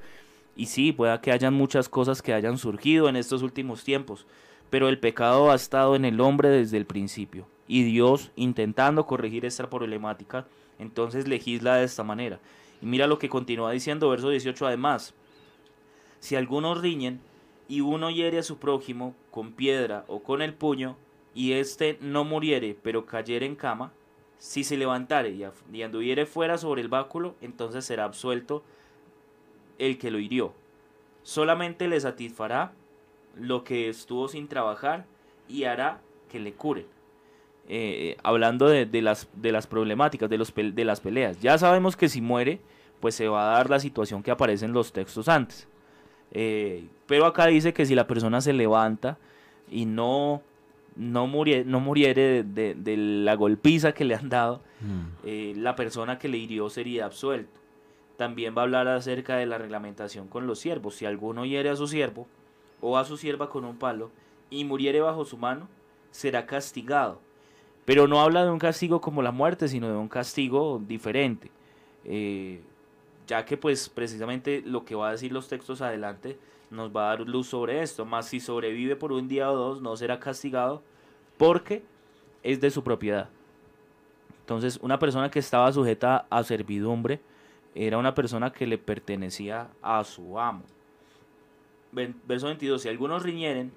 Y 0.57 0.67
sí, 0.67 0.93
pueda 0.93 1.21
que 1.21 1.33
hayan 1.33 1.55
muchas 1.55 1.89
cosas 1.89 2.23
que 2.23 2.33
hayan 2.33 2.59
surgido 2.59 3.09
en 3.09 3.17
estos 3.17 3.43
últimos 3.43 3.83
tiempos, 3.83 4.27
pero 4.71 4.89
el 4.89 4.99
pecado 4.99 5.51
ha 5.51 5.55
estado 5.55 5.97
en 5.97 6.05
el 6.05 6.21
hombre 6.21 6.49
desde 6.49 6.77
el 6.77 6.87
principio. 6.87 7.47
Y 7.67 7.83
Dios, 7.83 8.31
intentando 8.37 9.07
corregir 9.07 9.45
esta 9.45 9.69
problemática, 9.69 10.47
entonces 10.79 11.27
legisla 11.27 11.77
de 11.77 11.85
esta 11.85 12.05
manera. 12.05 12.39
Y 12.81 12.87
mira 12.87 13.07
lo 13.07 13.19
que 13.19 13.29
continúa 13.29 13.73
diciendo 13.73 14.11
verso 14.11 14.29
18 14.29 14.67
además. 14.67 15.15
Si 16.21 16.37
algunos 16.37 16.81
riñen 16.81 17.21
y 17.69 17.81
uno 17.81 18.11
hiere 18.11 18.39
a 18.39 18.43
su 18.43 18.59
prójimo 18.59 19.15
con 19.31 19.53
piedra 19.53 20.05
o 20.07 20.23
con 20.23 20.43
el 20.43 20.55
puño, 20.55 20.97
y 21.35 21.53
éste 21.53 21.99
no 22.01 22.25
muriere, 22.25 22.77
pero 22.83 23.07
cayere 23.07 23.47
en 23.47 23.57
cama, 23.57 23.93
si 24.39 24.63
se 24.63 24.77
levantare 24.77 25.31
y, 25.31 25.83
anduviere 25.83 26.27
fuera 26.27 26.59
sobre 26.59 26.83
el 26.83 26.89
báculo, 26.89 27.35
entonces 27.41 27.85
será 27.85 28.05
absuelto 28.05 28.63
el 29.79 29.99
que 29.99 30.11
lo 30.11 30.19
hirió. 30.19 30.53
Solamente 31.23 31.89
le 31.89 31.99
satisfará 31.99 32.73
lo 33.37 33.65
que 33.65 33.89
estuvo 33.89 34.29
sin 34.29 34.49
trabajar 34.49 35.07
y 35.49 35.65
hará 35.65 36.01
que 36.31 36.39
le 36.39 36.53
curen. 36.53 36.87
Eh, 37.67 38.19
hablando 38.23 38.69
de, 38.69 38.87
las, 39.01 39.29
de 39.35 39.51
las 39.51 39.67
problemáticas, 39.67 40.29
de, 40.29 40.37
los, 40.37 40.55
de 40.55 40.85
las 40.85 41.01
peleas. 41.01 41.41
Ya 41.41 41.57
sabemos 41.57 41.97
que 41.97 42.11
si 42.11 42.21
muere, 42.21 42.61
pues 43.01 43.15
se 43.15 43.27
va 43.27 43.51
a 43.51 43.57
dar 43.57 43.71
la 43.71 43.81
situación 43.81 44.23
que 44.23 44.31
aparece 44.31 44.67
en 44.67 44.73
los 44.73 44.93
textos 44.93 45.29
antes. 45.29 45.67
Eh, 46.33 46.87
pero 47.07 47.27
acá 47.27 47.47
dice 47.47 47.73
que 47.73 47.87
si 47.87 47.95
la 47.95 48.07
persona 48.07 48.41
se 48.41 48.53
levanta 48.53 49.19
y 49.71 49.87
no, 49.87 50.43
no, 50.97 51.27
murie- 51.27 51.65
no 51.65 51.81
muriere 51.81 52.23
de, 52.23 52.43
de- 52.45 52.75
de 52.75 52.97
la 52.97 53.35
golpiza 53.37 53.93
que 53.93 54.05
le 54.05 54.15
han 54.15 54.29
dado, 54.29 54.61
eh, 55.25 55.55
la 55.57 55.75
persona 55.77 56.19
que 56.19 56.29
le 56.29 56.39
hirió 56.39 56.69
sería 56.71 57.05
absuelto. 57.07 57.61
También 58.17 58.55
va 58.57 58.61
a 58.63 58.65
hablar 58.65 58.87
acerca 58.89 59.37
de 59.37 59.47
la 59.47 59.59
reglamentación 59.59 60.29
con 60.29 60.47
los 60.47 60.59
siervos. 60.61 60.95
Si 60.95 61.05
alguno 61.07 61.45
hiere 61.45 61.69
a 61.71 61.77
su 61.77 61.87
siervo 61.89 62.29
o 62.81 62.97
a 62.99 63.05
su 63.05 63.17
sierva 63.17 63.49
con 63.51 63.65
un 63.65 63.77
palo 63.77 64.11
y 64.51 64.65
muriere 64.65 65.01
bajo 65.01 65.25
su 65.25 65.37
mano, 65.37 65.69
será 66.13 66.47
castigado. 66.47 67.21
Pero 67.85 68.07
no 68.07 68.21
habla 68.21 68.45
de 68.45 68.51
un 68.51 68.59
castigo 68.59 69.01
como 69.01 69.21
la 69.21 69.33
muerte, 69.33 69.67
sino 69.69 69.89
de 69.89 69.97
un 69.97 70.09
castigo 70.09 70.81
diferente. 70.87 71.51
Eh, 72.05 72.61
ya 73.27 73.45
que 73.45 73.57
pues 73.57 73.89
precisamente 73.89 74.63
lo 74.65 74.85
que 74.85 74.95
va 74.95 75.09
a 75.09 75.13
decir 75.13 75.33
los 75.33 75.49
textos 75.49 75.81
adelante 75.81 76.37
nos 76.75 76.95
va 76.95 77.07
a 77.07 77.17
dar 77.17 77.21
luz 77.29 77.49
sobre 77.49 77.83
esto. 77.83 78.05
Más 78.05 78.27
si 78.27 78.41
sobrevive 78.41 78.97
por 78.97 79.13
un 79.13 79.29
día 79.29 79.51
o 79.51 79.57
dos, 79.57 79.81
no 79.81 79.97
será 79.97 80.21
castigado 80.21 80.83
porque 81.39 81.83
es 82.43 82.61
de 82.61 82.71
su 82.71 82.83
propiedad. 82.83 83.29
Entonces, 84.41 84.79
una 84.83 84.99
persona 84.99 85.31
que 85.31 85.39
estaba 85.39 85.73
sujeta 85.73 86.27
a 86.29 86.43
servidumbre 86.45 87.21
era 87.75 87.99
una 87.99 88.15
persona 88.15 88.53
que 88.53 88.67
le 88.67 88.79
pertenecía 88.79 89.69
a 89.83 90.05
su 90.05 90.39
amo. 90.39 90.65
Verso 91.93 92.47
22. 92.47 92.83
Si 92.83 92.89
algunos 92.89 93.23
riñeren 93.23 93.73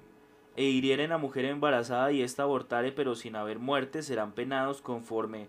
e 0.56 0.64
hirieren 0.64 1.12
a 1.12 1.18
mujer 1.18 1.44
embarazada 1.44 2.12
y 2.12 2.22
ésta 2.22 2.42
abortare, 2.42 2.92
pero 2.92 3.14
sin 3.14 3.36
haber 3.36 3.58
muerte, 3.58 4.02
serán 4.02 4.32
penados 4.32 4.82
conforme 4.82 5.48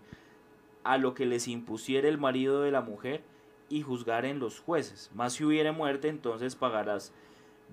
a 0.84 0.98
lo 0.98 1.14
que 1.14 1.26
les 1.26 1.48
impusiere 1.48 2.08
el 2.08 2.16
marido 2.16 2.62
de 2.62 2.70
la 2.70 2.80
mujer 2.80 3.22
y 3.68 3.82
juzgaren 3.82 4.38
los 4.38 4.60
jueces. 4.60 5.10
Más 5.14 5.34
si 5.34 5.44
hubiere 5.44 5.72
muerte, 5.72 6.08
entonces 6.08 6.56
pagarás 6.56 7.12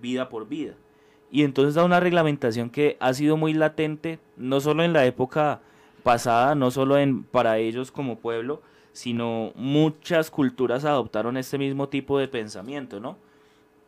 vida 0.02 0.30
por 0.30 0.48
vida. 0.48 0.74
Y 1.30 1.44
entonces 1.44 1.76
da 1.76 1.84
una 1.84 2.00
reglamentación 2.00 2.70
que 2.70 2.98
ha 3.00 3.14
sido 3.14 3.38
muy 3.38 3.54
latente, 3.54 4.20
no 4.38 4.60
solo 4.60 4.84
en 4.84 4.94
la 4.94 5.06
época 5.06 5.62
pasada, 6.04 6.56
no 6.56 6.72
solo 6.72 6.98
en, 6.98 7.24
para 7.24 7.58
ellos 7.58 7.92
como 7.92 8.20
pueblo, 8.20 8.62
sino 8.94 9.52
muchas 9.56 10.32
culturas 10.32 10.86
adoptaron 10.86 11.38
este 11.38 11.58
mismo 11.58 11.90
tipo 11.90 12.18
de 12.18 12.28
pensamiento, 12.28 13.00
¿no? 13.00 13.18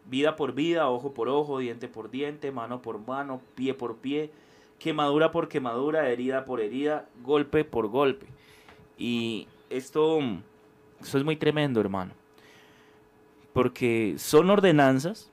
Vida 0.05 0.36
por 0.36 0.53
vida, 0.53 0.89
ojo 0.89 1.14
por 1.14 1.30
ojo, 1.30 1.60
diente 1.60 1.88
por 1.88 2.12
diente, 2.12 2.51
mano 2.51 2.82
por 2.82 2.99
mano, 2.99 3.41
pie 3.55 3.74
por 3.74 3.97
pie, 3.97 4.32
quemadura 4.78 5.32
por 5.32 5.47
quemadura, 5.47 6.10
herida 6.10 6.45
por 6.45 6.62
herida, 6.62 7.07
golpe 7.24 7.64
por 7.64 7.88
golpe. 7.88 8.26
Y 8.97 9.47
esto, 9.70 10.20
esto 10.99 11.18
es 11.18 11.24
muy 11.24 11.38
tremendo, 11.38 11.80
hermano. 11.80 12.12
Porque 13.53 14.16
son 14.18 14.49
ordenanzas 14.49 15.32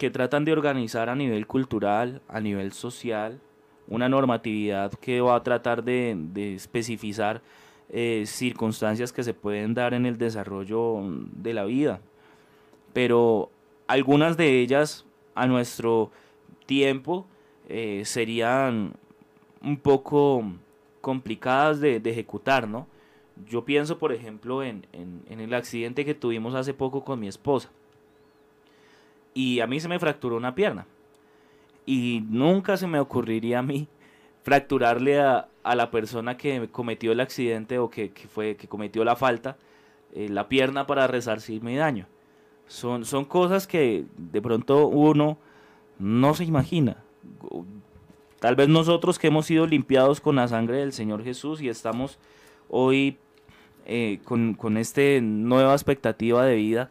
que 0.00 0.10
tratan 0.10 0.46
de 0.46 0.52
organizar 0.52 1.10
a 1.10 1.14
nivel 1.14 1.46
cultural, 1.46 2.22
a 2.26 2.40
nivel 2.40 2.72
social, 2.72 3.38
una 3.86 4.08
normatividad 4.08 4.94
que 4.94 5.20
va 5.20 5.36
a 5.36 5.42
tratar 5.42 5.84
de, 5.84 6.16
especificar 6.54 7.42
eh, 7.90 8.24
circunstancias 8.24 9.12
que 9.12 9.22
se 9.22 9.34
pueden 9.34 9.74
dar 9.74 9.92
en 9.92 10.06
el 10.06 10.16
desarrollo 10.16 11.02
de 11.32 11.52
la 11.52 11.66
vida. 11.66 12.00
Pero 12.94 13.50
algunas 13.88 14.38
de 14.38 14.60
ellas 14.60 15.04
a 15.34 15.46
nuestro 15.46 16.10
tiempo 16.64 17.26
eh, 17.68 18.04
serían 18.06 18.94
un 19.60 19.76
poco 19.76 20.50
complicadas 21.02 21.78
de, 21.78 21.96
ejecutar, 22.02 22.66
¿no? 22.66 22.86
Yo 23.46 23.66
pienso, 23.66 23.98
por 23.98 24.14
ejemplo, 24.14 24.62
en 24.62 24.86
el 25.28 25.52
accidente 25.52 26.06
que 26.06 26.14
tuvimos 26.14 26.54
hace 26.54 26.72
poco 26.72 27.04
con 27.04 27.20
mi 27.20 27.28
esposa. 27.28 27.70
Y 29.34 29.60
a 29.60 29.66
mí 29.66 29.80
se 29.80 29.88
me 29.88 29.98
fracturó 29.98 30.36
una 30.36 30.54
pierna. 30.54 30.86
Y 31.86 32.24
nunca 32.28 32.76
se 32.76 32.86
me 32.86 33.00
ocurriría 33.00 33.60
a 33.60 33.62
mí 33.62 33.88
fracturarle 34.42 35.20
a, 35.20 35.48
a 35.62 35.74
la 35.74 35.90
persona 35.90 36.36
que 36.36 36.68
cometió 36.70 37.12
el 37.12 37.20
accidente 37.20 37.78
o 37.78 37.90
que, 37.90 38.10
que 38.10 38.28
fue, 38.28 38.56
que 38.56 38.68
cometió 38.68 39.04
la 39.04 39.16
falta 39.16 39.56
eh, 40.12 40.28
la 40.28 40.48
pierna 40.48 40.86
para 40.86 41.06
resarcir 41.06 41.62
mi 41.62 41.76
daño. 41.76 42.06
Son, 42.66 43.04
son 43.04 43.24
cosas 43.24 43.66
que 43.66 44.04
de 44.16 44.42
pronto 44.42 44.88
uno 44.88 45.38
no 45.98 46.34
se 46.34 46.44
imagina. 46.44 46.96
Tal 48.40 48.56
vez 48.56 48.68
nosotros 48.68 49.18
que 49.18 49.28
hemos 49.28 49.46
sido 49.46 49.66
limpiados 49.66 50.20
con 50.20 50.36
la 50.36 50.48
sangre 50.48 50.78
del 50.78 50.92
Señor 50.92 51.22
Jesús 51.22 51.60
y 51.60 51.68
estamos 51.68 52.18
hoy 52.68 53.18
eh, 53.86 54.20
con, 54.24 54.54
con 54.54 54.76
esta 54.76 55.02
nueva 55.20 55.74
expectativa 55.74 56.44
de 56.44 56.56
vida, 56.56 56.90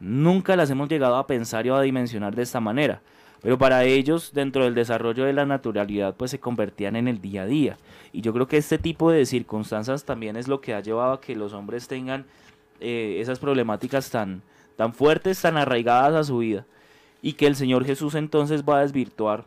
nunca 0.00 0.56
las 0.56 0.70
hemos 0.70 0.88
llegado 0.88 1.16
a 1.16 1.26
pensar 1.26 1.66
y 1.66 1.70
a 1.70 1.80
dimensionar 1.80 2.34
de 2.34 2.42
esta 2.42 2.60
manera. 2.60 3.00
Pero 3.42 3.58
para 3.58 3.84
ellos, 3.84 4.32
dentro 4.32 4.64
del 4.64 4.74
desarrollo 4.74 5.24
de 5.24 5.32
la 5.34 5.44
naturalidad, 5.44 6.14
pues 6.16 6.30
se 6.30 6.40
convertían 6.40 6.96
en 6.96 7.08
el 7.08 7.20
día 7.20 7.42
a 7.42 7.46
día. 7.46 7.76
Y 8.12 8.22
yo 8.22 8.32
creo 8.32 8.48
que 8.48 8.56
este 8.56 8.78
tipo 8.78 9.10
de 9.10 9.26
circunstancias 9.26 10.04
también 10.04 10.36
es 10.36 10.48
lo 10.48 10.60
que 10.62 10.72
ha 10.74 10.80
llevado 10.80 11.12
a 11.12 11.20
que 11.20 11.36
los 11.36 11.52
hombres 11.52 11.86
tengan 11.86 12.24
eh, 12.80 13.18
esas 13.20 13.38
problemáticas 13.38 14.10
tan, 14.10 14.40
tan 14.76 14.94
fuertes, 14.94 15.42
tan 15.42 15.58
arraigadas 15.58 16.14
a 16.14 16.24
su 16.24 16.38
vida. 16.38 16.64
Y 17.20 17.34
que 17.34 17.46
el 17.46 17.54
Señor 17.56 17.84
Jesús 17.84 18.14
entonces 18.14 18.64
va 18.64 18.78
a 18.78 18.82
desvirtuar 18.82 19.44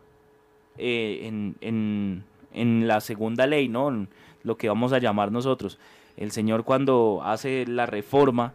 eh, 0.76 1.22
en, 1.24 1.56
en- 1.60 2.24
en 2.54 2.86
la 2.88 3.00
segunda 3.00 3.46
ley, 3.46 3.68
¿no? 3.68 3.88
En 3.88 4.08
lo 4.44 4.56
que 4.56 4.68
vamos 4.68 4.92
a 4.92 4.98
llamar 4.98 5.32
nosotros. 5.32 5.78
El 6.16 6.30
Señor 6.30 6.64
cuando 6.64 7.20
hace 7.24 7.66
la 7.66 7.86
reforma 7.86 8.54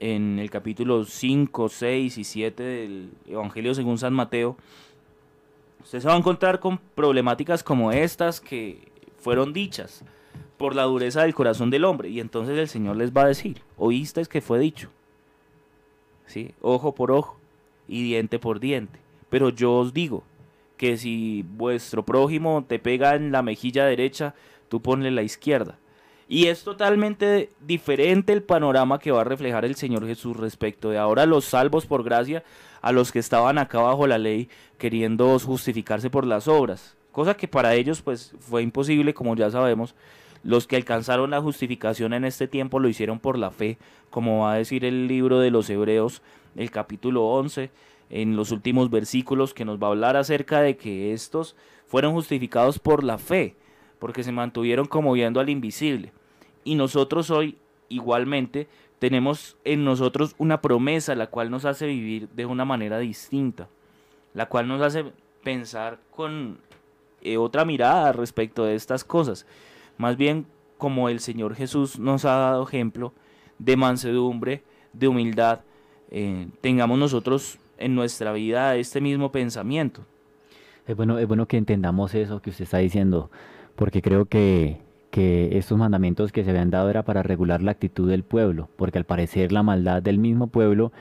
en 0.00 0.38
el 0.38 0.50
capítulo 0.50 1.04
5, 1.04 1.68
6 1.68 2.18
y 2.18 2.24
7 2.24 2.62
del 2.62 3.10
Evangelio 3.26 3.74
según 3.74 3.98
San 3.98 4.12
Mateo, 4.12 4.56
usted 5.82 6.00
se 6.00 6.08
va 6.08 6.14
a 6.14 6.18
encontrar 6.18 6.60
con 6.60 6.78
problemáticas 6.94 7.62
como 7.62 7.92
estas 7.92 8.40
que 8.40 8.88
fueron 9.18 9.52
dichas 9.52 10.04
por 10.56 10.74
la 10.74 10.84
dureza 10.84 11.22
del 11.22 11.34
corazón 11.34 11.70
del 11.70 11.84
hombre. 11.84 12.08
Y 12.08 12.20
entonces 12.20 12.58
el 12.58 12.68
Señor 12.68 12.96
les 12.96 13.12
va 13.12 13.22
a 13.22 13.28
decir, 13.28 13.62
oísteis 13.76 14.28
que 14.28 14.40
fue 14.40 14.58
dicho, 14.58 14.90
¿sí? 16.26 16.52
ojo 16.60 16.94
por 16.94 17.10
ojo 17.10 17.38
y 17.86 18.02
diente 18.02 18.38
por 18.38 18.60
diente. 18.60 18.98
Pero 19.30 19.50
yo 19.50 19.74
os 19.74 19.92
digo 19.92 20.22
que 20.76 20.96
si 20.96 21.44
vuestro 21.56 22.04
prójimo 22.04 22.64
te 22.66 22.78
pega 22.78 23.14
en 23.14 23.32
la 23.32 23.42
mejilla 23.42 23.84
derecha, 23.84 24.34
tú 24.68 24.80
ponle 24.80 25.10
la 25.10 25.22
izquierda. 25.22 25.78
Y 26.30 26.48
es 26.48 26.62
totalmente 26.62 27.48
diferente 27.58 28.34
el 28.34 28.42
panorama 28.42 28.98
que 28.98 29.10
va 29.10 29.22
a 29.22 29.24
reflejar 29.24 29.64
el 29.64 29.76
Señor 29.76 30.06
Jesús 30.06 30.36
respecto 30.36 30.90
de 30.90 30.98
ahora 30.98 31.24
los 31.24 31.46
salvos 31.46 31.86
por 31.86 32.04
gracia 32.04 32.44
a 32.82 32.92
los 32.92 33.10
que 33.12 33.18
estaban 33.18 33.56
acá 33.56 33.80
bajo 33.80 34.06
la 34.06 34.18
ley 34.18 34.50
queriendo 34.76 35.38
justificarse 35.38 36.10
por 36.10 36.26
las 36.26 36.46
obras. 36.46 36.98
Cosa 37.12 37.34
que 37.34 37.48
para 37.48 37.74
ellos 37.74 38.02
pues 38.02 38.34
fue 38.40 38.62
imposible, 38.62 39.14
como 39.14 39.36
ya 39.36 39.50
sabemos. 39.50 39.94
Los 40.42 40.66
que 40.66 40.76
alcanzaron 40.76 41.30
la 41.30 41.40
justificación 41.40 42.12
en 42.12 42.26
este 42.26 42.46
tiempo 42.46 42.78
lo 42.78 42.88
hicieron 42.88 43.18
por 43.18 43.38
la 43.38 43.50
fe, 43.50 43.78
como 44.10 44.40
va 44.40 44.52
a 44.52 44.58
decir 44.58 44.84
el 44.84 45.08
libro 45.08 45.40
de 45.40 45.50
los 45.50 45.68
Hebreos, 45.70 46.22
el 46.56 46.70
capítulo 46.70 47.24
11, 47.24 47.70
en 48.10 48.36
los 48.36 48.52
últimos 48.52 48.90
versículos, 48.90 49.54
que 49.54 49.64
nos 49.64 49.82
va 49.82 49.88
a 49.88 49.90
hablar 49.90 50.16
acerca 50.16 50.60
de 50.60 50.76
que 50.76 51.14
estos 51.14 51.56
fueron 51.86 52.12
justificados 52.12 52.78
por 52.78 53.02
la 53.02 53.16
fe, 53.16 53.56
porque 53.98 54.22
se 54.22 54.30
mantuvieron 54.30 54.86
como 54.86 55.12
viendo 55.12 55.40
al 55.40 55.48
invisible. 55.48 56.12
Y 56.68 56.74
nosotros 56.74 57.30
hoy, 57.30 57.56
igualmente, 57.88 58.68
tenemos 58.98 59.56
en 59.64 59.86
nosotros 59.86 60.34
una 60.36 60.60
promesa, 60.60 61.14
la 61.14 61.28
cual 61.28 61.50
nos 61.50 61.64
hace 61.64 61.86
vivir 61.86 62.28
de 62.28 62.44
una 62.44 62.66
manera 62.66 62.98
distinta, 62.98 63.68
la 64.34 64.50
cual 64.50 64.68
nos 64.68 64.82
hace 64.82 65.06
pensar 65.42 65.98
con 66.10 66.58
eh, 67.22 67.38
otra 67.38 67.64
mirada 67.64 68.12
respecto 68.12 68.66
de 68.66 68.74
estas 68.74 69.02
cosas. 69.02 69.46
Más 69.96 70.18
bien 70.18 70.44
como 70.76 71.08
el 71.08 71.20
Señor 71.20 71.54
Jesús 71.54 71.98
nos 71.98 72.26
ha 72.26 72.36
dado 72.36 72.68
ejemplo 72.68 73.14
de 73.58 73.78
mansedumbre, 73.78 74.62
de 74.92 75.08
humildad, 75.08 75.60
eh, 76.10 76.48
tengamos 76.60 76.98
nosotros 76.98 77.58
en 77.78 77.94
nuestra 77.94 78.34
vida 78.34 78.76
este 78.76 79.00
mismo 79.00 79.32
pensamiento. 79.32 80.04
Es 80.86 80.94
bueno, 80.94 81.18
es 81.18 81.26
bueno 81.26 81.48
que 81.48 81.56
entendamos 81.56 82.14
eso 82.14 82.42
que 82.42 82.50
usted 82.50 82.64
está 82.64 82.76
diciendo, 82.76 83.30
porque 83.74 84.02
creo 84.02 84.26
que, 84.26 84.86
que 85.10 85.56
estos 85.56 85.78
mandamientos 85.78 86.32
que 86.32 86.44
se 86.44 86.50
habían 86.50 86.70
dado 86.70 86.90
era 86.90 87.04
para 87.04 87.22
regular 87.22 87.62
la 87.62 87.72
actitud 87.72 88.08
del 88.08 88.24
pueblo, 88.24 88.68
porque 88.76 88.98
al 88.98 89.04
parecer 89.04 89.52
la 89.52 89.62
maldad 89.62 90.02
del 90.02 90.18
mismo 90.18 90.48
pueblo, 90.48 90.92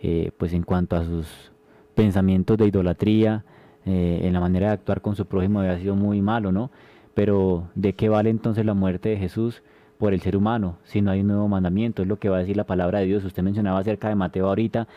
eh, 0.00 0.30
pues 0.38 0.52
en 0.52 0.62
cuanto 0.62 0.96
a 0.96 1.04
sus 1.04 1.52
pensamientos 1.94 2.56
de 2.56 2.66
idolatría, 2.66 3.44
eh, 3.84 4.20
en 4.22 4.32
la 4.32 4.40
manera 4.40 4.68
de 4.68 4.72
actuar 4.74 5.00
con 5.00 5.16
su 5.16 5.26
prójimo 5.26 5.60
había 5.60 5.78
sido 5.78 5.96
muy 5.96 6.22
malo, 6.22 6.52
¿no? 6.52 6.70
Pero 7.14 7.68
¿de 7.74 7.94
qué 7.94 8.08
vale 8.08 8.30
entonces 8.30 8.64
la 8.64 8.74
muerte 8.74 9.10
de 9.10 9.16
Jesús 9.16 9.62
por 9.98 10.14
el 10.14 10.20
ser 10.20 10.36
humano 10.36 10.78
si 10.84 11.02
no 11.02 11.10
hay 11.10 11.20
un 11.20 11.28
nuevo 11.28 11.48
mandamiento? 11.48 12.02
Es 12.02 12.08
lo 12.08 12.18
que 12.18 12.28
va 12.28 12.36
a 12.36 12.40
decir 12.40 12.56
la 12.56 12.64
palabra 12.64 13.00
de 13.00 13.06
Dios. 13.06 13.24
Usted 13.24 13.42
mencionaba 13.42 13.80
acerca 13.80 14.08
de 14.08 14.14
Mateo 14.14 14.48
ahorita 14.48 14.88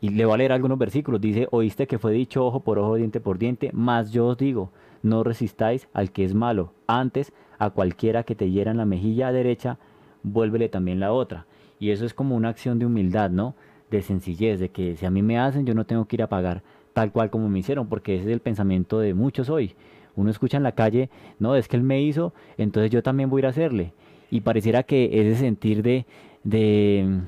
y 0.00 0.10
le 0.10 0.24
voy 0.24 0.34
a 0.34 0.38
leer 0.38 0.52
algunos 0.52 0.78
versículos. 0.78 1.20
Dice, 1.20 1.48
oíste 1.50 1.86
que 1.86 1.98
fue 1.98 2.12
dicho 2.12 2.44
ojo 2.44 2.60
por 2.60 2.78
ojo, 2.78 2.96
diente 2.96 3.20
por 3.20 3.38
diente, 3.38 3.70
mas 3.72 4.10
yo 4.12 4.26
os 4.26 4.36
digo, 4.36 4.70
no 5.02 5.24
resistáis 5.24 5.88
al 5.92 6.12
que 6.12 6.24
es 6.24 6.34
malo. 6.34 6.72
Antes, 6.86 7.32
a 7.58 7.70
cualquiera 7.70 8.22
que 8.22 8.34
te 8.34 8.50
hiera 8.50 8.70
en 8.70 8.76
la 8.76 8.84
mejilla 8.84 9.32
derecha, 9.32 9.78
vuélvele 10.22 10.68
también 10.68 11.00
la 11.00 11.12
otra. 11.12 11.46
Y 11.78 11.90
eso 11.90 12.04
es 12.04 12.14
como 12.14 12.36
una 12.36 12.48
acción 12.48 12.78
de 12.78 12.86
humildad, 12.86 13.30
¿no? 13.30 13.54
De 13.90 14.02
sencillez, 14.02 14.60
de 14.60 14.70
que 14.70 14.96
si 14.96 15.06
a 15.06 15.10
mí 15.10 15.22
me 15.22 15.38
hacen, 15.38 15.66
yo 15.66 15.74
no 15.74 15.84
tengo 15.84 16.06
que 16.06 16.16
ir 16.16 16.22
a 16.22 16.28
pagar 16.28 16.62
tal 16.98 17.12
cual 17.12 17.30
como 17.30 17.48
me 17.48 17.60
hicieron, 17.60 17.86
porque 17.86 18.16
ese 18.16 18.24
es 18.24 18.32
el 18.32 18.40
pensamiento 18.40 18.98
de 18.98 19.14
muchos 19.14 19.48
hoy. 19.50 19.76
Uno 20.16 20.30
escucha 20.30 20.56
en 20.56 20.64
la 20.64 20.72
calle, 20.72 21.10
no, 21.38 21.54
es 21.54 21.68
que 21.68 21.76
él 21.76 21.84
me 21.84 22.02
hizo, 22.02 22.32
entonces 22.56 22.90
yo 22.90 23.04
también 23.04 23.30
voy 23.30 23.38
a 23.38 23.42
ir 23.42 23.46
a 23.46 23.50
hacerle. 23.50 23.92
Y 24.32 24.40
pareciera 24.40 24.82
que 24.82 25.08
ese 25.12 25.36
sentir 25.36 25.84
de, 25.84 26.06
de 26.42 27.20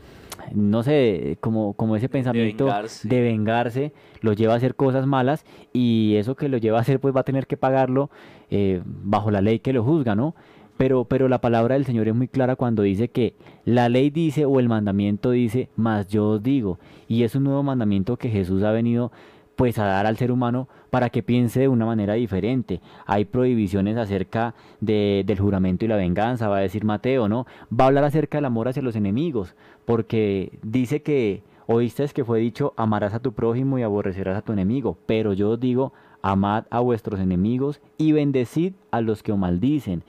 no 0.54 0.82
sé, 0.82 1.38
como, 1.40 1.74
como 1.74 1.96
ese 1.96 2.08
pensamiento 2.08 2.66
vengarse. 2.66 3.08
de 3.08 3.20
vengarse, 3.20 3.92
lo 4.20 4.32
lleva 4.32 4.54
a 4.54 4.56
hacer 4.56 4.74
cosas 4.74 5.06
malas 5.06 5.44
y 5.72 6.14
eso 6.16 6.36
que 6.36 6.48
lo 6.48 6.58
lleva 6.58 6.78
a 6.78 6.80
hacer 6.82 7.00
pues 7.00 7.14
va 7.14 7.20
a 7.20 7.24
tener 7.24 7.46
que 7.46 7.56
pagarlo 7.56 8.10
eh, 8.50 8.82
bajo 8.84 9.30
la 9.30 9.40
ley 9.40 9.60
que 9.60 9.72
lo 9.72 9.84
juzga, 9.84 10.14
¿no? 10.14 10.34
Pero, 10.76 11.04
pero 11.04 11.28
la 11.28 11.42
palabra 11.42 11.74
del 11.74 11.84
Señor 11.84 12.08
es 12.08 12.14
muy 12.14 12.26
clara 12.28 12.56
cuando 12.56 12.82
dice 12.82 13.08
que 13.08 13.34
la 13.66 13.90
ley 13.90 14.08
dice 14.08 14.46
o 14.46 14.58
el 14.60 14.68
mandamiento 14.68 15.30
dice, 15.30 15.68
mas 15.76 16.08
yo 16.08 16.28
os 16.28 16.42
digo. 16.42 16.78
Y 17.06 17.24
es 17.24 17.34
un 17.34 17.44
nuevo 17.44 17.62
mandamiento 17.62 18.16
que 18.16 18.30
Jesús 18.30 18.62
ha 18.62 18.72
venido 18.72 19.12
pues 19.60 19.78
a 19.78 19.84
dar 19.84 20.06
al 20.06 20.16
ser 20.16 20.32
humano 20.32 20.68
para 20.88 21.10
que 21.10 21.22
piense 21.22 21.60
de 21.60 21.68
una 21.68 21.84
manera 21.84 22.14
diferente. 22.14 22.80
Hay 23.04 23.26
prohibiciones 23.26 23.98
acerca 23.98 24.54
de, 24.80 25.22
del 25.26 25.38
juramento 25.38 25.84
y 25.84 25.88
la 25.88 25.96
venganza, 25.96 26.48
va 26.48 26.56
a 26.56 26.60
decir 26.60 26.86
Mateo, 26.86 27.28
¿no? 27.28 27.44
Va 27.70 27.84
a 27.84 27.88
hablar 27.88 28.04
acerca 28.04 28.38
del 28.38 28.46
amor 28.46 28.68
hacia 28.68 28.80
los 28.80 28.96
enemigos, 28.96 29.54
porque 29.84 30.58
dice 30.62 31.02
que 31.02 31.42
oíste 31.66 32.08
que 32.08 32.24
fue 32.24 32.40
dicho, 32.40 32.72
amarás 32.78 33.12
a 33.12 33.20
tu 33.20 33.34
prójimo 33.34 33.78
y 33.78 33.82
aborrecerás 33.82 34.38
a 34.38 34.40
tu 34.40 34.54
enemigo, 34.54 34.96
pero 35.04 35.34
yo 35.34 35.50
os 35.50 35.60
digo, 35.60 35.92
amad 36.22 36.64
a 36.70 36.80
vuestros 36.80 37.20
enemigos 37.20 37.82
y 37.98 38.12
bendecid 38.12 38.72
a 38.90 39.02
los 39.02 39.22
que 39.22 39.32
os 39.32 39.38
maldicen. 39.38 40.04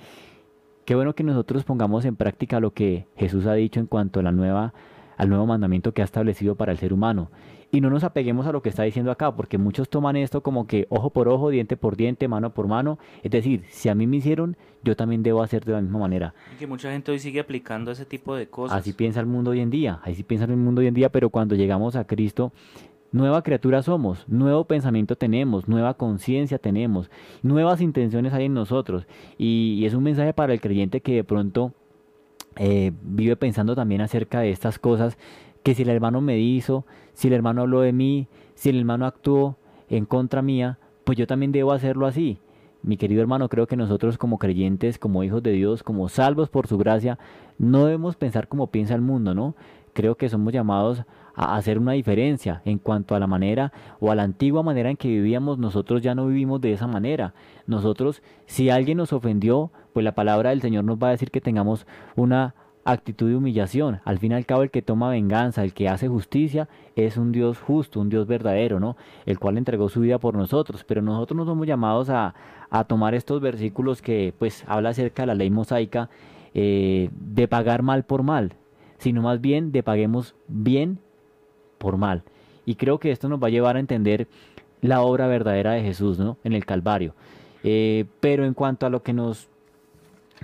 Qué 0.85 0.95
bueno 0.95 1.13
que 1.13 1.25
nosotros 1.25 1.65
pongamos 1.65 2.05
en 2.05 2.15
práctica 2.15 2.61
lo 2.61 2.71
que 2.71 3.05
Jesús 3.17 3.45
ha 3.47 3.53
dicho 3.55 3.81
en 3.81 3.87
cuanto 3.87 4.21
a 4.21 4.23
la 4.23 4.31
nueva, 4.31 4.73
al 5.17 5.27
nuevo 5.27 5.45
mandamiento 5.45 5.93
que 5.93 6.03
ha 6.03 6.05
establecido 6.05 6.55
para 6.55 6.71
el 6.71 6.77
ser 6.77 6.93
humano. 6.93 7.27
Y 7.71 7.79
no 7.79 7.89
nos 7.89 8.03
apeguemos 8.03 8.45
a 8.45 8.51
lo 8.51 8.61
que 8.61 8.69
está 8.69 8.83
diciendo 8.83 9.11
acá, 9.11 9.33
porque 9.33 9.57
muchos 9.57 9.89
toman 9.89 10.17
esto 10.17 10.41
como 10.43 10.67
que 10.67 10.87
ojo 10.89 11.09
por 11.09 11.29
ojo, 11.29 11.49
diente 11.49 11.77
por 11.77 11.95
diente, 11.95 12.27
mano 12.27 12.53
por 12.53 12.67
mano. 12.67 12.99
Es 13.23 13.31
decir, 13.31 13.63
si 13.69 13.87
a 13.87 13.95
mí 13.95 14.07
me 14.07 14.17
hicieron, 14.17 14.57
yo 14.83 14.95
también 14.95 15.23
debo 15.23 15.41
hacer 15.41 15.63
de 15.63 15.71
la 15.73 15.81
misma 15.81 15.99
manera. 15.99 16.33
Y 16.53 16.57
que 16.57 16.67
mucha 16.67 16.91
gente 16.91 17.11
hoy 17.11 17.19
sigue 17.19 17.39
aplicando 17.39 17.91
ese 17.91 18.05
tipo 18.05 18.35
de 18.35 18.47
cosas. 18.47 18.77
Así 18.77 18.91
piensa 18.91 19.21
el 19.21 19.25
mundo 19.25 19.51
hoy 19.51 19.61
en 19.61 19.69
día, 19.69 20.01
así 20.03 20.23
piensa 20.23 20.45
el 20.45 20.57
mundo 20.57 20.81
hoy 20.81 20.87
en 20.87 20.93
día, 20.93 21.09
pero 21.09 21.29
cuando 21.29 21.55
llegamos 21.55 21.95
a 21.95 22.05
Cristo, 22.05 22.51
nueva 23.13 23.41
criatura 23.41 23.81
somos, 23.83 24.27
nuevo 24.27 24.65
pensamiento 24.65 25.15
tenemos, 25.15 25.69
nueva 25.69 25.93
conciencia 25.93 26.59
tenemos, 26.59 27.09
nuevas 27.41 27.79
intenciones 27.79 28.33
hay 28.33 28.45
en 28.45 28.53
nosotros. 28.53 29.07
Y, 29.37 29.77
y 29.79 29.85
es 29.85 29.93
un 29.93 30.03
mensaje 30.03 30.33
para 30.33 30.53
el 30.53 30.59
creyente 30.59 30.99
que 30.99 31.15
de 31.15 31.23
pronto 31.23 31.73
eh, 32.57 32.91
vive 33.01 33.37
pensando 33.37 33.75
también 33.75 34.01
acerca 34.01 34.41
de 34.41 34.51
estas 34.51 34.77
cosas, 34.77 35.17
que 35.63 35.75
si 35.75 35.83
el 35.83 35.89
hermano 35.89 36.21
me 36.21 36.39
hizo, 36.39 36.85
si 37.13 37.27
el 37.27 37.33
hermano 37.33 37.61
habló 37.61 37.81
de 37.81 37.93
mí, 37.93 38.27
si 38.55 38.69
el 38.69 38.79
hermano 38.79 39.05
actuó 39.05 39.57
en 39.89 40.05
contra 40.05 40.41
mía, 40.41 40.79
pues 41.03 41.17
yo 41.17 41.27
también 41.27 41.51
debo 41.51 41.71
hacerlo 41.71 42.05
así. 42.05 42.39
Mi 42.83 42.97
querido 42.97 43.21
hermano, 43.21 43.47
creo 43.47 43.67
que 43.67 43.75
nosotros 43.75 44.17
como 44.17 44.39
creyentes, 44.39 44.97
como 44.97 45.23
hijos 45.23 45.43
de 45.43 45.51
Dios, 45.51 45.83
como 45.83 46.09
salvos 46.09 46.49
por 46.49 46.67
su 46.67 46.77
gracia, 46.77 47.19
no 47.59 47.85
debemos 47.85 48.15
pensar 48.15 48.47
como 48.47 48.67
piensa 48.67 48.95
el 48.95 49.01
mundo, 49.01 49.35
¿no? 49.35 49.55
Creo 49.93 50.15
que 50.15 50.29
somos 50.29 50.51
llamados 50.51 51.03
a 51.35 51.55
hacer 51.55 51.77
una 51.77 51.91
diferencia 51.91 52.61
en 52.65 52.79
cuanto 52.79 53.13
a 53.13 53.19
la 53.19 53.27
manera 53.27 53.71
o 53.99 54.11
a 54.11 54.15
la 54.15 54.23
antigua 54.23 54.63
manera 54.63 54.89
en 54.89 54.97
que 54.97 55.09
vivíamos, 55.09 55.59
nosotros 55.59 56.01
ya 56.01 56.15
no 56.15 56.27
vivimos 56.27 56.59
de 56.59 56.73
esa 56.73 56.87
manera. 56.87 57.33
Nosotros, 57.67 58.23
si 58.47 58.69
alguien 58.69 58.97
nos 58.97 59.13
ofendió, 59.13 59.71
pues 59.93 60.03
la 60.03 60.15
palabra 60.15 60.49
del 60.49 60.61
Señor 60.61 60.83
nos 60.83 60.97
va 60.97 61.09
a 61.09 61.11
decir 61.11 61.29
que 61.29 61.41
tengamos 61.41 61.85
una 62.15 62.55
actitud 62.83 63.29
de 63.29 63.35
humillación. 63.35 63.99
Al 64.05 64.19
fin 64.19 64.31
y 64.31 64.35
al 64.35 64.45
cabo, 64.45 64.63
el 64.63 64.71
que 64.71 64.81
toma 64.81 65.09
venganza, 65.09 65.63
el 65.63 65.73
que 65.73 65.89
hace 65.89 66.07
justicia, 66.07 66.67
es 66.95 67.17
un 67.17 67.31
Dios 67.31 67.59
justo, 67.59 67.99
un 67.99 68.09
Dios 68.09 68.27
verdadero, 68.27 68.79
¿no? 68.79 68.97
El 69.25 69.39
cual 69.39 69.57
entregó 69.57 69.89
su 69.89 70.01
vida 70.01 70.17
por 70.17 70.35
nosotros. 70.35 70.83
Pero 70.83 71.01
nosotros 71.01 71.37
no 71.37 71.45
somos 71.45 71.67
llamados 71.67 72.09
a, 72.09 72.33
a 72.69 72.83
tomar 72.85 73.13
estos 73.13 73.41
versículos 73.41 74.01
que, 74.01 74.33
pues, 74.37 74.63
habla 74.67 74.89
acerca 74.89 75.23
de 75.23 75.27
la 75.27 75.35
ley 75.35 75.49
mosaica 75.49 76.09
eh, 76.53 77.09
de 77.13 77.47
pagar 77.47 77.81
mal 77.81 78.03
por 78.03 78.23
mal, 78.23 78.53
sino 78.97 79.21
más 79.21 79.39
bien 79.39 79.71
de 79.71 79.83
paguemos 79.83 80.35
bien 80.47 80.99
por 81.77 81.97
mal. 81.97 82.23
Y 82.65 82.75
creo 82.75 82.99
que 82.99 83.11
esto 83.11 83.29
nos 83.29 83.41
va 83.41 83.47
a 83.47 83.51
llevar 83.51 83.77
a 83.77 83.79
entender 83.79 84.27
la 84.81 85.01
obra 85.01 85.27
verdadera 85.27 85.73
de 85.73 85.83
Jesús, 85.83 86.19
¿no? 86.19 86.37
En 86.43 86.53
el 86.53 86.65
Calvario. 86.65 87.13
Eh, 87.63 88.05
pero 88.19 88.45
en 88.45 88.53
cuanto 88.53 88.85
a 88.85 88.89
lo 88.89 89.03
que 89.03 89.13
nos 89.13 89.50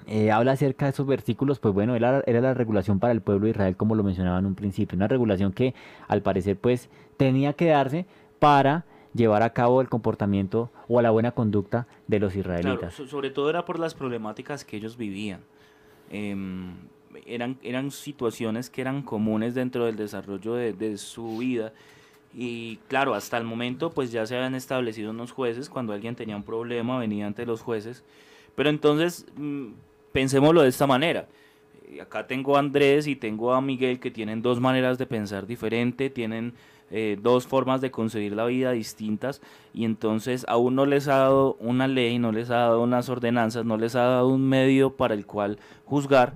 eh, 0.05 0.31
habla 0.31 0.53
acerca 0.53 0.85
de 0.85 0.91
esos 0.91 1.07
versículos, 1.07 1.59
pues 1.59 1.73
bueno, 1.73 1.95
era, 1.95 2.23
era 2.27 2.39
la 2.41 2.53
regulación 2.53 2.99
para 2.99 3.13
el 3.13 3.21
pueblo 3.21 3.45
de 3.45 3.51
Israel, 3.51 3.75
como 3.75 3.95
lo 3.95 4.03
mencionaba 4.03 4.39
en 4.39 4.45
un 4.45 4.55
principio, 4.55 4.95
una 4.95 5.07
regulación 5.07 5.51
que 5.51 5.73
al 6.07 6.21
parecer 6.21 6.57
pues 6.57 6.89
tenía 7.17 7.53
que 7.53 7.65
darse 7.67 8.05
para 8.39 8.85
llevar 9.13 9.41
a 9.41 9.51
cabo 9.51 9.81
el 9.81 9.89
comportamiento 9.89 10.69
o 10.87 11.01
la 11.01 11.09
buena 11.09 11.31
conducta 11.31 11.87
de 12.07 12.19
los 12.19 12.33
Claro, 12.33 12.39
israelitas. 12.41 12.93
so- 12.93 13.07
sobre 13.07 13.31
todo 13.31 13.49
era 13.49 13.65
por 13.65 13.79
las 13.79 13.95
problemáticas 13.95 14.63
que 14.63 14.77
ellos 14.77 14.95
vivían. 14.97 15.41
Em, 16.09 16.75
eran, 17.25 17.57
eran 17.63 17.89
situaciones 17.91 18.69
que 18.69 18.81
eran 18.81 19.01
comunes 19.01 19.55
dentro 19.55 19.85
del 19.85 19.95
desarrollo 19.95 20.53
de, 20.53 20.73
de 20.73 20.97
su 20.97 21.37
vida. 21.37 21.73
Y 22.33 22.77
claro, 22.87 23.15
hasta 23.15 23.37
el 23.37 23.43
momento 23.43 23.89
pues 23.91 24.11
ya 24.11 24.25
se 24.27 24.35
habían 24.35 24.53
establecido 24.55 25.09
unos 25.11 25.31
jueces, 25.31 25.69
cuando 25.69 25.93
alguien 25.93 26.15
tenía 26.15 26.35
un 26.35 26.43
problema 26.43 26.99
venía 26.99 27.25
ante 27.25 27.45
los 27.45 27.61
jueces. 27.61 28.03
Pero 28.55 28.69
entonces, 28.69 29.25
mm, 29.35 29.69
pensémoslo 30.17 30.63
de 30.63 30.69
esta 30.69 30.87
manera. 30.87 31.27
Eh, 31.91 32.01
Acá 32.01 32.25
tengo 32.25 32.55
a 32.55 32.59
Andrés 32.59 33.05
y 33.05 33.15
tengo 33.15 33.53
a 33.53 33.61
Miguel 33.61 33.99
que 33.99 34.09
tienen 34.09 34.41
dos 34.41 34.59
maneras 34.59 34.97
de 34.97 35.05
pensar 35.05 35.45
diferente, 35.45 36.09
tienen 36.09 36.55
eh, 36.89 37.19
dos 37.21 37.45
formas 37.45 37.81
de 37.81 37.91
concebir 37.91 38.31
la 38.31 38.47
vida 38.47 38.71
distintas 38.71 39.43
y 39.75 39.85
entonces 39.85 40.43
a 40.47 40.57
uno 40.57 40.87
les 40.87 41.07
ha 41.07 41.17
dado 41.17 41.55
una 41.59 41.87
ley, 41.87 42.17
no 42.17 42.31
les 42.31 42.49
ha 42.49 42.55
dado 42.55 42.81
unas 42.81 43.09
ordenanzas, 43.09 43.63
no 43.63 43.77
les 43.77 43.95
ha 43.95 44.05
dado 44.05 44.29
un 44.29 44.49
medio 44.49 44.95
para 44.95 45.13
el 45.13 45.27
cual 45.27 45.59
juzgar 45.85 46.33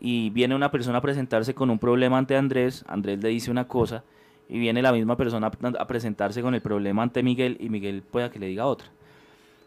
y 0.00 0.30
viene 0.30 0.56
una 0.56 0.72
persona 0.72 0.98
a 0.98 1.02
presentarse 1.02 1.54
con 1.54 1.70
un 1.70 1.78
problema 1.78 2.18
ante 2.18 2.34
Andrés, 2.34 2.84
Andrés 2.88 3.22
le 3.22 3.28
dice 3.28 3.52
una 3.52 3.68
cosa 3.68 4.02
y 4.48 4.58
viene 4.58 4.82
la 4.82 4.90
misma 4.90 5.16
persona 5.16 5.48
a 5.78 5.86
presentarse 5.86 6.42
con 6.42 6.56
el 6.56 6.60
problema 6.60 7.04
ante 7.04 7.22
Miguel 7.22 7.56
y 7.60 7.68
Miguel 7.68 8.02
pueda 8.02 8.32
que 8.32 8.40
le 8.40 8.48
diga 8.48 8.66
otra. 8.66 8.88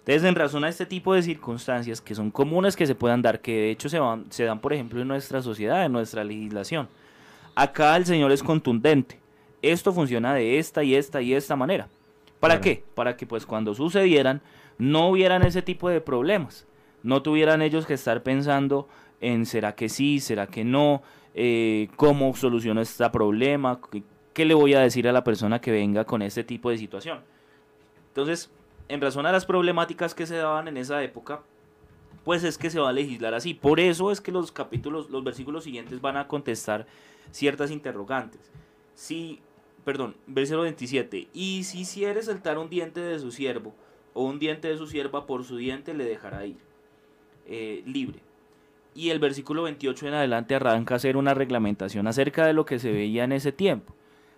Entonces, 0.05 0.23
en 0.29 0.35
razón 0.35 0.63
a 0.63 0.69
este 0.69 0.85
tipo 0.85 1.15
de 1.15 1.23
circunstancias 1.23 1.99
que 1.99 2.13
son 2.13 2.29
comunes 2.29 2.75
que 2.75 2.85
se 2.85 2.93
puedan 2.93 3.23
dar, 3.23 3.39
que 3.41 3.53
de 3.53 3.71
hecho 3.71 3.89
se, 3.89 3.97
van, 3.97 4.25
se 4.29 4.43
dan, 4.43 4.59
por 4.59 4.71
ejemplo, 4.71 5.01
en 5.01 5.07
nuestra 5.07 5.41
sociedad, 5.41 5.83
en 5.83 5.91
nuestra 5.91 6.23
legislación, 6.23 6.87
acá 7.55 7.95
el 7.97 8.05
Señor 8.05 8.31
es 8.31 8.43
contundente. 8.43 9.19
Esto 9.63 9.91
funciona 9.91 10.35
de 10.35 10.59
esta 10.59 10.83
y 10.83 10.93
esta 10.93 11.23
y 11.23 11.33
esta 11.33 11.55
manera. 11.55 11.87
¿Para 12.39 12.59
Claro. 12.59 12.61
qué? 12.61 12.83
Para 12.93 13.17
que 13.17 13.25
pues 13.25 13.47
cuando 13.47 13.73
sucedieran 13.73 14.41
no 14.77 15.09
hubieran 15.09 15.41
ese 15.41 15.63
tipo 15.63 15.89
de 15.89 16.01
problemas. 16.01 16.67
No 17.01 17.23
tuvieran 17.23 17.63
ellos 17.63 17.87
que 17.87 17.95
estar 17.95 18.21
pensando 18.21 18.87
en 19.21 19.47
será 19.47 19.73
que 19.73 19.89
sí, 19.89 20.19
será 20.19 20.45
que 20.45 20.63
no, 20.63 21.01
eh, 21.33 21.87
cómo 21.95 22.35
soluciono 22.35 22.79
este 22.79 23.09
problema, 23.09 23.79
qué, 23.91 24.03
qué 24.33 24.45
le 24.45 24.53
voy 24.53 24.75
a 24.75 24.81
decir 24.81 25.07
a 25.07 25.11
la 25.11 25.23
persona 25.23 25.59
que 25.61 25.71
venga 25.71 26.05
con 26.05 26.21
este 26.21 26.43
tipo 26.43 26.69
de 26.69 26.77
situación. 26.77 27.21
Entonces, 28.09 28.51
en 28.87 29.01
razón 29.01 29.25
a 29.25 29.31
las 29.31 29.45
problemáticas 29.45 30.13
que 30.13 30.25
se 30.25 30.35
daban 30.35 30.67
en 30.67 30.77
esa 30.77 31.03
época, 31.03 31.41
pues 32.23 32.43
es 32.43 32.57
que 32.57 32.69
se 32.69 32.79
va 32.79 32.89
a 32.89 32.93
legislar 32.93 33.33
así. 33.33 33.53
Por 33.53 33.79
eso 33.79 34.11
es 34.11 34.19
que 34.21 34.31
los 34.31 34.51
capítulos, 34.51 35.09
los 35.09 35.23
versículos 35.23 35.63
siguientes 35.63 36.01
van 36.01 36.17
a 36.17 36.27
contestar 36.27 36.85
ciertas 37.31 37.71
interrogantes. 37.71 38.51
Si, 38.95 39.39
perdón, 39.83 40.15
versículo 40.25 40.63
27, 40.63 41.27
y 41.33 41.63
si 41.63 41.81
hiciere 41.81 42.21
saltar 42.23 42.57
un 42.57 42.69
diente 42.69 42.99
de 42.99 43.19
su 43.19 43.31
siervo 43.31 43.75
o 44.13 44.23
un 44.23 44.39
diente 44.39 44.67
de 44.67 44.77
su 44.77 44.87
sierva, 44.87 45.25
por 45.25 45.43
su 45.43 45.57
diente 45.57 45.93
le 45.93 46.05
dejará 46.05 46.45
ir 46.45 46.57
eh, 47.47 47.83
libre. 47.85 48.19
Y 48.95 49.09
el 49.09 49.19
versículo 49.19 49.63
28 49.63 50.07
en 50.07 50.13
adelante 50.13 50.55
arranca 50.55 50.95
a 50.95 50.97
hacer 50.97 51.17
una 51.17 51.33
reglamentación 51.33 52.07
acerca 52.07 52.47
de 52.47 52.53
lo 52.53 52.65
que 52.65 52.79
se 52.79 52.91
veía 52.91 53.25
en 53.25 53.33
ese 53.33 53.51
tiempo. 53.51 53.93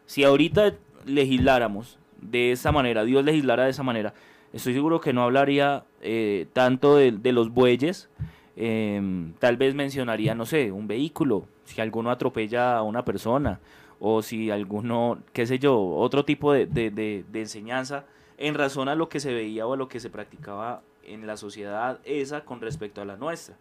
Si 0.07 0.23
ahorita 0.23 0.73
legisláramos 1.05 1.99
de 2.19 2.51
esa 2.51 2.71
manera, 2.71 3.05
Dios 3.05 3.23
legislara 3.23 3.65
de 3.65 3.69
esa 3.69 3.83
manera, 3.83 4.13
estoy 4.53 4.73
seguro 4.73 4.99
que 5.01 5.13
no 5.13 5.23
hablaría 5.23 5.83
eh, 6.01 6.47
tanto 6.53 6.95
de, 6.95 7.11
los 7.31 7.49
bueyes, 7.51 8.09
em, 8.55 9.33
tal 9.39 9.57
vez 9.57 9.75
mencionaría, 9.75 10.35
no 10.35 10.45
sé, 10.45 10.71
un 10.71 10.87
vehículo, 10.87 11.45
si 11.65 11.79
alguno 11.81 12.09
atropella 12.11 12.77
a 12.77 12.81
una 12.83 13.03
persona, 13.05 13.59
o 13.99 14.21
si 14.21 14.51
alguno, 14.51 15.19
qué 15.33 15.45
sé 15.45 15.59
yo, 15.59 15.77
otro 15.79 16.23
tipo 16.25 16.53
de, 16.53 16.65
de- 16.65 16.91
de- 16.91 17.25
de 17.31 17.39
enseñanza 17.41 18.05
en 18.37 18.53
razón 18.53 18.89
a 18.89 18.95
lo 18.95 19.09
que 19.09 19.19
se 19.19 19.33
veía 19.33 19.65
o 19.65 19.73
a 19.73 19.77
lo 19.77 19.87
que 19.87 19.99
se 19.99 20.09
practicaba 20.09 20.81
en 21.03 21.25
la 21.25 21.37
sociedad 21.37 21.99
esa 22.03 22.45
con 22.45 22.61
respecto 22.61 23.01
a 23.01 23.05
la 23.05 23.15
nuestra. 23.15 23.55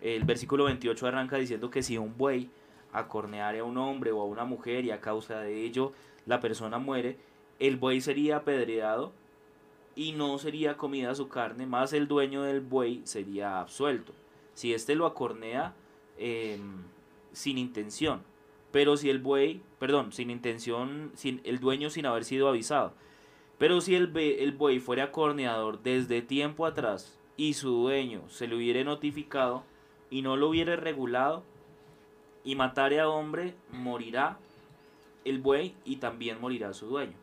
El 0.00 0.24
versículo 0.24 0.64
28 0.64 1.06
arranca 1.06 1.36
diciendo 1.36 1.70
que 1.70 1.82
si 1.82 1.98
un 1.98 2.16
buey 2.16 2.48
acorneare 2.92 3.58
a 3.58 3.64
un 3.64 3.76
hombre 3.76 4.12
o 4.12 4.22
a 4.22 4.24
una 4.24 4.44
mujer 4.44 4.84
y 4.84 4.90
a 4.90 5.00
causa 5.00 5.40
de 5.40 5.62
ello 5.64 5.92
la 6.24 6.40
persona 6.40 6.78
muere, 6.78 7.16
el 7.58 7.76
buey 7.76 8.00
sería 8.00 8.36
apedreado 8.38 9.12
y 9.98 10.12
no 10.12 10.38
sería 10.38 10.76
comida 10.76 11.12
su 11.16 11.26
carne, 11.26 11.66
más 11.66 11.92
el 11.92 12.06
dueño 12.06 12.44
del 12.44 12.60
buey 12.60 13.00
sería 13.02 13.58
absuelto. 13.58 14.12
Si 14.54 14.72
éste 14.72 14.94
lo 14.94 15.06
acornea 15.06 15.74
em, 16.18 16.84
sin 17.32 17.58
intención, 17.58 18.22
pero 18.70 18.96
si 18.96 19.10
el 19.10 19.18
buey, 19.18 19.60
perdón, 19.80 20.12
sin 20.12 20.30
intención, 20.30 21.10
sin 21.16 21.40
el 21.42 21.58
dueño 21.58 21.90
sin 21.90 22.06
haber 22.06 22.24
sido 22.24 22.48
avisado. 22.48 22.94
Pero 23.58 23.80
si 23.80 23.96
el, 23.96 24.16
el 24.16 24.52
buey 24.52 24.78
fuera 24.78 25.04
acorneador 25.04 25.82
desde 25.82 26.22
tiempo 26.22 26.64
atrás 26.64 27.18
y 27.36 27.54
su 27.54 27.70
dueño 27.70 28.22
se 28.28 28.46
le 28.46 28.54
hubiere 28.54 28.84
notificado 28.84 29.64
y 30.10 30.22
no 30.22 30.36
lo 30.36 30.50
hubiere 30.50 30.76
regulado 30.76 31.42
y 32.44 32.54
matare 32.54 33.00
a 33.00 33.08
hombre, 33.08 33.56
morirá 33.72 34.38
el 35.24 35.40
buey 35.40 35.74
y 35.84 35.96
también 35.96 36.40
morirá 36.40 36.72
su 36.72 36.86
dueño. 36.86 37.16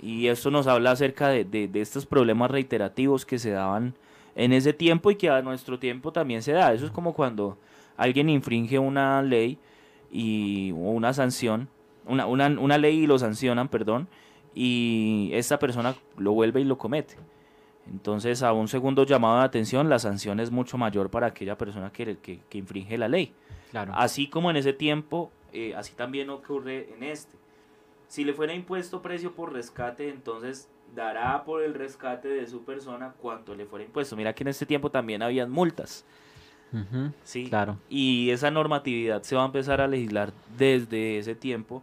Y 0.00 0.26
esto 0.28 0.50
nos 0.50 0.66
habla 0.66 0.90
acerca 0.92 1.28
de, 1.28 1.44
de- 1.44 1.68
de 1.68 1.80
estos 1.80 2.04
problemas 2.06 2.50
reiterativos 2.50 3.24
que 3.24 3.38
se 3.38 3.50
daban 3.50 3.94
en 4.36 4.52
ese 4.52 4.72
tiempo 4.72 5.10
y 5.10 5.16
que 5.16 5.30
a 5.30 5.40
nuestro 5.42 5.78
tiempo 5.78 6.12
también 6.12 6.42
se 6.42 6.52
da. 6.52 6.72
Eso 6.72 6.84
es 6.86 6.90
como 6.92 7.14
cuando 7.14 7.56
alguien 7.96 8.28
infringe 8.28 8.78
una 8.78 9.22
ley 9.22 9.58
y 10.10 10.72
o 10.72 10.76
una 10.90 11.12
sanción, 11.12 11.68
una, 12.06 12.26
una, 12.26 12.48
una 12.48 12.76
ley 12.78 13.00
y 13.04 13.06
lo 13.06 13.18
sancionan, 13.18 13.68
perdón, 13.68 14.08
y 14.54 15.30
esta 15.32 15.58
persona 15.58 15.94
lo 16.18 16.32
vuelve 16.32 16.60
y 16.60 16.64
lo 16.64 16.76
comete. 16.78 17.16
Entonces, 17.90 18.42
a 18.42 18.52
un 18.52 18.68
segundo 18.68 19.04
llamado 19.04 19.38
de 19.38 19.44
atención, 19.44 19.88
la 19.90 19.98
sanción 19.98 20.40
es 20.40 20.50
mucho 20.50 20.78
mayor 20.78 21.10
para 21.10 21.26
aquella 21.28 21.56
persona 21.58 21.92
que, 21.92 22.16
que, 22.18 22.40
que 22.48 22.58
infringe 22.58 22.96
la 22.96 23.08
ley. 23.08 23.32
Claro. 23.70 23.92
Así 23.94 24.28
como 24.28 24.50
en 24.50 24.56
ese 24.56 24.72
tiempo, 24.72 25.30
eh, 25.52 25.74
así 25.76 25.94
también 25.94 26.30
ocurre 26.30 26.88
en 26.96 27.02
este. 27.02 27.36
Si 28.14 28.22
le 28.22 28.32
fuera 28.32 28.54
impuesto 28.54 29.02
precio 29.02 29.32
por 29.32 29.52
rescate, 29.52 30.08
entonces 30.08 30.68
dará 30.94 31.42
por 31.42 31.64
el 31.64 31.74
rescate 31.74 32.28
de 32.28 32.46
su 32.46 32.62
persona 32.62 33.12
cuanto 33.20 33.56
le 33.56 33.66
fuera 33.66 33.84
impuesto. 33.84 34.14
Mira 34.14 34.32
que 34.32 34.44
en 34.44 34.48
este 34.50 34.66
tiempo 34.66 34.88
también 34.88 35.20
habían 35.20 35.50
multas. 35.50 36.04
¿sí? 37.24 37.48
Claro. 37.48 37.76
Y 37.88 38.30
esa 38.30 38.52
normatividad 38.52 39.24
se 39.24 39.34
va 39.34 39.42
a 39.42 39.46
empezar 39.46 39.80
a 39.80 39.88
legislar 39.88 40.32
desde 40.56 41.18
ese 41.18 41.34
tiempo, 41.34 41.82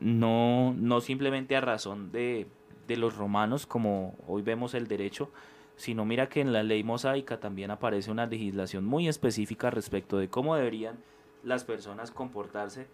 no, 0.00 0.72
no 0.72 1.02
simplemente 1.02 1.54
a 1.54 1.60
razón 1.60 2.12
de, 2.12 2.46
de 2.86 2.96
los 2.96 3.18
romanos, 3.18 3.66
como 3.66 4.16
hoy 4.26 4.40
vemos 4.40 4.72
el 4.72 4.88
derecho, 4.88 5.30
sino 5.76 6.06
mira 6.06 6.30
que 6.30 6.40
en 6.40 6.54
la 6.54 6.62
ley 6.62 6.82
mosaica 6.82 7.40
también 7.40 7.70
aparece 7.70 8.10
una 8.10 8.24
legislación 8.24 8.86
muy 8.86 9.06
específica 9.06 9.68
respecto 9.68 10.16
de 10.16 10.30
cómo 10.30 10.56
deberían 10.56 10.96
las 11.44 11.64
personas 11.64 12.10
comportarse 12.10 12.86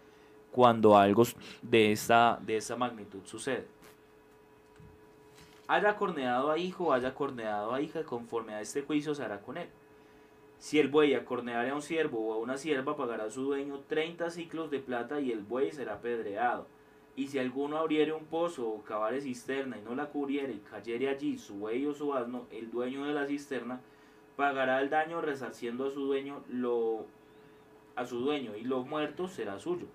cuando 0.55 0.95
algo 0.95 1.23
de 1.61 1.91
esta, 1.91 2.39
de 2.41 2.55
esta 2.55 2.77
magnitud 2.77 3.19
sucede. 3.25 3.67
Haya 5.67 5.97
corneado 5.97 6.49
a 6.49 6.57
hijo, 6.57 6.93
haya 6.93 7.13
corneado 7.13 7.73
a 7.73 7.81
hija, 7.81 8.05
conforme 8.05 8.53
a 8.53 8.61
este 8.61 8.81
juicio 8.81 9.13
se 9.13 9.21
hará 9.21 9.41
con 9.41 9.57
él. 9.57 9.67
Si 10.57 10.79
el 10.79 10.87
buey 10.87 11.13
acorneare 11.13 11.71
a 11.71 11.75
un 11.75 11.81
siervo 11.81 12.29
o 12.29 12.33
a 12.33 12.37
una 12.37 12.57
sierva, 12.57 12.95
pagará 12.95 13.25
a 13.25 13.31
su 13.31 13.43
dueño 13.43 13.81
30 13.89 14.29
ciclos 14.29 14.71
de 14.71 14.79
plata 14.79 15.19
y 15.19 15.33
el 15.33 15.43
buey 15.43 15.73
será 15.73 15.95
apedreado. 15.95 16.67
Y 17.17 17.27
si 17.27 17.37
alguno 17.37 17.77
abriere 17.77 18.13
un 18.13 18.23
pozo 18.23 18.65
o 18.69 18.81
cavare 18.81 19.19
cisterna 19.19 19.77
y 19.77 19.81
no 19.81 19.93
la 19.93 20.05
cubriere 20.05 20.53
y 20.53 20.59
cayere 20.59 21.09
allí 21.09 21.37
su 21.37 21.55
buey 21.55 21.85
o 21.85 21.93
su 21.93 22.13
asno, 22.13 22.45
el 22.49 22.71
dueño 22.71 23.03
de 23.03 23.13
la 23.13 23.27
cisterna 23.27 23.81
pagará 24.37 24.81
el 24.81 24.89
daño 24.89 25.19
resarciendo 25.19 25.87
a 25.87 25.91
su 25.91 26.05
dueño 26.05 26.45
lo 26.47 27.07
a 27.97 28.05
su 28.05 28.19
dueño 28.19 28.55
y 28.55 28.61
lo 28.61 28.85
muerto 28.85 29.27
será 29.27 29.59
suyo. 29.59 29.87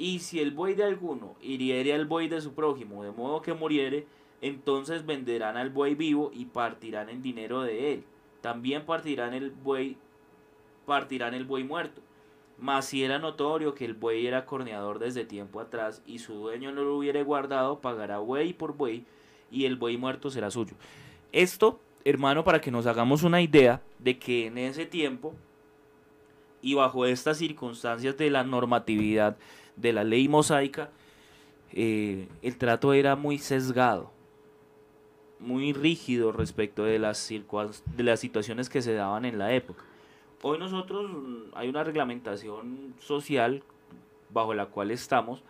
Y 0.00 0.20
si 0.20 0.40
el 0.40 0.52
buey 0.52 0.72
de 0.72 0.84
alguno 0.84 1.34
hiriere 1.42 1.92
al 1.92 2.06
buey 2.06 2.26
de 2.26 2.40
su 2.40 2.54
prójimo, 2.54 3.04
de 3.04 3.10
modo 3.10 3.42
que 3.42 3.52
muriere, 3.52 4.06
entonces 4.40 5.04
venderán 5.04 5.58
al 5.58 5.68
buey 5.68 5.94
vivo 5.94 6.30
y 6.32 6.46
partirán 6.46 7.10
el 7.10 7.20
dinero 7.20 7.60
de 7.60 7.92
él. 7.92 8.04
También 8.40 8.86
partirán 8.86 9.34
el 9.34 9.50
buey, 9.50 9.98
partirán 10.86 11.34
el 11.34 11.44
buey 11.44 11.64
muerto. 11.64 12.00
Mas 12.58 12.86
si 12.86 13.04
era 13.04 13.18
notorio 13.18 13.74
que 13.74 13.84
el 13.84 13.92
buey 13.92 14.26
era 14.26 14.46
corneador 14.46 15.00
desde 15.00 15.26
tiempo 15.26 15.60
atrás 15.60 16.02
y 16.06 16.20
su 16.20 16.32
dueño 16.32 16.72
no 16.72 16.82
lo 16.82 16.96
hubiere 16.96 17.22
guardado, 17.22 17.82
pagará 17.82 18.20
buey 18.20 18.54
por 18.54 18.74
buey 18.74 19.04
y 19.50 19.66
el 19.66 19.76
buey 19.76 19.98
muerto 19.98 20.30
será 20.30 20.50
suyo. 20.50 20.76
Esto, 21.30 21.78
hermano, 22.06 22.42
para 22.42 22.62
que 22.62 22.70
nos 22.70 22.86
hagamos 22.86 23.22
una 23.22 23.42
idea 23.42 23.82
de 23.98 24.18
que 24.18 24.46
en 24.46 24.56
ese 24.56 24.86
tiempo 24.86 25.34
y 26.62 26.72
bajo 26.72 27.04
estas 27.04 27.36
circunstancias 27.36 28.16
de 28.16 28.30
la 28.30 28.44
normatividad 28.44 29.36
de 29.80 29.92
la 29.92 30.04
ley 30.04 30.28
mosaica, 30.28 30.90
eh, 31.72 32.28
el 32.42 32.56
trato 32.56 32.92
era 32.92 33.16
muy 33.16 33.38
sesgado, 33.38 34.10
muy 35.38 35.72
rígido 35.72 36.32
respecto 36.32 36.84
de 36.84 36.98
las, 36.98 37.28
de 37.28 38.02
las 38.02 38.20
situaciones 38.20 38.68
que 38.68 38.82
se 38.82 38.94
daban 38.94 39.24
en 39.24 39.38
la 39.38 39.52
época. 39.52 39.84
Hoy 40.42 40.58
nosotros 40.58 41.10
mm, 41.10 41.54
hay 41.54 41.68
una 41.68 41.84
reglamentación 41.84 42.94
social 42.98 43.62
bajo 44.30 44.54
la 44.54 44.66
cual 44.66 44.90
estamos, 44.90 45.42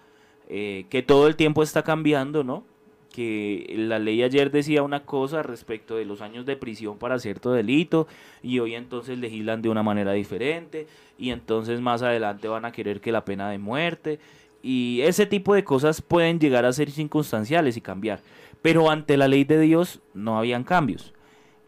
eh, 0.48 0.86
que 0.90 1.02
todo 1.02 1.26
el 1.26 1.36
tiempo 1.36 1.62
está 1.62 1.82
cambiando, 1.82 2.44
¿no? 2.44 2.64
Que 3.12 3.74
la 3.76 3.98
ley 3.98 4.22
ayer 4.22 4.50
decía 4.50 4.82
una 4.82 5.04
cosa 5.04 5.42
respecto 5.42 5.96
de 5.96 6.04
los 6.04 6.20
años 6.20 6.46
de 6.46 6.56
prisión 6.56 6.96
para 6.98 7.18
cierto 7.18 7.52
delito 7.52 8.06
y 8.42 8.60
hoy 8.60 8.74
entonces 8.76 9.18
legislan 9.18 9.62
de 9.62 9.68
una 9.68 9.82
manera 9.82 10.12
diferente 10.12 10.86
y 11.18 11.30
entonces 11.30 11.80
más 11.80 12.02
adelante 12.02 12.46
van 12.48 12.64
a 12.64 12.72
querer 12.72 13.00
que 13.00 13.10
la 13.12 13.24
pena 13.24 13.50
de 13.50 13.58
muerte 13.58 14.20
y 14.62 15.00
ese 15.02 15.26
tipo 15.26 15.54
de 15.54 15.64
cosas 15.64 16.02
pueden 16.02 16.38
llegar 16.38 16.64
a 16.64 16.72
ser 16.72 16.90
circunstanciales 16.90 17.76
y 17.76 17.80
cambiar. 17.80 18.20
Pero 18.62 18.90
ante 18.90 19.16
la 19.16 19.26
ley 19.26 19.42
de 19.44 19.58
Dios 19.58 20.00
no 20.14 20.38
habían 20.38 20.62
cambios. 20.64 21.12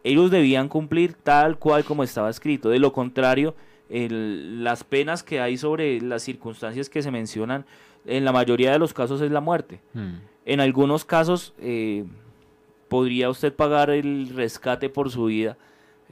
Ellos 0.04 0.30
debían 0.30 0.68
cumplir 0.68 1.14
tal 1.14 1.58
cual 1.58 1.84
como 1.84 2.04
estaba 2.04 2.28
escrito. 2.30 2.68
De 2.68 2.78
lo 2.78 2.92
contrario, 2.92 3.54
el- 3.88 4.62
las 4.62 4.84
penas 4.84 5.22
que 5.22 5.40
hay 5.40 5.56
sobre 5.56 6.00
las 6.00 6.22
circunstancias 6.22 6.88
que 6.88 7.02
se 7.02 7.10
mencionan, 7.10 7.64
en 8.04 8.24
la 8.24 8.32
mayoría 8.32 8.72
de 8.72 8.78
los 8.78 8.92
casos 8.94 9.20
es 9.20 9.30
la 9.30 9.40
muerte. 9.40 9.80
Mm. 9.94 10.14
En 10.44 10.60
algunos 10.60 11.04
casos 11.04 11.54
eh, 11.58 12.04
podría 12.88 13.30
usted 13.30 13.54
pagar 13.54 13.90
el 13.90 14.30
rescate 14.34 14.88
por 14.88 15.10
su 15.10 15.26
vida, 15.26 15.56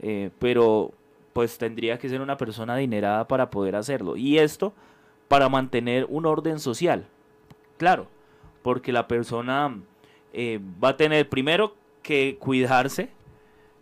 eh, 0.01 0.29
pero 0.39 0.91
pues 1.33 1.57
tendría 1.57 1.97
que 1.97 2.09
ser 2.09 2.21
una 2.21 2.37
persona 2.37 2.73
adinerada 2.75 3.27
para 3.27 3.49
poder 3.49 3.75
hacerlo. 3.75 4.15
Y 4.17 4.37
esto 4.37 4.73
para 5.27 5.47
mantener 5.47 6.05
un 6.09 6.25
orden 6.25 6.59
social. 6.59 7.05
Claro, 7.77 8.07
porque 8.63 8.91
la 8.91 9.07
persona 9.07 9.75
eh, 10.33 10.59
va 10.83 10.89
a 10.89 10.97
tener 10.97 11.29
primero 11.29 11.75
que 12.03 12.37
cuidarse 12.39 13.09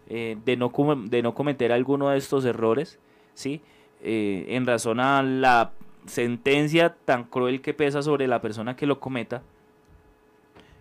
eh, 0.07 0.37
de, 0.43 0.57
no 0.57 0.71
de 1.05 1.21
no 1.21 1.33
cometer 1.33 1.71
alguno 1.71 2.09
de 2.09 2.17
estos 2.17 2.45
errores, 2.45 2.99
¿sí? 3.33 3.61
Eh, 4.01 4.45
en 4.49 4.65
razón 4.65 4.99
a 4.99 5.21
la 5.21 5.71
sentencia 6.05 6.95
tan 7.05 7.25
cruel 7.25 7.61
que 7.61 7.73
pesa 7.73 8.01
sobre 8.01 8.27
la 8.27 8.41
persona 8.41 8.75
que 8.75 8.87
lo 8.87 8.99
cometa. 8.99 9.43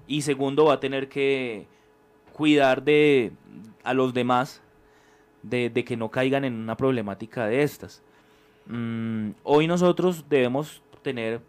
Y 0.09 0.22
segundo, 0.22 0.64
va 0.64 0.74
a 0.74 0.80
tener 0.80 1.09
que 1.09 1.66
cuidar 2.32 2.82
de 2.82 3.30
a 3.84 3.92
los 3.92 4.14
demás 4.14 4.62
de, 5.42 5.70
que 5.84 5.96
no 5.96 6.11
caigan 6.11 6.44
en 6.44 6.54
una 6.54 6.76
problemática 6.76 7.46
de 7.46 7.62
estas. 7.62 8.02
Mm, 8.66 9.30
hoy 9.44 9.66
nosotros 9.66 10.24
debemos 10.28 10.82
tener 11.02 11.42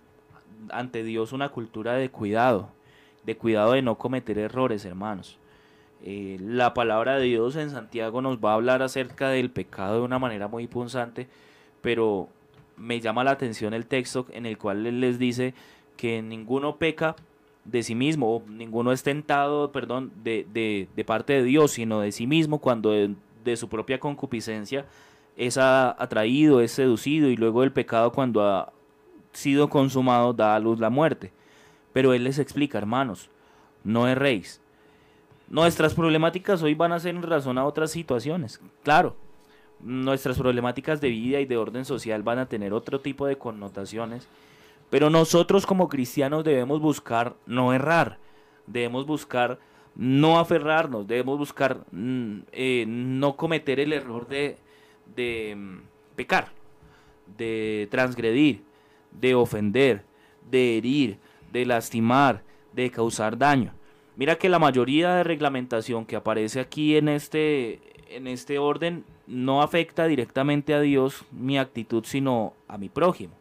ante 0.71 1.03
Dios 1.03 1.31
una 1.31 1.49
cultura 1.49 1.93
de 1.93 2.09
cuidado, 2.09 2.69
de 3.23 3.37
cuidado 3.37 3.71
de 3.73 3.81
no 3.81 3.97
cometer 3.97 4.37
errores, 4.37 4.83
hermanos. 4.83 5.37
Eh, 6.03 6.37
la 6.41 6.73
palabra 6.73 7.17
de 7.17 7.25
Dios 7.25 7.55
en 7.55 7.69
Santiago 7.69 8.21
nos 8.21 8.39
va 8.39 8.51
a 8.51 8.55
hablar 8.55 8.81
acerca 8.81 9.29
del 9.29 9.51
pecado 9.51 9.95
de 9.95 10.01
una 10.01 10.19
manera 10.19 10.49
muy 10.49 10.67
punzante, 10.67 11.27
pero 11.81 12.27
me 12.75 12.99
llama 12.99 13.23
la 13.23 13.31
atención 13.31 13.73
el 13.73 13.85
texto 13.85 14.25
en 14.31 14.45
el 14.45 14.57
cual 14.57 14.83
les 14.99 15.17
dice 15.17 15.53
que 15.97 16.21
ninguno 16.21 16.77
peca 16.77 17.15
de 17.71 17.83
sí 17.83 17.95
mismo, 17.95 18.43
ninguno 18.47 18.91
es 18.91 19.03
tentado, 19.03 19.71
perdón, 19.71 20.11
de, 20.23 20.45
de- 20.53 21.03
parte 21.05 21.33
de 21.33 21.43
Dios, 21.43 21.71
sino 21.71 22.01
de 22.01 22.11
sí 22.11 22.27
mismo 22.27 22.59
cuando 22.59 22.91
de, 22.91 23.15
de 23.43 23.57
su 23.57 23.67
propia 23.69 23.99
concupiscencia 23.99 24.85
es 25.35 25.57
atraído, 25.57 26.61
es 26.61 26.71
seducido 26.71 27.29
y 27.29 27.35
luego 27.37 27.63
el 27.63 27.71
pecado 27.71 28.11
cuando 28.11 28.45
ha 28.45 28.73
sido 29.31 29.69
consumado 29.69 30.33
da 30.33 30.55
a 30.55 30.59
luz 30.59 30.79
la 30.79 30.89
muerte. 30.89 31.31
Pero 31.93 32.13
él 32.13 32.23
les 32.25 32.39
explica, 32.39 32.77
hermanos, 32.77 33.29
no 33.83 34.07
erréis. 34.07 34.61
Nuestras 35.49 35.93
problemáticas 35.93 36.61
hoy 36.61 36.75
van 36.75 36.91
a 36.91 36.99
ser 36.99 37.15
en 37.15 37.23
razón 37.23 37.57
a 37.57 37.65
otras 37.65 37.91
situaciones, 37.91 38.61
claro. 38.83 39.15
Nuestras 39.81 40.37
problemáticas 40.37 40.99
de 40.99 41.09
vida 41.09 41.39
y 41.39 41.45
de 41.45 41.57
orden 41.57 41.85
social 41.85 42.21
van 42.21 42.37
a 42.37 42.47
tener 42.47 42.73
otro 42.73 42.99
tipo 42.99 43.25
de 43.25 43.37
connotaciones, 43.37 44.27
pero 44.89 45.09
nosotros 45.09 45.65
como 45.65 45.89
cristianos 45.89 46.43
debemos 46.43 46.81
buscar 46.81 47.35
no 47.45 47.73
errar, 47.73 48.17
debemos 48.67 49.05
buscar 49.05 49.59
no 49.95 50.39
aferrarnos, 50.39 51.07
debemos 51.07 51.37
buscar 51.37 51.85
mm, 51.91 52.39
eh, 52.51 52.85
no 52.87 53.35
cometer 53.35 53.79
el 53.79 53.93
error 53.93 54.27
de, 54.27 54.57
de 55.15 55.55
mm, 55.55 55.79
pecar, 56.15 56.49
de 57.37 57.87
transgredir, 57.91 58.63
de 59.11 59.35
ofender, 59.35 60.03
de 60.49 60.77
herir, 60.77 61.17
de 61.51 61.65
lastimar, 61.65 62.43
de 62.73 62.89
causar 62.89 63.37
daño. 63.37 63.73
Mira 64.15 64.37
que 64.37 64.49
la 64.49 64.59
mayoría 64.59 65.15
de 65.15 65.23
reglamentación 65.23 66.05
que 66.05 66.15
aparece 66.15 66.59
aquí 66.59 66.97
en 66.97 67.09
este, 67.09 67.79
en 68.09 68.27
este 68.27 68.59
orden 68.59 69.05
no 69.27 69.61
afecta 69.61 70.07
directamente 70.07 70.73
a 70.73 70.81
Dios 70.81 71.25
mi 71.31 71.57
actitud, 71.57 72.03
sino 72.05 72.53
a 72.67 72.77
mi 72.77 72.89
prójimo, 72.89 73.33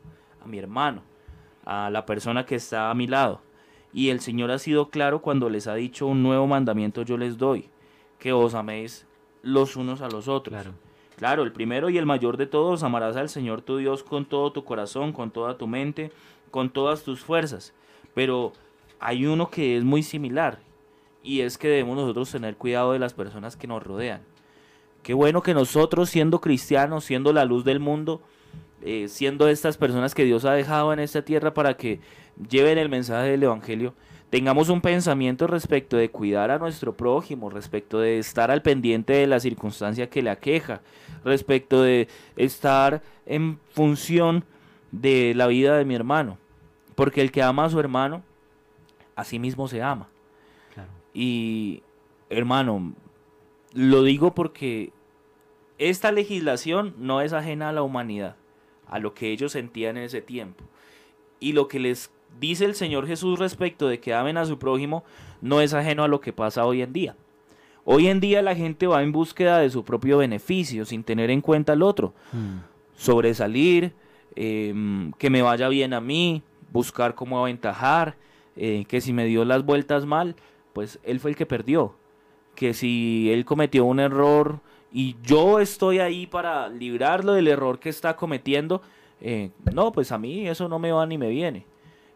a 0.42 0.46
mi 0.46 0.58
hermano, 0.58 1.02
a 1.68 1.90
la 1.90 2.06
persona 2.06 2.46
que 2.46 2.54
está 2.54 2.90
a 2.90 2.94
mi 2.94 3.06
lado. 3.06 3.42
Y 3.92 4.08
el 4.08 4.20
Señor 4.20 4.50
ha 4.50 4.58
sido 4.58 4.88
claro 4.88 5.20
cuando 5.20 5.50
les 5.50 5.66
ha 5.66 5.74
dicho 5.74 6.06
un 6.06 6.22
nuevo 6.22 6.46
mandamiento 6.46 7.02
yo 7.02 7.18
les 7.18 7.36
doy, 7.36 7.68
que 8.18 8.32
os 8.32 8.54
améis 8.54 9.06
los 9.42 9.76
unos 9.76 10.00
a 10.00 10.08
los 10.08 10.28
otros. 10.28 10.54
Claro. 10.54 10.74
Claro, 11.16 11.42
el 11.42 11.52
primero 11.52 11.90
y 11.90 11.98
el 11.98 12.06
mayor 12.06 12.38
de 12.38 12.46
todos, 12.46 12.82
amarás 12.82 13.16
al 13.16 13.28
Señor 13.28 13.60
tu 13.60 13.76
Dios 13.76 14.02
con 14.02 14.24
todo 14.24 14.50
tu 14.50 14.64
corazón, 14.64 15.12
con 15.12 15.30
toda 15.30 15.58
tu 15.58 15.66
mente, 15.66 16.10
con 16.50 16.70
todas 16.70 17.02
tus 17.02 17.20
fuerzas. 17.20 17.74
Pero 18.14 18.52
hay 18.98 19.26
uno 19.26 19.50
que 19.50 19.76
es 19.76 19.84
muy 19.84 20.02
similar 20.02 20.60
y 21.22 21.40
es 21.40 21.58
que 21.58 21.68
debemos 21.68 21.96
nosotros 21.96 22.30
tener 22.30 22.56
cuidado 22.56 22.92
de 22.92 22.98
las 22.98 23.12
personas 23.12 23.56
que 23.56 23.66
nos 23.66 23.82
rodean. 23.82 24.22
Qué 25.02 25.12
bueno 25.12 25.42
que 25.42 25.52
nosotros, 25.52 26.08
siendo 26.08 26.40
cristianos, 26.40 27.04
siendo 27.04 27.32
la 27.32 27.44
luz 27.44 27.64
del 27.64 27.80
mundo, 27.80 28.22
eh, 28.82 29.08
siendo 29.08 29.48
estas 29.48 29.76
personas 29.76 30.14
que 30.14 30.24
Dios 30.24 30.44
ha 30.44 30.52
dejado 30.52 30.92
en 30.92 31.00
esta 31.00 31.22
tierra 31.22 31.52
para 31.52 31.76
que 31.76 32.00
lleven 32.48 32.78
el 32.78 32.88
mensaje 32.88 33.30
del 33.30 33.42
Evangelio, 33.42 33.94
tengamos 34.30 34.68
un 34.68 34.80
pensamiento 34.80 35.46
respecto 35.46 35.96
de 35.96 36.10
cuidar 36.10 36.50
a 36.50 36.58
nuestro 36.58 36.96
prójimo, 36.96 37.50
respecto 37.50 37.98
de 37.98 38.18
estar 38.18 38.50
al 38.50 38.62
pendiente 38.62 39.14
de 39.14 39.26
la 39.26 39.40
circunstancia 39.40 40.08
que 40.08 40.22
le 40.22 40.30
aqueja, 40.30 40.80
respecto 41.24 41.82
de 41.82 42.08
estar 42.36 43.02
en 43.26 43.58
función 43.70 44.44
de 44.92 45.32
la 45.34 45.46
vida 45.46 45.76
de 45.76 45.84
mi 45.84 45.94
hermano. 45.94 46.38
Porque 46.94 47.20
el 47.20 47.32
que 47.32 47.42
ama 47.42 47.64
a 47.64 47.70
su 47.70 47.80
hermano, 47.80 48.22
a 49.16 49.24
sí 49.24 49.38
mismo 49.38 49.66
se 49.68 49.82
ama. 49.82 50.08
Claro. 50.74 50.90
Y, 51.14 51.82
hermano, 52.30 52.92
lo 53.72 54.02
digo 54.02 54.34
porque 54.34 54.92
esta 55.78 56.12
legislación 56.12 56.94
no 56.98 57.20
es 57.20 57.32
ajena 57.32 57.68
a 57.68 57.72
la 57.72 57.82
humanidad, 57.82 58.36
a 58.86 58.98
lo 58.98 59.14
que 59.14 59.30
ellos 59.30 59.52
sentían 59.52 59.96
en 59.96 60.04
ese 60.04 60.20
tiempo. 60.20 60.64
Y 61.40 61.52
lo 61.52 61.68
que 61.68 61.78
les 61.78 62.10
dice 62.40 62.64
el 62.64 62.74
Señor 62.74 63.06
Jesús 63.06 63.38
respecto 63.38 63.88
de 63.88 64.00
que 64.00 64.12
amen 64.12 64.36
a 64.36 64.44
su 64.44 64.58
prójimo 64.58 65.04
no 65.40 65.60
es 65.60 65.74
ajeno 65.74 66.04
a 66.04 66.08
lo 66.08 66.20
que 66.20 66.32
pasa 66.32 66.66
hoy 66.66 66.82
en 66.82 66.92
día. 66.92 67.16
Hoy 67.84 68.08
en 68.08 68.20
día 68.20 68.42
la 68.42 68.54
gente 68.54 68.86
va 68.86 69.02
en 69.02 69.12
búsqueda 69.12 69.60
de 69.60 69.70
su 69.70 69.84
propio 69.84 70.18
beneficio 70.18 70.84
sin 70.84 71.04
tener 71.04 71.30
en 71.30 71.40
cuenta 71.40 71.72
al 71.72 71.82
otro. 71.82 72.12
Mm. 72.32 72.58
Sobresalir, 72.96 73.92
em, 74.34 75.12
que 75.12 75.30
me 75.30 75.42
vaya 75.42 75.68
bien 75.68 75.94
a 75.94 76.00
mí, 76.00 76.42
buscar 76.72 77.14
cómo 77.14 77.38
aventajar, 77.40 78.16
eh, 78.56 78.84
que 78.88 79.00
si 79.00 79.12
me 79.12 79.24
dio 79.24 79.44
las 79.44 79.64
vueltas 79.64 80.04
mal, 80.04 80.36
pues 80.72 80.98
él 81.02 81.20
fue 81.20 81.30
el 81.30 81.36
que 81.36 81.46
perdió. 81.46 81.94
Que 82.54 82.74
si 82.74 83.30
él 83.32 83.44
cometió 83.44 83.84
un 83.84 84.00
error 84.00 84.60
y 84.92 85.16
yo 85.22 85.60
estoy 85.60 85.98
ahí 85.98 86.26
para 86.26 86.68
librarlo 86.68 87.34
del 87.34 87.48
error 87.48 87.78
que 87.78 87.90
está 87.90 88.16
cometiendo, 88.16 88.80
eh, 89.20 89.50
no, 89.72 89.92
pues 89.92 90.12
a 90.12 90.18
mí 90.18 90.48
eso 90.48 90.68
no 90.68 90.78
me 90.78 90.92
va 90.92 91.04
ni 91.06 91.18
me 91.18 91.28
viene. 91.28 91.66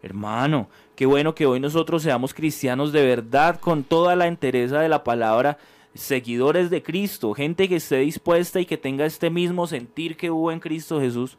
Hermano, 0.01 0.67
qué 0.95 1.05
bueno 1.05 1.35
que 1.35 1.45
hoy 1.45 1.59
nosotros 1.59 2.03
seamos 2.03 2.33
cristianos 2.33 2.91
de 2.91 3.05
verdad 3.05 3.59
con 3.59 3.83
toda 3.83 4.15
la 4.15 4.27
entereza 4.27 4.79
de 4.79 4.89
la 4.89 5.03
palabra, 5.03 5.57
seguidores 5.93 6.69
de 6.69 6.81
Cristo, 6.81 7.33
gente 7.33 7.69
que 7.69 7.77
esté 7.77 7.99
dispuesta 7.99 8.59
y 8.59 8.65
que 8.65 8.77
tenga 8.77 9.05
este 9.05 9.29
mismo 9.29 9.67
sentir 9.67 10.17
que 10.17 10.31
hubo 10.31 10.51
en 10.51 10.59
Cristo 10.59 10.99
Jesús. 10.99 11.37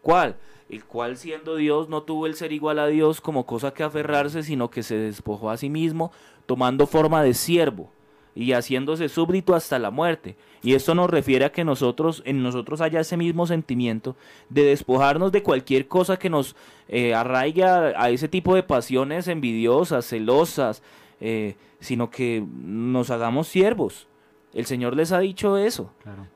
¿Cuál? 0.00 0.36
El 0.70 0.84
cual 0.84 1.16
siendo 1.16 1.56
Dios 1.56 1.88
no 1.88 2.04
tuvo 2.04 2.26
el 2.26 2.36
ser 2.36 2.52
igual 2.52 2.78
a 2.78 2.86
Dios 2.86 3.20
como 3.20 3.44
cosa 3.44 3.74
que 3.74 3.82
aferrarse, 3.82 4.42
sino 4.42 4.70
que 4.70 4.82
se 4.82 4.96
despojó 4.96 5.50
a 5.50 5.56
sí 5.56 5.68
mismo, 5.68 6.12
tomando 6.46 6.86
forma 6.86 7.22
de 7.22 7.34
siervo 7.34 7.90
y 8.36 8.52
haciéndose 8.52 9.08
súbdito 9.08 9.54
hasta 9.56 9.78
la 9.80 9.90
muerte. 9.90 10.36
Y 10.62 10.74
esto 10.74 10.94
nos 10.94 11.10
refiere 11.10 11.46
a 11.46 11.52
que 11.52 11.64
nosotros, 11.64 12.22
en 12.24 12.42
nosotros 12.42 12.80
haya 12.80 13.00
ese 13.00 13.16
mismo 13.16 13.46
sentimiento 13.46 14.14
de 14.50 14.62
despojarnos 14.64 15.32
de 15.32 15.42
cualquier 15.42 15.88
cosa 15.88 16.18
que 16.18 16.30
nos 16.30 16.54
eh, 16.88 17.14
arraigue 17.14 17.64
a, 17.64 17.94
a 18.00 18.10
ese 18.10 18.28
tipo 18.28 18.54
de 18.54 18.62
pasiones 18.62 19.26
envidiosas, 19.26 20.04
celosas, 20.06 20.82
eh, 21.20 21.56
sino 21.80 22.10
que 22.10 22.44
nos 22.62 23.10
hagamos 23.10 23.48
siervos. 23.48 24.06
El 24.52 24.66
Señor 24.66 24.94
les 24.94 25.10
ha 25.12 25.18
dicho 25.18 25.56
eso, 25.58 25.90
Claro. 26.02 26.26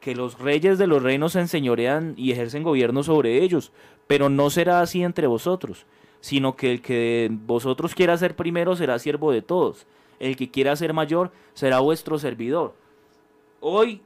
que 0.00 0.14
los 0.14 0.38
reyes 0.38 0.78
de 0.78 0.86
los 0.86 1.02
reinos 1.02 1.32
se 1.32 1.40
enseñorean 1.40 2.14
y 2.16 2.30
ejercen 2.32 2.62
gobierno 2.62 3.02
sobre 3.02 3.42
ellos, 3.42 3.72
pero 4.06 4.28
no 4.28 4.48
será 4.50 4.80
así 4.80 5.02
entre 5.02 5.26
vosotros, 5.26 5.86
sino 6.20 6.56
que 6.56 6.70
el 6.72 6.80
que 6.82 6.94
de 6.94 7.28
vosotros 7.46 7.94
quiera 7.94 8.16
ser 8.16 8.36
primero 8.36 8.74
será 8.76 8.98
siervo 8.98 9.32
de 9.32 9.42
todos, 9.42 9.86
el 10.18 10.36
que 10.36 10.50
quiera 10.50 10.76
ser 10.76 10.92
mayor 10.92 11.30
será 11.54 11.80
vuestro 11.80 12.18
servidor. 12.18 12.74
Hoy 13.60 14.02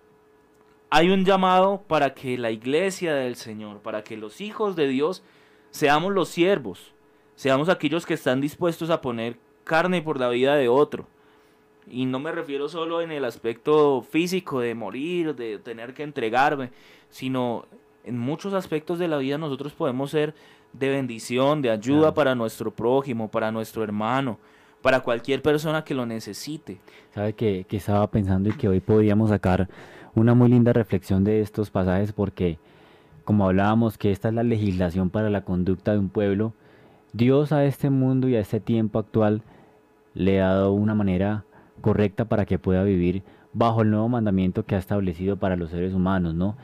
hay 0.90 1.10
un 1.10 1.24
llamado 1.24 1.82
para 1.86 2.14
que 2.14 2.36
la 2.36 2.50
iglesia 2.50 3.14
del 3.14 3.36
Señor, 3.36 3.80
para 3.80 4.04
que 4.04 4.16
los 4.16 4.40
hijos 4.40 4.76
de 4.76 4.88
Dios 4.88 5.22
seamos 5.70 6.12
los 6.12 6.28
siervos, 6.28 6.92
seamos 7.34 7.68
aquellos 7.68 8.04
que 8.04 8.14
están 8.14 8.40
dispuestos 8.40 8.90
a 8.90 9.00
poner 9.00 9.38
carne 9.64 10.02
por 10.02 10.20
la 10.20 10.28
vida 10.28 10.54
de 10.54 10.68
otro. 10.68 11.06
Y 11.88 12.04
no 12.06 12.18
me 12.18 12.30
refiero 12.30 12.68
solo 12.68 13.00
en 13.00 13.10
el 13.10 13.24
aspecto 13.24 14.02
físico 14.02 14.60
de 14.60 14.74
morir, 14.74 15.34
de 15.34 15.58
tener 15.58 15.94
que 15.94 16.02
entregarme, 16.02 16.70
sino 17.08 17.66
en 18.04 18.18
muchos 18.18 18.54
aspectos 18.54 18.98
de 18.98 19.08
la 19.08 19.18
vida 19.18 19.38
nosotros 19.38 19.72
podemos 19.72 20.10
ser 20.10 20.34
de 20.72 20.88
bendición, 20.88 21.62
de 21.62 21.70
ayuda 21.70 22.14
para 22.14 22.34
nuestro 22.34 22.70
prójimo, 22.70 23.30
para 23.30 23.52
nuestro 23.52 23.82
hermano, 23.82 24.38
para 24.82 25.00
cualquier 25.00 25.42
persona 25.42 25.84
que 25.84 25.94
lo 25.94 26.04
necesite. 26.06 26.80
Sabe 27.14 27.32
que, 27.34 27.66
estaba 27.70 28.06
pensando 28.10 28.48
y 28.48 28.52
que 28.52 28.68
hoy 28.68 28.80
podíamos 28.80 29.30
sacar 29.30 29.68
una 30.14 30.34
muy 30.34 30.48
linda 30.50 30.72
reflexión 30.72 31.24
de 31.24 31.40
estos 31.40 31.70
pasajes 31.70 32.12
porque, 32.12 32.58
como 33.24 33.46
hablábamos, 33.46 33.96
que 33.96 34.10
esta 34.10 34.28
es 34.28 34.34
la 34.34 34.42
legislación 34.42 35.08
para 35.08 35.30
la 35.30 35.42
conducta 35.42 35.92
de 35.92 35.98
un 35.98 36.08
pueblo, 36.08 36.52
Dios 37.12 37.52
a 37.52 37.64
este 37.64 37.90
mundo 37.90 38.28
y 38.28 38.36
a 38.36 38.40
este 38.40 38.60
tiempo 38.60 38.98
actual 38.98 39.42
le 40.14 40.40
ha 40.42 40.48
dado 40.48 40.72
una 40.72 40.94
manera 40.94 41.44
correcta 41.80 42.24
para 42.26 42.44
que 42.44 42.58
pueda 42.58 42.82
vivir 42.84 43.22
bajo 43.52 43.82
el 43.82 43.90
nuevo 43.90 44.08
mandamiento 44.08 44.64
que 44.64 44.74
ha 44.74 44.78
establecido 44.78 45.36
para 45.36 45.56
los 45.56 45.70
seres 45.70 45.94
humanos, 45.94 46.34
¿no? 46.34 46.56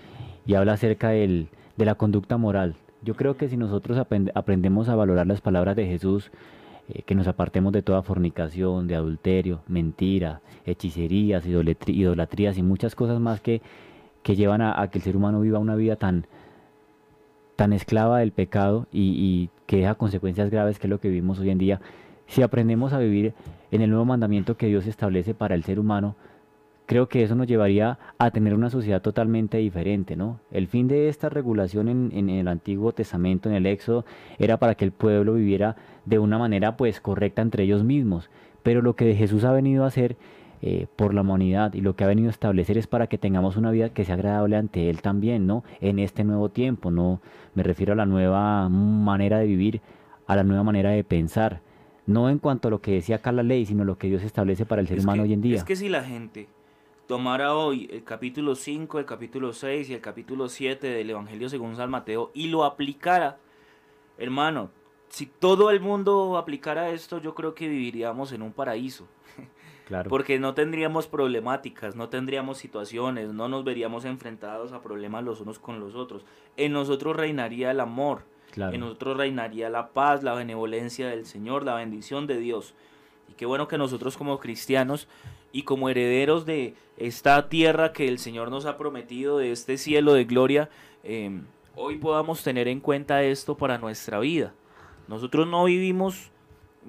Y 0.47 0.55
habla 0.55 0.73
acerca 0.75 1.11
del- 1.11 1.49
de 1.77 1.85
la 1.85 1.95
conducta 1.95 2.37
moral. 2.39 2.75
Yo 3.03 3.15
creo 3.15 3.37
que 3.37 3.49
si 3.49 3.57
nosotros 3.57 3.99
aprend- 3.99 4.33
aprendemos 4.35 4.89
a 4.89 4.97
valorar 4.97 5.27
las 5.27 5.41
palabras 5.41 5.77
de 5.77 5.87
Jesús, 5.87 6.31
eh, 6.89 7.03
que 7.03 7.15
nos 7.15 7.27
apartemos 7.27 7.73
de 7.73 7.83
toda 7.83 8.03
fornicación, 8.03 8.87
de 8.87 8.97
adulterio, 8.97 9.61
mentira, 9.67 10.41
hechicerías, 10.65 11.45
idolatrías 11.47 12.59
y 12.59 12.63
muchas 12.63 12.95
cosas 12.95 13.21
más 13.21 13.41
que, 13.41 13.63
que 14.23 14.37
llevan 14.37 14.61
a, 14.61 14.81
a 14.81 14.89
que 14.91 14.99
el 14.99 15.05
ser 15.05 15.17
humano 15.17 15.41
viva 15.41 15.59
una 15.59 15.77
vida 15.77 15.97
tan, 15.97 16.27
tan 17.57 17.73
esclava 17.73 18.21
del 18.21 18.33
pecado 18.33 18.87
y, 18.93 19.11
y 19.17 19.51
que 19.67 19.79
deja 19.79 19.95
consecuencias 19.97 20.51
graves 20.51 20.79
que 20.79 20.87
es 20.87 20.91
lo 20.91 21.01
que 21.01 21.09
vivimos 21.09 21.39
hoy 21.39 21.51
en 21.51 21.59
día. 21.59 21.81
Si 22.27 22.43
aprendemos 22.43 22.93
a 22.93 22.99
vivir 22.99 23.35
en 23.71 23.83
el 23.83 23.91
nuevo 23.91 24.05
mandamiento 24.05 24.57
que 24.57 24.67
Dios 24.67 24.87
establece 24.87 25.35
para 25.35 25.55
el 25.55 25.65
ser 25.65 25.79
humano, 25.79 26.17
creo 26.89 27.07
que 27.09 27.23
eso 27.23 27.35
nos 27.35 27.47
llevaría 27.47 27.99
a 28.19 28.31
tener 28.31 28.55
una 28.55 28.71
sociedad 28.71 29.03
totalmente 29.03 29.59
diferente, 29.59 30.17
¿no? 30.17 30.41
El 30.51 30.67
fin 30.69 30.89
de 30.89 31.09
esta 31.09 31.29
regulación 31.29 31.89
en, 31.89 32.11
en 32.15 32.31
el 32.31 32.49
Antiguo 32.49 32.93
Testamento, 32.93 33.49
en 33.51 33.55
el 33.55 33.67
Éxodo, 33.67 34.07
era 34.39 34.57
para 34.57 34.75
que 34.75 34.87
el 34.87 34.93
pueblo 34.93 35.35
viviera 35.35 35.77
de 36.07 36.19
una 36.19 36.39
manera 36.39 36.79
pues 36.79 37.01
correcta 37.01 37.43
entre 37.43 37.65
ellos 37.65 37.85
mismos. 37.85 38.31
Pero 38.63 38.81
lo 38.81 38.97
que 38.97 39.15
Jesús 39.15 39.45
ha 39.45 39.53
venido 39.53 39.85
a 39.85 39.89
hacer 39.89 40.17
eh, 40.63 40.87
por 40.97 41.13
la 41.13 41.21
humanidad 41.21 41.75
y 41.75 41.83
lo 41.83 41.95
que 41.95 42.05
ha 42.05 42.09
venido 42.09 42.29
a 42.29 42.31
establecer 42.31 42.79
es 42.79 42.87
para 42.87 43.07
que 43.07 43.19
tengamos 43.19 43.57
una 43.59 43.71
vida 43.71 43.91
que 43.91 44.05
sea 44.07 44.15
agradable 44.15 44.57
ante 44.57 44.89
Él 44.89 45.03
también, 45.03 45.47
¿no? 45.47 45.65
En 45.83 45.99
este 45.99 46.25
nuevo 46.25 46.49
tiempo, 46.49 46.91
¿no? 46.91 47.21
Me 47.55 47.63
refiero 47.63 47.93
a 47.93 47.97
la 47.97 48.07
nueva 48.07 48.69
manera 48.71 49.39
de 49.39 49.47
vivir, 49.47 49.83
a 50.27 50.37
la 50.37 50.43
nueva 50.43 50.63
manera 50.65 50.91
de 50.91 51.05
pensar. 51.05 51.61
No 52.07 52.31
en 52.31 52.39
cuanto 52.39 52.69
a 52.69 52.71
lo 52.71 52.81
que 52.81 52.93
decía 52.93 53.17
acá 53.17 53.31
la 53.31 53.43
ley, 53.43 53.67
sino 53.67 53.85
lo 53.85 53.99
que 53.99 54.09
Dios 54.09 54.23
establece 54.23 54.65
para 54.65 54.81
el 54.81 54.89
ser 54.89 54.97
Es 54.99 55.05
humano 55.05 55.23
que- 55.23 55.29
hoy 55.29 55.33
en 55.35 55.43
día. 55.43 55.57
Es 55.57 55.65
que 55.65 55.77
si 55.77 55.91
la 55.91 56.03
gente 56.03 56.49
tomara 57.09 57.55
hoy 57.55 57.89
el 57.91 58.05
capítulo 58.05 58.55
5, 58.55 58.99
el 58.99 59.07
capítulo 59.07 59.55
6 59.55 59.89
y 59.89 59.95
el 59.95 60.01
capítulo 60.03 60.49
7 60.49 60.87
del 60.87 61.09
Evangelio 61.11 61.49
según 61.49 61.75
San 61.75 61.91
Mateo 61.91 62.31
y 62.35 62.49
lo 62.49 62.65
aplicara, 62.65 63.39
hermano, 64.19 64.71
si 65.09 65.25
todo 65.25 65.71
el 65.71 65.81
mundo 65.81 66.37
aplicara 66.37 66.91
esto, 66.91 67.19
yo 67.19 67.35
creo 67.35 67.55
que 67.55 67.67
viviríamos 67.67 68.31
en 68.33 68.43
un 68.43 68.53
paraíso. 68.53 69.09
Claro. 69.89 70.11
Porque 70.11 70.39
no 70.39 70.53
tendríamos 70.53 71.07
problemáticas, 71.07 71.97
no 71.97 72.11
tendríamos 72.11 72.59
situaciones, 72.59 73.33
no 73.33 73.49
nos 73.49 73.65
veríamos 73.65 74.05
enfrentados 74.05 74.73
a 74.73 74.83
problemas 74.83 75.25
los 75.25 75.41
unos 75.41 75.59
con 75.59 75.81
los 75.81 75.95
otros. 75.95 76.27
En 76.59 76.75
nosotros 76.75 77.17
reinaría 77.17 77.71
el 77.71 77.81
amor, 77.81 78.25
Claro. 78.51 78.75
en 78.75 78.81
nosotros 78.81 79.17
reinaría 79.17 79.71
la 79.71 79.89
paz, 79.95 80.23
la 80.23 80.35
benevolencia 80.35 81.09
del 81.09 81.25
Señor, 81.25 81.65
la 81.65 81.75
bendición 81.75 82.27
de 82.27 82.37
Dios. 82.37 82.75
Y 83.31 83.33
qué 83.33 83.47
bueno 83.47 83.67
que 83.67 83.79
nosotros 83.79 84.19
como 84.19 84.39
cristianos 84.39 85.09
y 85.53 85.63
como 85.63 85.89
herederos 85.89 86.47
de 86.47 86.75
esta 86.97 87.49
tierra 87.49 87.93
que 87.93 88.09
el 88.09 88.19
Señor 88.19 88.51
nos 88.51 88.67
ha 88.67 88.77
prometido, 88.77 89.39
de 89.39 89.53
este 89.53 89.79
cielo 89.79 90.15
de 90.15 90.25
gloria, 90.25 90.69
eh, 91.05 91.41
hoy 91.75 91.97
podamos 91.97 92.43
tener 92.43 92.69
en 92.69 92.81
cuenta 92.81 93.23
esto 93.23 93.57
para 93.57 93.79
nuestra 93.79 94.19
vida. 94.19 94.53
Nosotros 95.07 95.47
no 95.47 95.65
vivimos, 95.65 96.31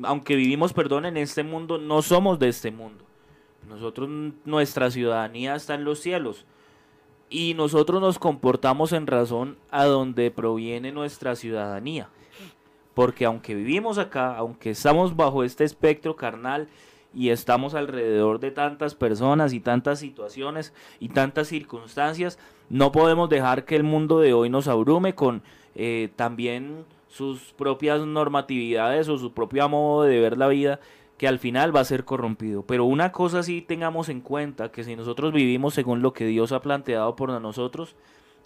aunque 0.03 0.35
vivimos, 0.35 0.73
perdón, 0.73 1.05
en 1.05 1.17
este 1.17 1.43
mundo, 1.43 1.77
no 1.77 2.01
somos 2.01 2.39
de 2.39 2.49
este 2.49 2.71
mundo. 2.71 3.05
Nosotros, 3.67 4.09
nuestra 4.45 4.91
ciudadanía 4.91 5.55
está 5.55 5.75
en 5.75 5.85
los 5.85 5.99
cielos. 5.99 6.45
Y 7.29 7.53
nosotros 7.53 8.01
nos 8.01 8.17
comportamos 8.17 8.91
en 8.91 9.05
razón 9.05 9.57
a 9.69 9.85
donde 9.85 10.31
proviene 10.31 10.91
nuestra 10.91 11.35
ciudadanía. 11.35 12.09
Porque 12.95 13.25
aunque 13.25 13.53
vivimos 13.53 13.99
acá, 13.99 14.35
aunque 14.35 14.71
estamos 14.71 15.15
bajo 15.15 15.43
este 15.43 15.63
espectro 15.63 16.15
carnal 16.15 16.67
y 17.13 17.29
estamos 17.29 17.73
alrededor 17.73 18.39
de 18.39 18.51
tantas 18.51 18.95
personas 18.95 19.53
y 19.53 19.59
tantas 19.59 19.99
situaciones 19.99 20.73
y 20.99 21.09
tantas 21.09 21.47
circunstancias, 21.47 22.37
no 22.69 22.91
podemos 22.91 23.29
dejar 23.29 23.65
que 23.65 23.75
el 23.75 23.83
mundo 23.83 24.19
de 24.19 24.33
hoy 24.33 24.49
nos 24.49 24.67
abrume 24.67 25.15
con 25.15 25.41
eh, 25.75 26.09
también 26.15 26.85
sus 27.07 27.53
propias 27.53 28.01
normatividades 28.01 29.09
o 29.09 29.17
su 29.17 29.33
propio 29.33 29.67
modo 29.69 30.03
de 30.03 30.19
ver 30.19 30.37
la 30.37 30.47
vida 30.47 30.79
que 31.17 31.27
al 31.27 31.39
final 31.39 31.75
va 31.75 31.81
a 31.81 31.85
ser 31.85 32.05
corrompido. 32.05 32.63
Pero 32.63 32.85
una 32.85 33.11
cosa 33.11 33.43
sí 33.43 33.61
tengamos 33.61 34.07
en 34.07 34.21
cuenta, 34.21 34.71
que 34.71 34.85
si 34.85 34.95
nosotros 34.95 35.33
vivimos 35.33 35.73
según 35.73 36.01
lo 36.01 36.13
que 36.13 36.25
Dios 36.25 36.53
ha 36.53 36.61
planteado 36.61 37.15
por 37.17 37.29
nosotros, 37.41 37.95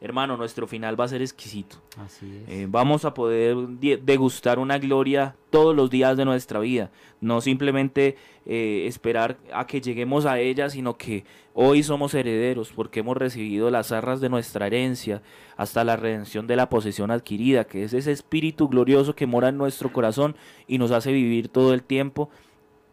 hermano, 0.02 0.38
nuestro 0.38 0.68
final 0.68 1.00
va 1.00 1.06
a 1.06 1.08
ser 1.08 1.22
exquisito. 1.22 1.78
Así 1.98 2.44
es. 2.44 2.50
Eh, 2.50 2.68
vamos 2.70 3.06
a 3.06 3.14
poder 3.14 3.56
degustar 4.02 4.60
una 4.60 4.78
gloria 4.78 5.36
todos 5.50 5.76
los 5.76 5.90
días 5.90 6.18
de 6.18 6.26
nuestra 6.26 6.60
vida. 6.60 6.92
No 7.22 7.40
simplemente 7.40 8.18
eh, 8.46 8.86
esperar 8.88 9.38
a 9.54 9.66
que 9.66 9.80
lleguemos 9.80 10.26
a 10.26 10.40
ella, 10.40 10.70
sino 10.70 10.98
que 10.98 11.24
hoy 11.54 11.84
somos 11.84 12.14
herederos 12.14 12.72
porque 12.74 13.00
hemos 13.00 13.16
recibido 13.16 13.70
las 13.72 13.92
arras 13.92 14.20
de 14.20 14.30
nuestra 14.30 14.68
herencia 14.68 15.22
hasta 15.56 15.84
la 15.84 15.96
redención 15.96 16.48
de 16.48 16.56
la 16.56 16.70
posesión 16.70 17.12
adquirida, 17.12 17.64
que 17.64 17.84
es 17.84 17.94
ese 17.94 18.12
espíritu 18.12 18.68
glorioso 18.68 19.16
que 19.16 19.28
mora 19.28 19.50
en 19.50 19.58
nuestro 19.58 19.94
corazón 19.94 20.36
y 20.68 20.78
nos 20.78 20.92
hace 20.92 21.12
vivir 21.12 21.48
todo 21.48 21.74
el 21.74 21.84
tiempo 21.84 22.30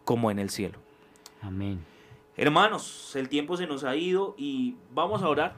como 0.05 0.31
en 0.31 0.39
el 0.39 0.49
cielo. 0.49 0.79
Amén. 1.41 1.79
Hermanos, 2.37 3.15
el 3.15 3.29
tiempo 3.29 3.57
se 3.57 3.67
nos 3.67 3.83
ha 3.83 3.95
ido 3.95 4.35
y 4.37 4.75
vamos 4.93 5.21
a 5.21 5.27
orar. 5.29 5.55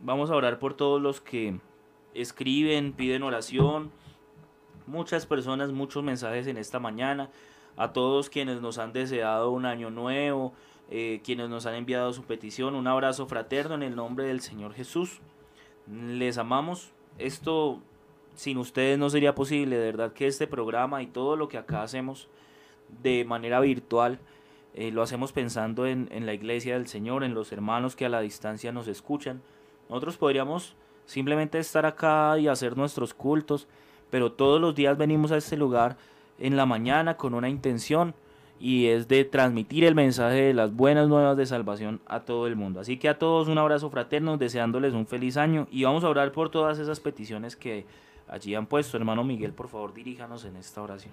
Vamos 0.00 0.30
a 0.30 0.36
orar 0.36 0.60
por 0.60 0.74
todos 0.74 1.02
los 1.02 1.20
que 1.20 1.58
escriben, 2.14 2.92
piden 2.92 3.24
oración. 3.24 3.90
Muchas 4.86 5.26
personas, 5.26 5.72
muchos 5.72 6.04
mensajes 6.04 6.46
en 6.46 6.56
esta 6.56 6.78
mañana. 6.78 7.30
A 7.76 7.92
todos 7.92 8.30
quienes 8.30 8.60
nos 8.60 8.78
han 8.78 8.92
deseado 8.92 9.50
un 9.50 9.66
año 9.66 9.90
nuevo, 9.90 10.52
eh, 10.88 11.20
quienes 11.24 11.48
nos 11.48 11.66
han 11.66 11.74
enviado 11.74 12.12
su 12.12 12.22
petición. 12.22 12.76
Un 12.76 12.86
abrazo 12.86 13.26
fraterno 13.26 13.74
en 13.74 13.82
el 13.82 13.96
nombre 13.96 14.24
del 14.24 14.40
Señor 14.40 14.72
Jesús. 14.72 15.20
Les 15.88 16.38
amamos. 16.38 16.92
Esto 17.18 17.80
sin 18.36 18.58
ustedes 18.58 19.00
no 19.00 19.10
sería 19.10 19.34
posible. 19.34 19.78
De 19.78 19.86
verdad 19.86 20.12
que 20.12 20.28
este 20.28 20.46
programa 20.46 21.02
y 21.02 21.08
todo 21.08 21.34
lo 21.34 21.48
que 21.48 21.58
acá 21.58 21.82
hacemos 21.82 22.28
de 23.02 23.24
manera 23.24 23.58
virtual 23.58 24.20
eh, 24.74 24.92
lo 24.92 25.02
hacemos 25.02 25.32
pensando 25.32 25.86
en, 25.86 26.08
en 26.12 26.24
la 26.24 26.34
iglesia 26.34 26.74
del 26.74 26.86
Señor, 26.86 27.24
en 27.24 27.34
los 27.34 27.50
hermanos 27.50 27.96
que 27.96 28.06
a 28.06 28.08
la 28.08 28.20
distancia 28.20 28.70
nos 28.70 28.86
escuchan. 28.86 29.42
Nosotros 29.88 30.16
podríamos 30.16 30.74
simplemente 31.06 31.58
estar 31.58 31.86
acá 31.86 32.38
y 32.38 32.48
hacer 32.48 32.76
nuestros 32.76 33.14
cultos, 33.14 33.66
pero 34.10 34.32
todos 34.32 34.60
los 34.60 34.74
días 34.74 34.98
venimos 34.98 35.32
a 35.32 35.36
este 35.36 35.56
lugar 35.56 35.96
en 36.38 36.56
la 36.56 36.66
mañana 36.66 37.16
con 37.16 37.34
una 37.34 37.48
intención 37.48 38.14
y 38.60 38.86
es 38.86 39.08
de 39.08 39.24
transmitir 39.24 39.84
el 39.84 39.94
mensaje 39.94 40.42
de 40.42 40.54
las 40.54 40.74
buenas 40.74 41.08
nuevas 41.08 41.36
de 41.36 41.46
salvación 41.46 42.00
a 42.06 42.20
todo 42.20 42.46
el 42.46 42.56
mundo. 42.56 42.80
Así 42.80 42.98
que 42.98 43.08
a 43.08 43.18
todos 43.18 43.48
un 43.48 43.58
abrazo 43.58 43.88
fraterno, 43.90 44.36
deseándoles 44.36 44.94
un 44.94 45.06
feliz 45.06 45.36
año 45.36 45.68
y 45.70 45.84
vamos 45.84 46.04
a 46.04 46.08
orar 46.08 46.32
por 46.32 46.50
todas 46.50 46.78
esas 46.78 47.00
peticiones 47.00 47.56
que 47.56 47.86
allí 48.28 48.54
han 48.54 48.66
puesto. 48.66 48.96
Hermano 48.96 49.24
Miguel, 49.24 49.52
por 49.52 49.68
favor, 49.68 49.94
diríjanos 49.94 50.44
en 50.44 50.56
esta 50.56 50.82
oración. 50.82 51.12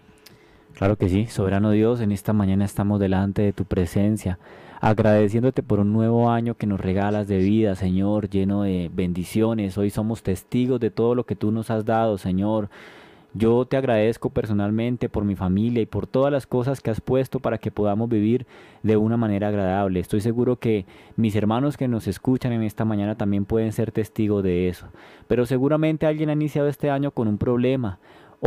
Claro 0.75 0.97
que 0.97 1.07
sí, 1.07 1.25
soberano 1.27 1.71
Dios, 1.71 2.01
en 2.01 2.11
esta 2.11 2.33
mañana 2.33 2.65
estamos 2.65 2.99
delante 2.99 3.41
de 3.41 3.53
tu 3.53 3.63
presencia, 3.63 4.39
agradeciéndote 4.81 5.63
por 5.63 5.79
un 5.79 5.93
nuevo 5.93 6.29
año 6.29 6.55
que 6.55 6.67
nos 6.67 6.81
regalas 6.81 7.29
de 7.29 7.37
vida, 7.37 7.75
Señor, 7.75 8.29
lleno 8.29 8.63
de 8.63 8.91
bendiciones. 8.93 9.77
Hoy 9.77 9.89
somos 9.89 10.21
testigos 10.21 10.81
de 10.81 10.91
todo 10.91 11.15
lo 11.15 11.25
que 11.25 11.37
tú 11.37 11.53
nos 11.53 11.71
has 11.71 11.85
dado, 11.85 12.17
Señor. 12.17 12.67
Yo 13.33 13.65
te 13.65 13.77
agradezco 13.77 14.29
personalmente 14.31 15.07
por 15.07 15.23
mi 15.23 15.37
familia 15.37 15.81
y 15.81 15.85
por 15.85 16.07
todas 16.07 16.31
las 16.31 16.45
cosas 16.45 16.81
que 16.81 16.89
has 16.89 16.99
puesto 16.99 17.39
para 17.39 17.57
que 17.57 17.71
podamos 17.71 18.09
vivir 18.09 18.45
de 18.83 18.97
una 18.97 19.15
manera 19.15 19.47
agradable. 19.47 20.01
Estoy 20.01 20.19
seguro 20.19 20.57
que 20.57 20.85
mis 21.15 21.37
hermanos 21.37 21.77
que 21.77 21.87
nos 21.87 22.07
escuchan 22.07 22.51
en 22.51 22.63
esta 22.63 22.83
mañana 22.83 23.15
también 23.15 23.45
pueden 23.45 23.71
ser 23.71 23.93
testigos 23.93 24.43
de 24.43 24.67
eso. 24.67 24.87
Pero 25.27 25.45
seguramente 25.45 26.05
alguien 26.05 26.29
ha 26.29 26.33
iniciado 26.33 26.67
este 26.67 26.89
año 26.89 27.11
con 27.11 27.29
un 27.29 27.37
problema 27.37 27.97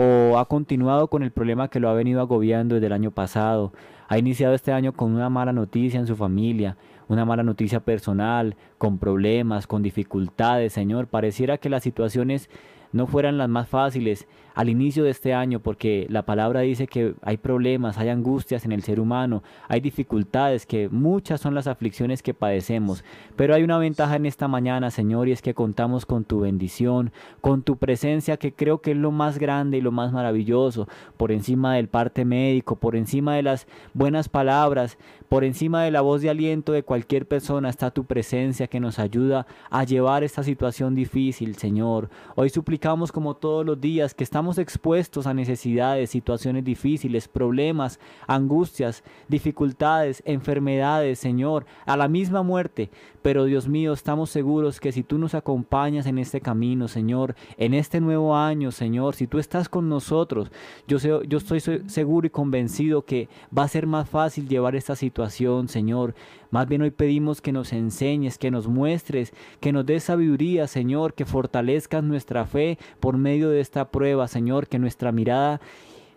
o 0.01 0.39
ha 0.39 0.45
continuado 0.47 1.09
con 1.09 1.25
el 1.25 1.33
problema 1.33 1.69
que 1.69 1.81
lo 1.81 1.89
ha 1.89 1.95
venido 1.95 2.21
agobiando 2.21 2.77
desde 2.77 2.87
el 2.87 2.93
año 2.93 3.11
pasado. 3.11 3.73
Ha 4.07 4.17
iniciado 4.17 4.55
este 4.55 4.73
año 4.73 4.93
con 4.93 5.13
una 5.13 5.29
mala 5.29 5.53
noticia 5.53 5.99
en 5.99 6.07
su 6.07 6.15
familia, 6.15 6.77
una 7.09 7.25
mala 7.25 7.43
noticia 7.43 7.81
personal, 7.81 8.55
con 8.79 8.99
problemas, 8.99 9.67
con 9.67 9.83
dificultades, 9.83 10.73
Señor. 10.73 11.09
Pareciera 11.09 11.59
que 11.59 11.69
las 11.69 11.83
situaciones 11.83 12.49
no 12.93 13.07
fueran 13.07 13.39
las 13.39 13.49
más 13.49 13.69
fáciles 13.69 14.27
al 14.59 14.69
inicio 14.69 15.05
de 15.05 15.11
este 15.11 15.35
año, 15.35 15.61
porque 15.61 16.07
la 16.11 16.23
palabra 16.23 16.63
dice 16.63 16.89
que 16.89 17.15
hay 17.23 17.37
problemas, 17.37 17.97
hay 17.97 18.09
angustias 18.09 18.65
en 18.65 18.73
el 18.73 18.83
ser 18.83 18.99
humano, 18.99 19.45
hay 19.69 19.79
dificultades, 19.81 20.67
que 20.67 20.89
muchas 20.89 21.41
son 21.41 21.55
las 21.55 21.69
aflicciones 21.69 22.25
que 22.25 22.35
padecemos. 22.35 23.05
Pero 23.37 23.55
hay 23.55 23.63
una 23.63 23.79
ventaja 23.79 24.17
en 24.17 24.27
esta 24.27 24.49
mañana, 24.49 24.91
Señor, 24.91 25.29
y 25.29 25.33
es 25.33 25.43
que 25.43 25.55
contamos 25.55 26.07
con 26.07 26.25
tu 26.25 26.41
bendición, 26.41 27.13
con 27.41 27.63
tu 27.63 27.77
presencia, 27.77 28.37
que 28.37 28.53
creo 28.53 28.81
que 28.81 28.91
es 28.91 28.97
lo 28.97 29.13
más 29.13 29.39
grande 29.39 29.79
y 29.79 29.81
lo 29.81 29.93
más 29.93 30.13
maravilloso, 30.13 30.89
por 31.17 31.31
encima 31.31 31.77
del 31.77 31.87
parte 31.87 32.25
médico, 32.25 32.75
por 32.75 32.97
encima 32.97 33.37
de 33.37 33.45
las 33.45 33.69
buenas 33.95 34.29
palabras, 34.29 34.99
por 35.29 35.45
encima 35.45 35.85
de 35.85 35.93
la 35.93 36.01
voz 36.01 36.23
de 36.23 36.31
aliento 36.31 36.73
de 36.73 36.83
cualquier 36.83 37.29
persona 37.29 37.69
está 37.69 37.91
tu 37.91 38.05
presencia 38.05 38.67
que 38.67 38.81
nos 38.81 38.99
ayuda 38.99 39.47
a 39.71 39.85
llevar 39.85 40.25
esta 40.25 40.43
situación 40.43 40.95
difícil, 40.95 41.55
Señor. 41.57 42.09
Hoy 42.35 42.49
suplicamos 42.49 42.78
como 42.79 43.35
todos 43.35 43.65
los 43.67 43.81
días 43.81 44.15
que 44.15 44.25
estamos 44.25 44.59
expuestos 44.59 45.27
a 45.27 45.35
necesidades, 45.35 46.11
situaciones 46.11 46.65
difíciles, 46.65 47.29
problemas, 47.29 47.99
angustias, 48.27 49.03
dificultades, 49.29 50.23
enfermedades, 50.27 51.19
Señor, 51.19 51.65
a 51.87 51.97
la 51.97 52.09
misma 52.09 52.43
muerte. 52.43 52.91
Pero 53.23 53.45
Dios 53.45 53.69
mío, 53.69 53.93
estamos 53.93 54.31
seguros 54.31 54.79
que 54.81 54.93
si 54.93 55.03
tú 55.03 55.19
nos 55.19 55.35
acompañas 55.35 56.07
en 56.07 56.19
este 56.19 56.41
camino, 56.41 56.87
Señor, 56.89 57.35
en 57.57 57.75
este 57.75 58.01
nuevo 58.01 58.37
año, 58.37 58.71
Señor, 58.71 59.15
si 59.15 59.27
tú 59.27 59.39
estás 59.39 59.69
con 59.69 59.89
nosotros, 59.89 60.51
yo, 60.87 60.99
sé- 60.99 61.21
yo 61.29 61.39
estoy 61.39 61.61
se- 61.61 61.89
seguro 61.89 62.27
y 62.27 62.31
convencido 62.31 63.05
que 63.05 63.29
va 63.57 63.65
a 63.65 63.69
ser 63.69 63.87
más 63.87 64.09
fácil 64.09 64.49
llevar 64.49 64.77
esta 64.77 64.95
situación, 64.97 65.69
Señor. 65.69 66.15
Más 66.51 66.67
bien 66.67 66.83
hoy 66.83 66.91
pedimos 66.91 67.41
que 67.41 67.53
nos 67.53 67.73
enseñes, 67.73 68.39
que 68.39 68.51
nos 68.51 68.69
muestres, 68.69 69.35
que 69.61 69.73
nos 69.73 69.85
des 69.85 70.05
sabiduría, 70.05 70.67
Señor, 70.67 71.15
que 71.15 71.27
fortalezcas 71.27 72.03
nuestra 72.03 72.47
fe 72.47 72.79
por 73.01 73.19
medio 73.19 73.51
de 73.51 73.61
esta 73.61 73.91
prueba, 73.91 74.29
Señor, 74.29 74.67
que 74.67 74.79
nuestra 74.79 75.13
mirada 75.13 75.61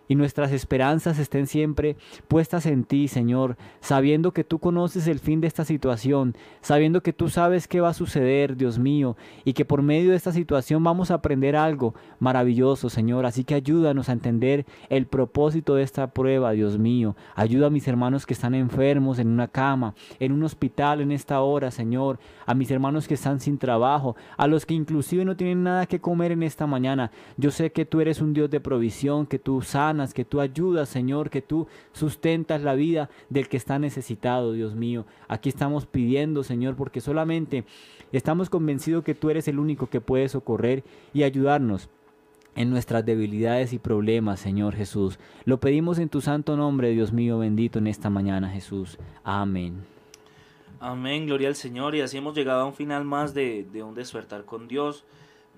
y 0.08 0.14
nuestras 0.14 0.52
esperanzas 0.52 1.18
estén 1.18 1.46
siempre 1.46 1.96
puestas 2.28 2.66
en 2.66 2.84
ti, 2.84 3.08
Señor, 3.08 3.56
sabiendo 3.80 4.32
que 4.32 4.44
tú 4.44 4.58
conoces 4.58 5.06
el 5.06 5.18
fin 5.18 5.40
de 5.40 5.46
esta 5.46 5.64
situación, 5.64 6.36
sabiendo 6.60 7.02
que 7.02 7.12
tú 7.12 7.28
sabes 7.28 7.68
qué 7.68 7.80
va 7.80 7.90
a 7.90 7.94
suceder, 7.94 8.56
Dios 8.56 8.78
mío, 8.78 9.16
y 9.44 9.52
que 9.52 9.64
por 9.64 9.82
medio 9.82 10.10
de 10.10 10.16
esta 10.16 10.32
situación 10.32 10.82
vamos 10.84 11.10
a 11.10 11.14
aprender 11.14 11.56
algo 11.56 11.94
maravilloso, 12.18 12.90
Señor. 12.90 13.26
Así 13.26 13.44
que 13.44 13.54
ayúdanos 13.54 14.08
a 14.08 14.12
entender 14.12 14.66
el 14.88 15.06
propósito 15.06 15.74
de 15.74 15.82
esta 15.82 16.08
prueba, 16.08 16.52
Dios 16.52 16.78
mío. 16.78 17.16
Ayuda 17.34 17.68
a 17.68 17.70
mis 17.70 17.88
hermanos 17.88 18.26
que 18.26 18.34
están 18.34 18.54
enfermos 18.54 19.18
en 19.18 19.28
una 19.28 19.48
cama, 19.48 19.94
en 20.18 20.32
un 20.32 20.42
hospital 20.42 21.00
en 21.00 21.12
esta 21.12 21.40
hora, 21.40 21.70
Señor. 21.70 22.18
A 22.46 22.54
mis 22.54 22.70
hermanos 22.70 23.08
que 23.08 23.14
están 23.14 23.40
sin 23.40 23.58
trabajo, 23.58 24.16
a 24.36 24.46
los 24.46 24.66
que 24.66 24.74
inclusive 24.74 25.24
no 25.24 25.36
tienen 25.36 25.62
nada 25.62 25.86
que 25.86 26.00
comer 26.00 26.32
en 26.32 26.42
esta 26.42 26.66
mañana. 26.66 27.10
Yo 27.36 27.50
sé 27.50 27.72
que 27.72 27.84
tú 27.84 28.00
eres 28.00 28.20
un 28.20 28.32
Dios 28.32 28.50
de 28.50 28.60
provisión, 28.60 29.26
que 29.26 29.38
tú 29.38 29.62
que 30.14 30.24
tú 30.24 30.40
ayudas, 30.40 30.88
Señor, 30.88 31.30
que 31.30 31.42
tú 31.42 31.66
sustentas 31.92 32.62
la 32.62 32.74
vida 32.74 33.10
del 33.28 33.48
que 33.48 33.56
está 33.56 33.78
necesitado, 33.78 34.52
Dios 34.52 34.74
mío. 34.74 35.04
Aquí 35.28 35.48
estamos 35.48 35.86
pidiendo, 35.86 36.42
Señor, 36.42 36.76
porque 36.76 37.00
solamente 37.00 37.64
estamos 38.12 38.50
convencidos 38.50 39.04
que 39.04 39.14
tú 39.14 39.30
eres 39.30 39.48
el 39.48 39.58
único 39.58 39.88
que 39.88 40.00
puede 40.00 40.28
socorrer 40.28 40.82
y 41.12 41.22
ayudarnos 41.22 41.88
en 42.54 42.70
nuestras 42.70 43.04
debilidades 43.04 43.72
y 43.72 43.78
problemas, 43.78 44.40
Señor 44.40 44.74
Jesús. 44.74 45.18
Lo 45.44 45.58
pedimos 45.58 45.98
en 45.98 46.08
tu 46.08 46.20
santo 46.20 46.56
nombre, 46.56 46.90
Dios 46.90 47.12
mío 47.12 47.38
bendito, 47.38 47.78
en 47.78 47.86
esta 47.86 48.10
mañana, 48.10 48.50
Jesús. 48.50 48.98
Amén. 49.24 49.84
Amén, 50.80 51.26
gloria 51.26 51.48
al 51.48 51.54
Señor. 51.54 51.94
Y 51.94 52.00
así 52.00 52.18
hemos 52.18 52.34
llegado 52.34 52.62
a 52.62 52.66
un 52.66 52.74
final 52.74 53.04
más 53.04 53.34
de, 53.34 53.64
de 53.72 53.82
un 53.82 53.94
despertar 53.94 54.44
con 54.44 54.68
Dios. 54.68 55.04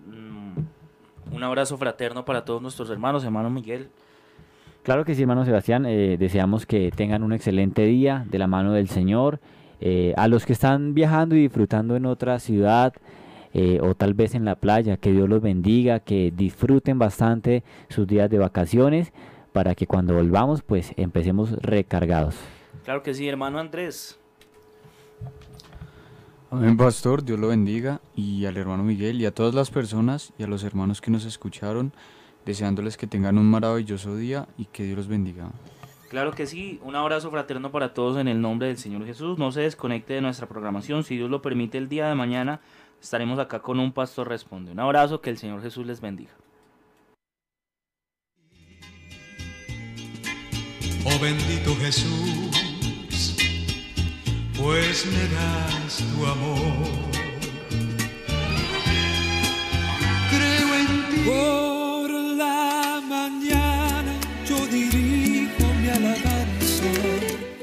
Mm, 0.06 1.34
un 1.34 1.42
abrazo 1.42 1.76
fraterno 1.78 2.24
para 2.24 2.44
todos 2.44 2.60
nuestros 2.60 2.90
hermanos, 2.90 3.24
hermano 3.24 3.50
Miguel. 3.50 3.88
Claro 4.84 5.06
que 5.06 5.14
sí, 5.14 5.22
hermano 5.22 5.46
Sebastián. 5.46 5.86
eh, 5.86 6.18
deseamos 6.18 6.66
que 6.66 6.90
tengan 6.94 7.22
un 7.22 7.32
excelente 7.32 7.86
día 7.86 8.26
de 8.30 8.38
la 8.38 8.46
mano 8.46 8.72
del 8.72 8.88
Señor. 8.88 9.40
Eh, 9.80 10.12
a 10.18 10.28
los 10.28 10.44
que 10.44 10.52
están 10.52 10.92
viajando 10.92 11.34
y 11.34 11.40
disfrutando 11.40 11.96
en 11.96 12.04
otra 12.04 12.38
ciudad 12.38 12.92
eh, 13.54 13.80
o 13.82 13.94
tal 13.94 14.12
vez 14.12 14.34
en 14.34 14.44
la 14.44 14.56
playa, 14.56 14.98
que 14.98 15.10
Dios 15.10 15.26
los 15.26 15.40
bendiga, 15.40 16.00
que 16.00 16.32
disfruten 16.36 16.98
bastante 16.98 17.64
sus 17.88 18.06
días 18.06 18.28
de 18.28 18.38
vacaciones 18.38 19.12
para 19.52 19.74
que 19.74 19.86
cuando 19.86 20.14
volvamos 20.14 20.60
pues 20.60 20.92
empecemos 20.96 21.52
recargados. 21.62 22.36
Claro 22.84 23.02
que 23.02 23.14
sí, 23.14 23.26
hermano 23.26 23.58
Andrés. 23.58 24.18
Amén, 26.50 26.76
pastor, 26.76 27.24
Dios 27.24 27.40
lo 27.40 27.48
bendiga 27.48 28.02
y 28.14 28.44
al 28.44 28.58
hermano 28.58 28.84
Miguel 28.84 29.20
y 29.20 29.24
a 29.24 29.32
todas 29.34 29.54
las 29.54 29.70
personas 29.70 30.34
y 30.38 30.42
a 30.42 30.46
los 30.46 30.62
hermanos 30.62 31.00
que 31.00 31.10
nos 31.10 31.24
escucharon, 31.24 31.92
deseándoles 32.44 32.96
que 32.96 33.06
tengan 33.06 33.38
un 33.38 33.50
maravilloso 33.50 34.16
día 34.16 34.48
y 34.56 34.66
que 34.66 34.84
Dios 34.84 34.96
los 34.96 35.08
bendiga. 35.08 35.50
Claro 36.08 36.32
que 36.32 36.46
sí, 36.46 36.78
un 36.84 36.94
abrazo 36.94 37.30
fraterno 37.30 37.72
para 37.72 37.92
todos 37.92 38.18
en 38.18 38.28
el 38.28 38.40
nombre 38.40 38.68
del 38.68 38.76
Señor 38.76 39.04
Jesús. 39.04 39.36
No 39.36 39.50
se 39.50 39.62
desconecte 39.62 40.14
de 40.14 40.20
nuestra 40.20 40.46
programación. 40.46 41.02
Si 41.02 41.16
Dios 41.16 41.28
lo 41.28 41.42
permite, 41.42 41.76
el 41.76 41.88
día 41.88 42.08
de 42.08 42.14
mañana 42.14 42.60
estaremos 43.02 43.38
acá 43.38 43.60
con 43.60 43.80
un 43.80 43.92
pastor 43.92 44.28
responde. 44.28 44.72
Un 44.72 44.80
abrazo, 44.80 45.20
que 45.20 45.30
el 45.30 45.38
Señor 45.38 45.60
Jesús 45.60 45.86
les 45.86 46.00
bendiga. 46.00 46.30
Oh 51.06 51.18
bendito 51.20 51.74
Jesús, 51.80 53.36
pues 54.56 55.04
me 55.06 55.34
das 55.34 55.98
tu 55.98 56.26
amor. 56.26 56.88
Creo 60.30 60.74
en 60.74 60.86
ti. 61.10 61.28
Por 61.28 61.93